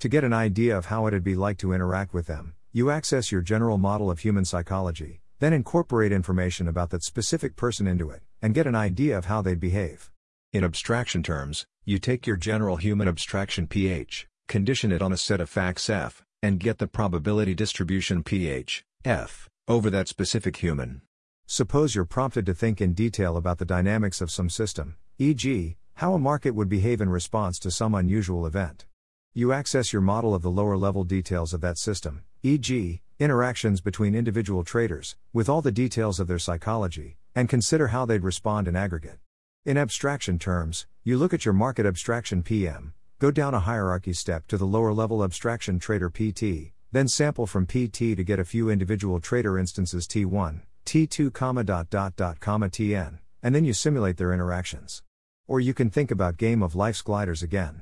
To 0.00 0.08
get 0.08 0.24
an 0.24 0.32
idea 0.32 0.76
of 0.76 0.86
how 0.86 1.06
it'd 1.06 1.24
be 1.24 1.34
like 1.34 1.56
to 1.58 1.72
interact 1.72 2.12
with 2.12 2.26
them, 2.26 2.54
you 2.72 2.90
access 2.90 3.32
your 3.32 3.40
general 3.40 3.78
model 3.78 4.10
of 4.10 4.18
human 4.18 4.44
psychology, 4.44 5.22
then 5.38 5.52
incorporate 5.52 6.12
information 6.12 6.68
about 6.68 6.90
that 6.90 7.02
specific 7.02 7.56
person 7.56 7.86
into 7.86 8.10
it, 8.10 8.22
and 8.40 8.54
get 8.54 8.66
an 8.66 8.74
idea 8.74 9.16
of 9.16 9.26
how 9.26 9.42
they'd 9.42 9.60
behave. 9.60 10.10
In 10.52 10.64
abstraction 10.64 11.22
terms, 11.22 11.66
you 11.84 11.98
take 11.98 12.26
your 12.26 12.36
general 12.36 12.76
human 12.76 13.08
abstraction 13.08 13.66
pH, 13.66 14.28
condition 14.48 14.92
it 14.92 15.02
on 15.02 15.12
a 15.12 15.16
set 15.16 15.40
of 15.40 15.50
facts 15.50 15.90
F, 15.90 16.24
and 16.42 16.60
get 16.60 16.78
the 16.78 16.86
probability 16.86 17.54
distribution 17.54 18.22
pH, 18.22 18.84
F, 19.04 19.48
over 19.66 19.90
that 19.90 20.08
specific 20.08 20.56
human. 20.56 21.02
Suppose 21.46 21.94
you're 21.94 22.04
prompted 22.04 22.46
to 22.46 22.54
think 22.54 22.80
in 22.80 22.94
detail 22.94 23.36
about 23.36 23.58
the 23.58 23.64
dynamics 23.64 24.20
of 24.20 24.30
some 24.30 24.48
system, 24.48 24.96
e.g., 25.18 25.76
how 25.94 26.14
a 26.14 26.18
market 26.18 26.50
would 26.54 26.68
behave 26.68 27.00
in 27.00 27.08
response 27.08 27.58
to 27.60 27.70
some 27.70 27.94
unusual 27.94 28.46
event. 28.46 28.86
You 29.32 29.52
access 29.52 29.92
your 29.92 30.02
model 30.02 30.34
of 30.34 30.42
the 30.42 30.50
lower 30.50 30.76
level 30.76 31.04
details 31.04 31.52
of 31.52 31.60
that 31.60 31.78
system, 31.78 32.22
e.g., 32.46 33.00
interactions 33.18 33.80
between 33.80 34.14
individual 34.14 34.64
traders, 34.64 35.16
with 35.32 35.48
all 35.48 35.62
the 35.62 35.72
details 35.72 36.20
of 36.20 36.26
their 36.26 36.38
psychology, 36.38 37.16
and 37.34 37.48
consider 37.48 37.86
how 37.86 38.04
they'd 38.04 38.22
respond 38.22 38.68
in 38.68 38.76
aggregate. 38.76 39.18
In 39.64 39.78
abstraction 39.78 40.38
terms, 40.38 40.86
you 41.04 41.16
look 41.16 41.32
at 41.32 41.46
your 41.46 41.54
market 41.54 41.86
abstraction 41.86 42.42
PM, 42.42 42.92
go 43.18 43.30
down 43.30 43.54
a 43.54 43.60
hierarchy 43.60 44.12
step 44.12 44.46
to 44.48 44.58
the 44.58 44.66
lower 44.66 44.92
level 44.92 45.24
abstraction 45.24 45.78
trader 45.78 46.10
PT, 46.10 46.74
then 46.92 47.08
sample 47.08 47.46
from 47.46 47.64
PT 47.64 48.14
to 48.14 48.22
get 48.22 48.38
a 48.38 48.44
few 48.44 48.68
individual 48.68 49.20
trader 49.20 49.58
instances 49.58 50.06
T1, 50.06 50.60
T2, 50.84 51.32
comma 51.32 51.64
dot 51.64 51.88
dot 51.88 52.14
dot 52.14 52.40
TN, 52.40 53.20
and 53.42 53.54
then 53.54 53.64
you 53.64 53.72
simulate 53.72 54.18
their 54.18 54.34
interactions. 54.34 55.02
Or 55.48 55.60
you 55.60 55.72
can 55.72 55.88
think 55.88 56.10
about 56.10 56.36
game 56.36 56.62
of 56.62 56.76
life's 56.76 57.00
gliders 57.00 57.42
again. 57.42 57.80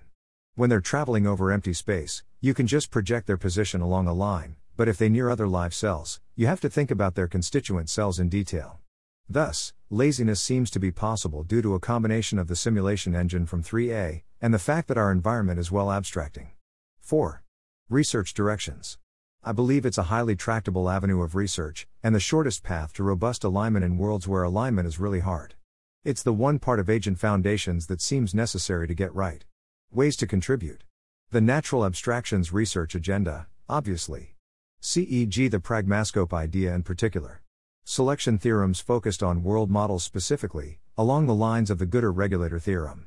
When 0.54 0.70
they're 0.70 0.80
traveling 0.80 1.26
over 1.26 1.50
empty 1.50 1.72
space, 1.72 2.22
you 2.44 2.54
can 2.54 2.66
just 2.66 2.90
project 2.90 3.28
their 3.28 3.36
position 3.36 3.80
along 3.80 4.08
a 4.08 4.12
line, 4.12 4.56
but 4.76 4.88
if 4.88 4.98
they 4.98 5.08
near 5.08 5.30
other 5.30 5.46
live 5.46 5.72
cells, 5.72 6.20
you 6.34 6.48
have 6.48 6.60
to 6.60 6.68
think 6.68 6.90
about 6.90 7.14
their 7.14 7.28
constituent 7.28 7.88
cells 7.88 8.18
in 8.18 8.28
detail. 8.28 8.80
Thus, 9.28 9.72
laziness 9.90 10.42
seems 10.42 10.68
to 10.72 10.80
be 10.80 10.90
possible 10.90 11.44
due 11.44 11.62
to 11.62 11.76
a 11.76 11.80
combination 11.80 12.40
of 12.40 12.48
the 12.48 12.56
simulation 12.56 13.14
engine 13.14 13.46
from 13.46 13.62
3A 13.62 14.22
and 14.40 14.52
the 14.52 14.58
fact 14.58 14.88
that 14.88 14.98
our 14.98 15.12
environment 15.12 15.60
is 15.60 15.70
well 15.70 15.92
abstracting. 15.92 16.50
4. 16.98 17.44
Research 17.88 18.34
directions. 18.34 18.98
I 19.44 19.52
believe 19.52 19.86
it's 19.86 19.98
a 19.98 20.10
highly 20.10 20.34
tractable 20.34 20.90
avenue 20.90 21.22
of 21.22 21.36
research, 21.36 21.86
and 22.02 22.12
the 22.12 22.18
shortest 22.18 22.64
path 22.64 22.92
to 22.94 23.04
robust 23.04 23.44
alignment 23.44 23.84
in 23.84 23.98
worlds 23.98 24.26
where 24.26 24.42
alignment 24.42 24.88
is 24.88 24.98
really 24.98 25.20
hard. 25.20 25.54
It's 26.04 26.24
the 26.24 26.32
one 26.32 26.58
part 26.58 26.80
of 26.80 26.90
agent 26.90 27.20
foundations 27.20 27.86
that 27.86 28.00
seems 28.00 28.34
necessary 28.34 28.88
to 28.88 28.94
get 28.94 29.14
right. 29.14 29.44
Ways 29.92 30.16
to 30.16 30.26
contribute. 30.26 30.82
The 31.32 31.40
Natural 31.40 31.86
Abstractions 31.86 32.52
Research 32.52 32.94
Agenda, 32.94 33.46
obviously. 33.66 34.34
CEG 34.82 35.50
the 35.50 35.60
Pragmascope 35.60 36.34
idea 36.34 36.74
in 36.74 36.82
particular. 36.82 37.40
Selection 37.84 38.36
theorems 38.36 38.80
focused 38.80 39.22
on 39.22 39.42
world 39.42 39.70
models 39.70 40.04
specifically, 40.04 40.78
along 40.98 41.24
the 41.24 41.34
lines 41.34 41.70
of 41.70 41.78
the 41.78 41.86
Good 41.86 42.04
regulator 42.04 42.58
theorem. 42.58 43.06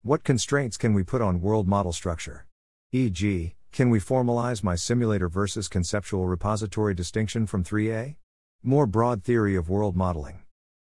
What 0.00 0.24
constraints 0.24 0.78
can 0.78 0.94
we 0.94 1.02
put 1.02 1.20
on 1.20 1.42
world 1.42 1.68
model 1.68 1.92
structure? 1.92 2.46
E.g., 2.92 3.54
can 3.72 3.90
we 3.90 4.00
formalize 4.00 4.64
my 4.64 4.74
simulator 4.74 5.28
versus 5.28 5.68
conceptual 5.68 6.26
repository 6.26 6.94
distinction 6.94 7.46
from 7.46 7.62
3A? 7.62 8.16
More 8.62 8.86
broad 8.86 9.22
theory 9.22 9.54
of 9.54 9.68
world 9.68 9.94
modeling. 9.94 10.44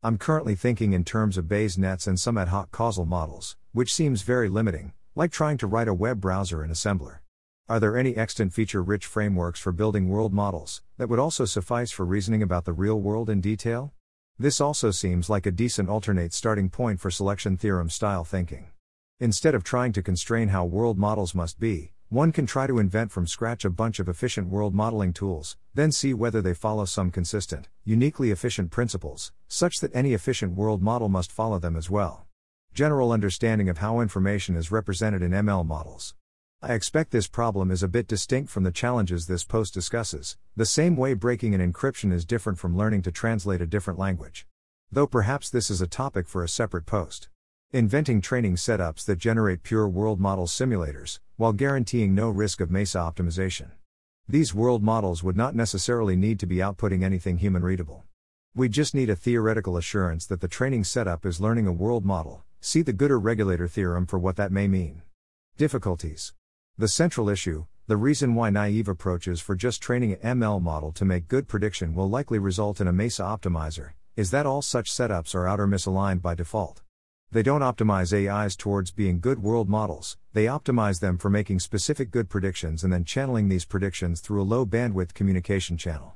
I'm 0.04 0.18
currently 0.18 0.54
thinking 0.54 0.92
in 0.92 1.02
terms 1.02 1.36
of 1.36 1.48
Bayes 1.48 1.76
nets 1.76 2.06
and 2.06 2.20
some 2.20 2.38
ad 2.38 2.46
hoc 2.46 2.70
causal 2.70 3.06
models, 3.06 3.56
which 3.72 3.92
seems 3.92 4.22
very 4.22 4.48
limiting, 4.48 4.92
like 5.18 5.32
trying 5.32 5.56
to 5.56 5.66
write 5.66 5.88
a 5.88 5.94
web 5.94 6.20
browser 6.20 6.62
in 6.62 6.70
assembler. 6.70 7.20
Are 7.70 7.80
there 7.80 7.96
any 7.96 8.14
extant 8.14 8.52
feature 8.52 8.82
rich 8.82 9.06
frameworks 9.06 9.58
for 9.58 9.72
building 9.72 10.10
world 10.10 10.34
models 10.34 10.82
that 10.98 11.08
would 11.08 11.18
also 11.18 11.46
suffice 11.46 11.90
for 11.90 12.04
reasoning 12.04 12.42
about 12.42 12.66
the 12.66 12.74
real 12.74 13.00
world 13.00 13.30
in 13.30 13.40
detail? 13.40 13.94
This 14.38 14.60
also 14.60 14.90
seems 14.90 15.30
like 15.30 15.46
a 15.46 15.50
decent 15.50 15.88
alternate 15.88 16.34
starting 16.34 16.68
point 16.68 17.00
for 17.00 17.10
selection 17.10 17.56
theorem 17.56 17.88
style 17.88 18.24
thinking. 18.24 18.66
Instead 19.18 19.54
of 19.54 19.64
trying 19.64 19.94
to 19.94 20.02
constrain 20.02 20.48
how 20.48 20.66
world 20.66 20.98
models 20.98 21.34
must 21.34 21.58
be, 21.58 21.94
one 22.10 22.30
can 22.30 22.44
try 22.44 22.66
to 22.66 22.78
invent 22.78 23.10
from 23.10 23.26
scratch 23.26 23.64
a 23.64 23.70
bunch 23.70 23.98
of 23.98 24.10
efficient 24.10 24.48
world 24.48 24.74
modeling 24.74 25.14
tools, 25.14 25.56
then 25.72 25.90
see 25.92 26.12
whether 26.12 26.42
they 26.42 26.52
follow 26.52 26.84
some 26.84 27.10
consistent, 27.10 27.70
uniquely 27.86 28.30
efficient 28.30 28.70
principles, 28.70 29.32
such 29.48 29.80
that 29.80 29.96
any 29.96 30.12
efficient 30.12 30.54
world 30.54 30.82
model 30.82 31.08
must 31.08 31.32
follow 31.32 31.58
them 31.58 31.74
as 31.74 31.88
well 31.88 32.25
general 32.76 33.10
understanding 33.10 33.70
of 33.70 33.78
how 33.78 34.00
information 34.00 34.54
is 34.54 34.70
represented 34.70 35.22
in 35.22 35.30
ML 35.30 35.64
models. 35.64 36.14
I 36.60 36.74
expect 36.74 37.10
this 37.10 37.26
problem 37.26 37.70
is 37.70 37.82
a 37.82 37.88
bit 37.88 38.06
distinct 38.06 38.50
from 38.50 38.64
the 38.64 38.70
challenges 38.70 39.26
this 39.26 39.44
post 39.44 39.72
discusses, 39.72 40.36
the 40.56 40.66
same 40.66 40.94
way 40.94 41.14
breaking 41.14 41.54
an 41.54 41.72
encryption 41.72 42.12
is 42.12 42.26
different 42.26 42.58
from 42.58 42.76
learning 42.76 43.00
to 43.02 43.10
translate 43.10 43.62
a 43.62 43.66
different 43.66 43.98
language. 43.98 44.46
Though 44.92 45.06
perhaps 45.06 45.48
this 45.48 45.70
is 45.70 45.80
a 45.80 45.86
topic 45.86 46.28
for 46.28 46.44
a 46.44 46.50
separate 46.50 46.84
post. 46.84 47.30
Inventing 47.72 48.20
training 48.20 48.56
setups 48.56 49.06
that 49.06 49.16
generate 49.16 49.62
pure 49.62 49.88
world 49.88 50.20
model 50.20 50.46
simulators, 50.46 51.18
while 51.36 51.54
guaranteeing 51.54 52.14
no 52.14 52.28
risk 52.28 52.60
of 52.60 52.70
MESA 52.70 52.98
optimization. 52.98 53.70
These 54.28 54.52
world 54.52 54.82
models 54.82 55.22
would 55.22 55.36
not 55.36 55.54
necessarily 55.54 56.14
need 56.14 56.38
to 56.40 56.46
be 56.46 56.56
outputting 56.56 57.02
anything 57.02 57.38
human 57.38 57.62
readable. 57.62 58.04
We 58.54 58.68
just 58.68 58.94
need 58.94 59.08
a 59.08 59.16
theoretical 59.16 59.78
assurance 59.78 60.26
that 60.26 60.42
the 60.42 60.48
training 60.48 60.84
setup 60.84 61.24
is 61.24 61.40
learning 61.40 61.66
a 61.66 61.72
world 61.72 62.04
model, 62.04 62.42
See 62.60 62.82
the 62.82 62.92
Good 62.92 63.10
regulator 63.10 63.68
theorem 63.68 64.06
for 64.06 64.18
what 64.18 64.36
that 64.36 64.52
may 64.52 64.68
mean. 64.68 65.02
Difficulties. 65.56 66.34
The 66.78 66.88
central 66.88 67.28
issue, 67.28 67.66
the 67.86 67.96
reason 67.96 68.34
why 68.34 68.50
naive 68.50 68.88
approaches 68.88 69.40
for 69.40 69.54
just 69.54 69.80
training 69.80 70.12
an 70.12 70.40
ML 70.40 70.60
model 70.60 70.92
to 70.92 71.04
make 71.04 71.28
good 71.28 71.46
prediction 71.46 71.94
will 71.94 72.08
likely 72.08 72.38
result 72.38 72.80
in 72.80 72.88
a 72.88 72.92
MESA 72.92 73.22
optimizer, 73.22 73.92
is 74.16 74.30
that 74.32 74.46
all 74.46 74.62
such 74.62 74.90
setups 74.90 75.34
are 75.34 75.46
outer 75.46 75.66
misaligned 75.66 76.20
by 76.20 76.34
default. 76.34 76.82
They 77.30 77.42
don't 77.42 77.60
optimize 77.60 78.12
AIs 78.12 78.56
towards 78.56 78.90
being 78.90 79.20
good 79.20 79.42
world 79.42 79.68
models, 79.68 80.16
they 80.32 80.46
optimize 80.46 81.00
them 81.00 81.18
for 81.18 81.30
making 81.30 81.60
specific 81.60 82.10
good 82.10 82.28
predictions 82.28 82.84
and 82.84 82.92
then 82.92 83.04
channeling 83.04 83.48
these 83.48 83.64
predictions 83.64 84.20
through 84.20 84.42
a 84.42 84.44
low 84.44 84.66
bandwidth 84.66 85.14
communication 85.14 85.76
channel. 85.76 86.14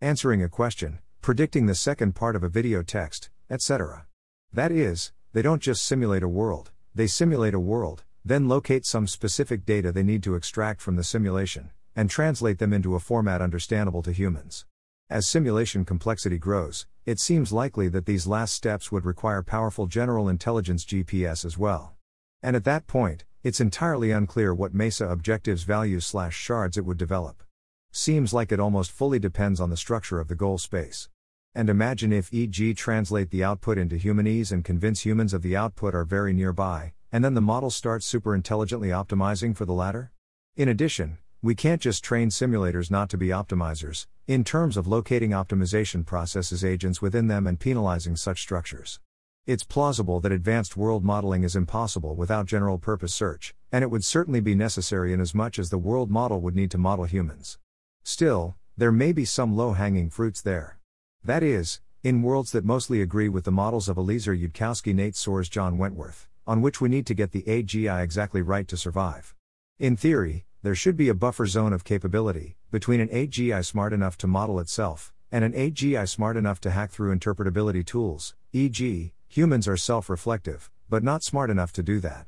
Answering 0.00 0.42
a 0.42 0.48
question, 0.48 0.98
predicting 1.20 1.66
the 1.66 1.74
second 1.74 2.14
part 2.14 2.36
of 2.36 2.42
a 2.42 2.48
video 2.48 2.82
text, 2.82 3.30
etc. 3.48 4.06
That 4.52 4.72
is, 4.72 5.12
they 5.32 5.42
don't 5.42 5.62
just 5.62 5.84
simulate 5.84 6.22
a 6.22 6.28
world, 6.28 6.70
they 6.94 7.06
simulate 7.06 7.54
a 7.54 7.60
world, 7.60 8.04
then 8.24 8.48
locate 8.48 8.84
some 8.84 9.06
specific 9.06 9.64
data 9.64 9.90
they 9.90 10.02
need 10.02 10.22
to 10.22 10.34
extract 10.34 10.80
from 10.80 10.96
the 10.96 11.04
simulation, 11.04 11.70
and 11.96 12.10
translate 12.10 12.58
them 12.58 12.72
into 12.72 12.94
a 12.94 13.00
format 13.00 13.40
understandable 13.40 14.02
to 14.02 14.12
humans. 14.12 14.66
As 15.08 15.26
simulation 15.26 15.84
complexity 15.84 16.38
grows, 16.38 16.86
it 17.04 17.18
seems 17.18 17.52
likely 17.52 17.88
that 17.88 18.06
these 18.06 18.26
last 18.26 18.54
steps 18.54 18.92
would 18.92 19.04
require 19.04 19.42
powerful 19.42 19.86
general 19.86 20.28
intelligence 20.28 20.84
GPS 20.84 21.44
as 21.44 21.58
well. 21.58 21.94
And 22.42 22.54
at 22.54 22.64
that 22.64 22.86
point, 22.86 23.24
it's 23.42 23.60
entirely 23.60 24.10
unclear 24.10 24.54
what 24.54 24.74
MESA 24.74 25.08
objectives 25.08 25.64
values 25.64 26.06
slash 26.06 26.34
shards 26.34 26.76
it 26.76 26.84
would 26.84 26.98
develop. 26.98 27.42
Seems 27.90 28.32
like 28.32 28.52
it 28.52 28.60
almost 28.60 28.92
fully 28.92 29.18
depends 29.18 29.60
on 29.60 29.68
the 29.68 29.76
structure 29.76 30.20
of 30.20 30.28
the 30.28 30.34
goal 30.34 30.58
space. 30.58 31.08
And 31.54 31.68
imagine 31.68 32.14
if 32.14 32.32
EG 32.32 32.76
translate 32.76 33.28
the 33.28 33.44
output 33.44 33.76
into 33.76 33.96
humanese 33.96 34.52
and 34.52 34.64
convince 34.64 35.04
humans 35.04 35.34
of 35.34 35.42
the 35.42 35.54
output 35.54 35.94
are 35.94 36.04
very 36.04 36.32
nearby, 36.32 36.94
and 37.12 37.22
then 37.22 37.34
the 37.34 37.42
model 37.42 37.68
starts 37.68 38.06
super 38.06 38.34
intelligently 38.34 38.88
optimizing 38.88 39.54
for 39.54 39.66
the 39.66 39.74
latter? 39.74 40.12
In 40.56 40.66
addition, 40.66 41.18
we 41.42 41.54
can't 41.54 41.82
just 41.82 42.02
train 42.02 42.30
simulators 42.30 42.90
not 42.90 43.10
to 43.10 43.18
be 43.18 43.28
optimizers, 43.28 44.06
in 44.26 44.44
terms 44.44 44.78
of 44.78 44.86
locating 44.86 45.32
optimization 45.32 46.06
processes 46.06 46.64
agents 46.64 47.02
within 47.02 47.26
them 47.28 47.46
and 47.46 47.60
penalizing 47.60 48.16
such 48.16 48.40
structures. 48.40 48.98
It's 49.46 49.62
plausible 49.62 50.20
that 50.20 50.32
advanced 50.32 50.78
world 50.78 51.04
modeling 51.04 51.42
is 51.42 51.54
impossible 51.54 52.16
without 52.16 52.46
general 52.46 52.78
purpose 52.78 53.12
search, 53.12 53.54
and 53.70 53.82
it 53.82 53.90
would 53.90 54.04
certainly 54.04 54.40
be 54.40 54.54
necessary 54.54 55.12
inasmuch 55.12 55.58
as 55.58 55.68
the 55.68 55.76
world 55.76 56.10
model 56.10 56.40
would 56.40 56.56
need 56.56 56.70
to 56.70 56.78
model 56.78 57.04
humans. 57.04 57.58
Still, 58.04 58.56
there 58.78 58.92
may 58.92 59.12
be 59.12 59.26
some 59.26 59.54
low 59.54 59.72
hanging 59.72 60.08
fruits 60.08 60.40
there. 60.40 60.78
That 61.24 61.42
is, 61.42 61.80
in 62.02 62.22
worlds 62.22 62.52
that 62.52 62.64
mostly 62.64 63.00
agree 63.00 63.28
with 63.28 63.44
the 63.44 63.50
models 63.50 63.88
of 63.88 63.96
Eliezer 63.96 64.34
Yudkowsky, 64.34 64.94
Nate 64.94 65.14
Soares, 65.14 65.48
John 65.48 65.78
Wentworth, 65.78 66.28
on 66.46 66.60
which 66.60 66.80
we 66.80 66.88
need 66.88 67.06
to 67.06 67.14
get 67.14 67.32
the 67.32 67.42
AGI 67.42 68.02
exactly 68.02 68.42
right 68.42 68.66
to 68.68 68.76
survive. 68.76 69.34
In 69.78 69.96
theory, 69.96 70.46
there 70.62 70.74
should 70.74 70.96
be 70.96 71.08
a 71.08 71.14
buffer 71.14 71.46
zone 71.46 71.72
of 71.72 71.84
capability 71.84 72.56
between 72.70 73.00
an 73.00 73.08
AGI 73.08 73.64
smart 73.64 73.92
enough 73.92 74.16
to 74.18 74.26
model 74.26 74.58
itself 74.60 75.12
and 75.30 75.44
an 75.44 75.52
AGI 75.52 76.08
smart 76.08 76.36
enough 76.36 76.60
to 76.60 76.70
hack 76.70 76.90
through 76.90 77.16
interpretability 77.16 77.84
tools, 77.84 78.34
e.g., 78.52 79.12
Humans 79.32 79.66
are 79.66 79.78
self 79.78 80.10
reflective, 80.10 80.70
but 80.90 81.02
not 81.02 81.22
smart 81.22 81.48
enough 81.48 81.72
to 81.72 81.82
do 81.82 82.00
that. 82.00 82.26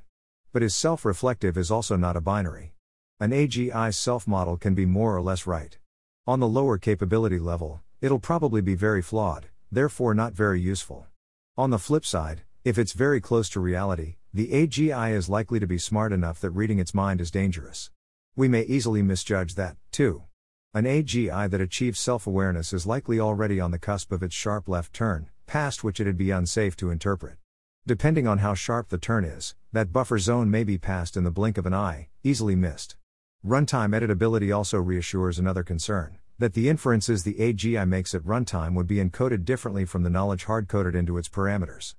But 0.55 0.63
is 0.63 0.75
self 0.75 1.05
reflective 1.05 1.59
is 1.59 1.71
also 1.71 1.97
not 1.97 2.17
a 2.17 2.23
binary. 2.23 2.73
An 3.21 3.31
AGI 3.31 3.93
self 3.93 4.27
model 4.27 4.57
can 4.57 4.75
be 4.75 4.87
more 4.87 5.15
or 5.15 5.21
less 5.21 5.47
right. 5.47 5.77
On 6.27 6.41
the 6.41 6.49
lower 6.49 6.79
capability 6.79 7.39
level, 7.39 7.83
it'll 8.05 8.19
probably 8.19 8.61
be 8.61 8.75
very 8.75 9.01
flawed, 9.01 9.47
therefore 9.73 10.13
not 10.13 10.35
very 10.35 10.61
useful. 10.61 11.07
On 11.57 11.71
the 11.71 11.79
flip 11.79 12.05
side, 12.05 12.43
if 12.63 12.77
it's 12.77 12.93
very 12.93 13.19
close 13.19 13.49
to 13.49 13.61
reality, 13.61 14.17
the 14.35 14.49
AGI 14.49 15.15
is 15.15 15.31
likely 15.31 15.59
to 15.59 15.67
be 15.67 15.79
smart 15.79 16.13
enough 16.13 16.39
that 16.43 16.51
reading 16.51 16.79
its 16.79 16.93
mind 16.93 17.23
is 17.23 17.31
dangerous. 17.31 17.91
We 18.37 18.47
may 18.47 18.65
easily 18.65 19.01
misjudge 19.01 19.55
that, 19.55 19.79
too. 19.91 20.25
An 20.75 20.85
AGI 20.85 21.49
that 21.49 21.63
achieves 21.63 21.99
self 21.99 22.27
awareness 22.27 22.75
is 22.75 22.87
likely 22.87 23.19
already 23.19 23.59
on 23.59 23.71
the 23.71 23.79
cusp 23.79 24.13
of 24.13 24.23
its 24.23 24.35
sharp 24.35 24.69
left 24.69 24.93
turn, 24.93 25.31
past 25.47 25.83
which 25.83 25.99
it'd 25.99 26.19
be 26.19 26.31
unsafe 26.31 26.77
to 26.77 26.91
interpret. 26.91 27.39
Depending 27.87 28.27
on 28.27 28.37
how 28.37 28.53
sharp 28.53 28.91
the 28.91 28.99
turn 28.99 29.25
is, 29.25 29.55
that 29.73 29.95
buffer 29.95 30.19
zone 30.19 30.51
may 30.51 30.63
be 30.63 30.77
passed 30.77 31.17
in 31.17 31.25
the 31.25 31.31
blink 31.31 31.57
of 31.57 31.65
an 31.65 31.73
eye, 31.73 32.09
easily 32.23 32.55
missed. 32.55 32.97
Runtime 33.43 33.99
editability 33.99 34.55
also 34.55 34.77
reassures 34.77 35.39
another 35.39 35.63
concern 35.63 36.19
that 36.39 36.55
the 36.55 36.69
inferences 36.69 37.23
the 37.23 37.35
AGI 37.35 37.87
makes 37.89 38.15
at 38.15 38.23
runtime 38.23 38.75
would 38.75 38.87
be 38.87 38.97
encoded 38.97 39.45
differently 39.45 39.85
from 39.85 40.03
the 40.03 40.11
knowledge 40.11 40.45
hard 40.45 40.67
coded 40.69 40.95
into 40.95 41.17
its 41.17 41.29
parameters. 41.29 41.95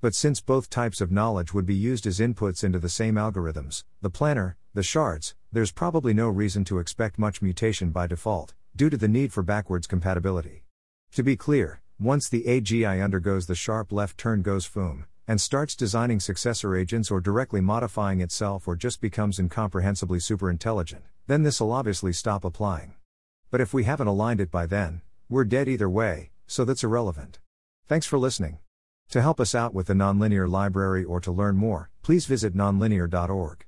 But 0.00 0.14
since 0.14 0.40
both 0.40 0.68
types 0.68 1.00
of 1.00 1.12
knowledge 1.12 1.54
would 1.54 1.66
be 1.66 1.74
used 1.74 2.06
as 2.06 2.18
inputs 2.18 2.62
into 2.62 2.78
the 2.78 2.88
same 2.88 3.14
algorithms, 3.14 3.84
the 4.02 4.10
planner, 4.10 4.56
the 4.74 4.82
shards, 4.82 5.34
there's 5.52 5.72
probably 5.72 6.12
no 6.12 6.28
reason 6.28 6.64
to 6.64 6.78
expect 6.78 7.18
much 7.18 7.40
mutation 7.40 7.90
by 7.90 8.06
default, 8.06 8.54
due 8.74 8.90
to 8.90 8.96
the 8.96 9.08
need 9.08 9.32
for 9.32 9.42
backwards 9.42 9.86
compatibility. 9.86 10.64
To 11.12 11.22
be 11.22 11.36
clear, 11.36 11.80
once 11.98 12.28
the 12.28 12.42
AGI 12.42 13.02
undergoes 13.02 13.46
the 13.46 13.54
sharp 13.54 13.90
left 13.90 14.18
turn 14.18 14.42
goes 14.42 14.66
FOOM, 14.66 15.06
and 15.26 15.40
starts 15.40 15.74
designing 15.74 16.20
successor 16.20 16.76
agents 16.76 17.10
or 17.10 17.20
directly 17.20 17.60
modifying 17.60 18.20
itself 18.20 18.68
or 18.68 18.76
just 18.76 19.00
becomes 19.00 19.38
incomprehensibly 19.38 20.18
superintelligent, 20.18 21.02
then 21.26 21.42
this'll 21.42 21.72
obviously 21.72 22.12
stop 22.12 22.44
applying. 22.44 22.94
But 23.50 23.60
if 23.60 23.74
we 23.74 23.84
haven't 23.84 24.06
aligned 24.06 24.40
it 24.40 24.50
by 24.50 24.66
then, 24.66 25.02
we're 25.28 25.44
dead 25.44 25.68
either 25.68 25.90
way, 25.90 26.30
so 26.46 26.64
that's 26.64 26.84
irrelevant. 26.84 27.38
Thanks 27.86 28.06
for 28.06 28.18
listening. 28.18 28.58
To 29.10 29.22
help 29.22 29.40
us 29.40 29.54
out 29.54 29.74
with 29.74 29.86
the 29.86 29.94
Nonlinear 29.94 30.48
Library 30.48 31.04
or 31.04 31.20
to 31.20 31.30
learn 31.30 31.56
more, 31.56 31.90
please 32.02 32.26
visit 32.26 32.54
nonlinear.org. 32.54 33.65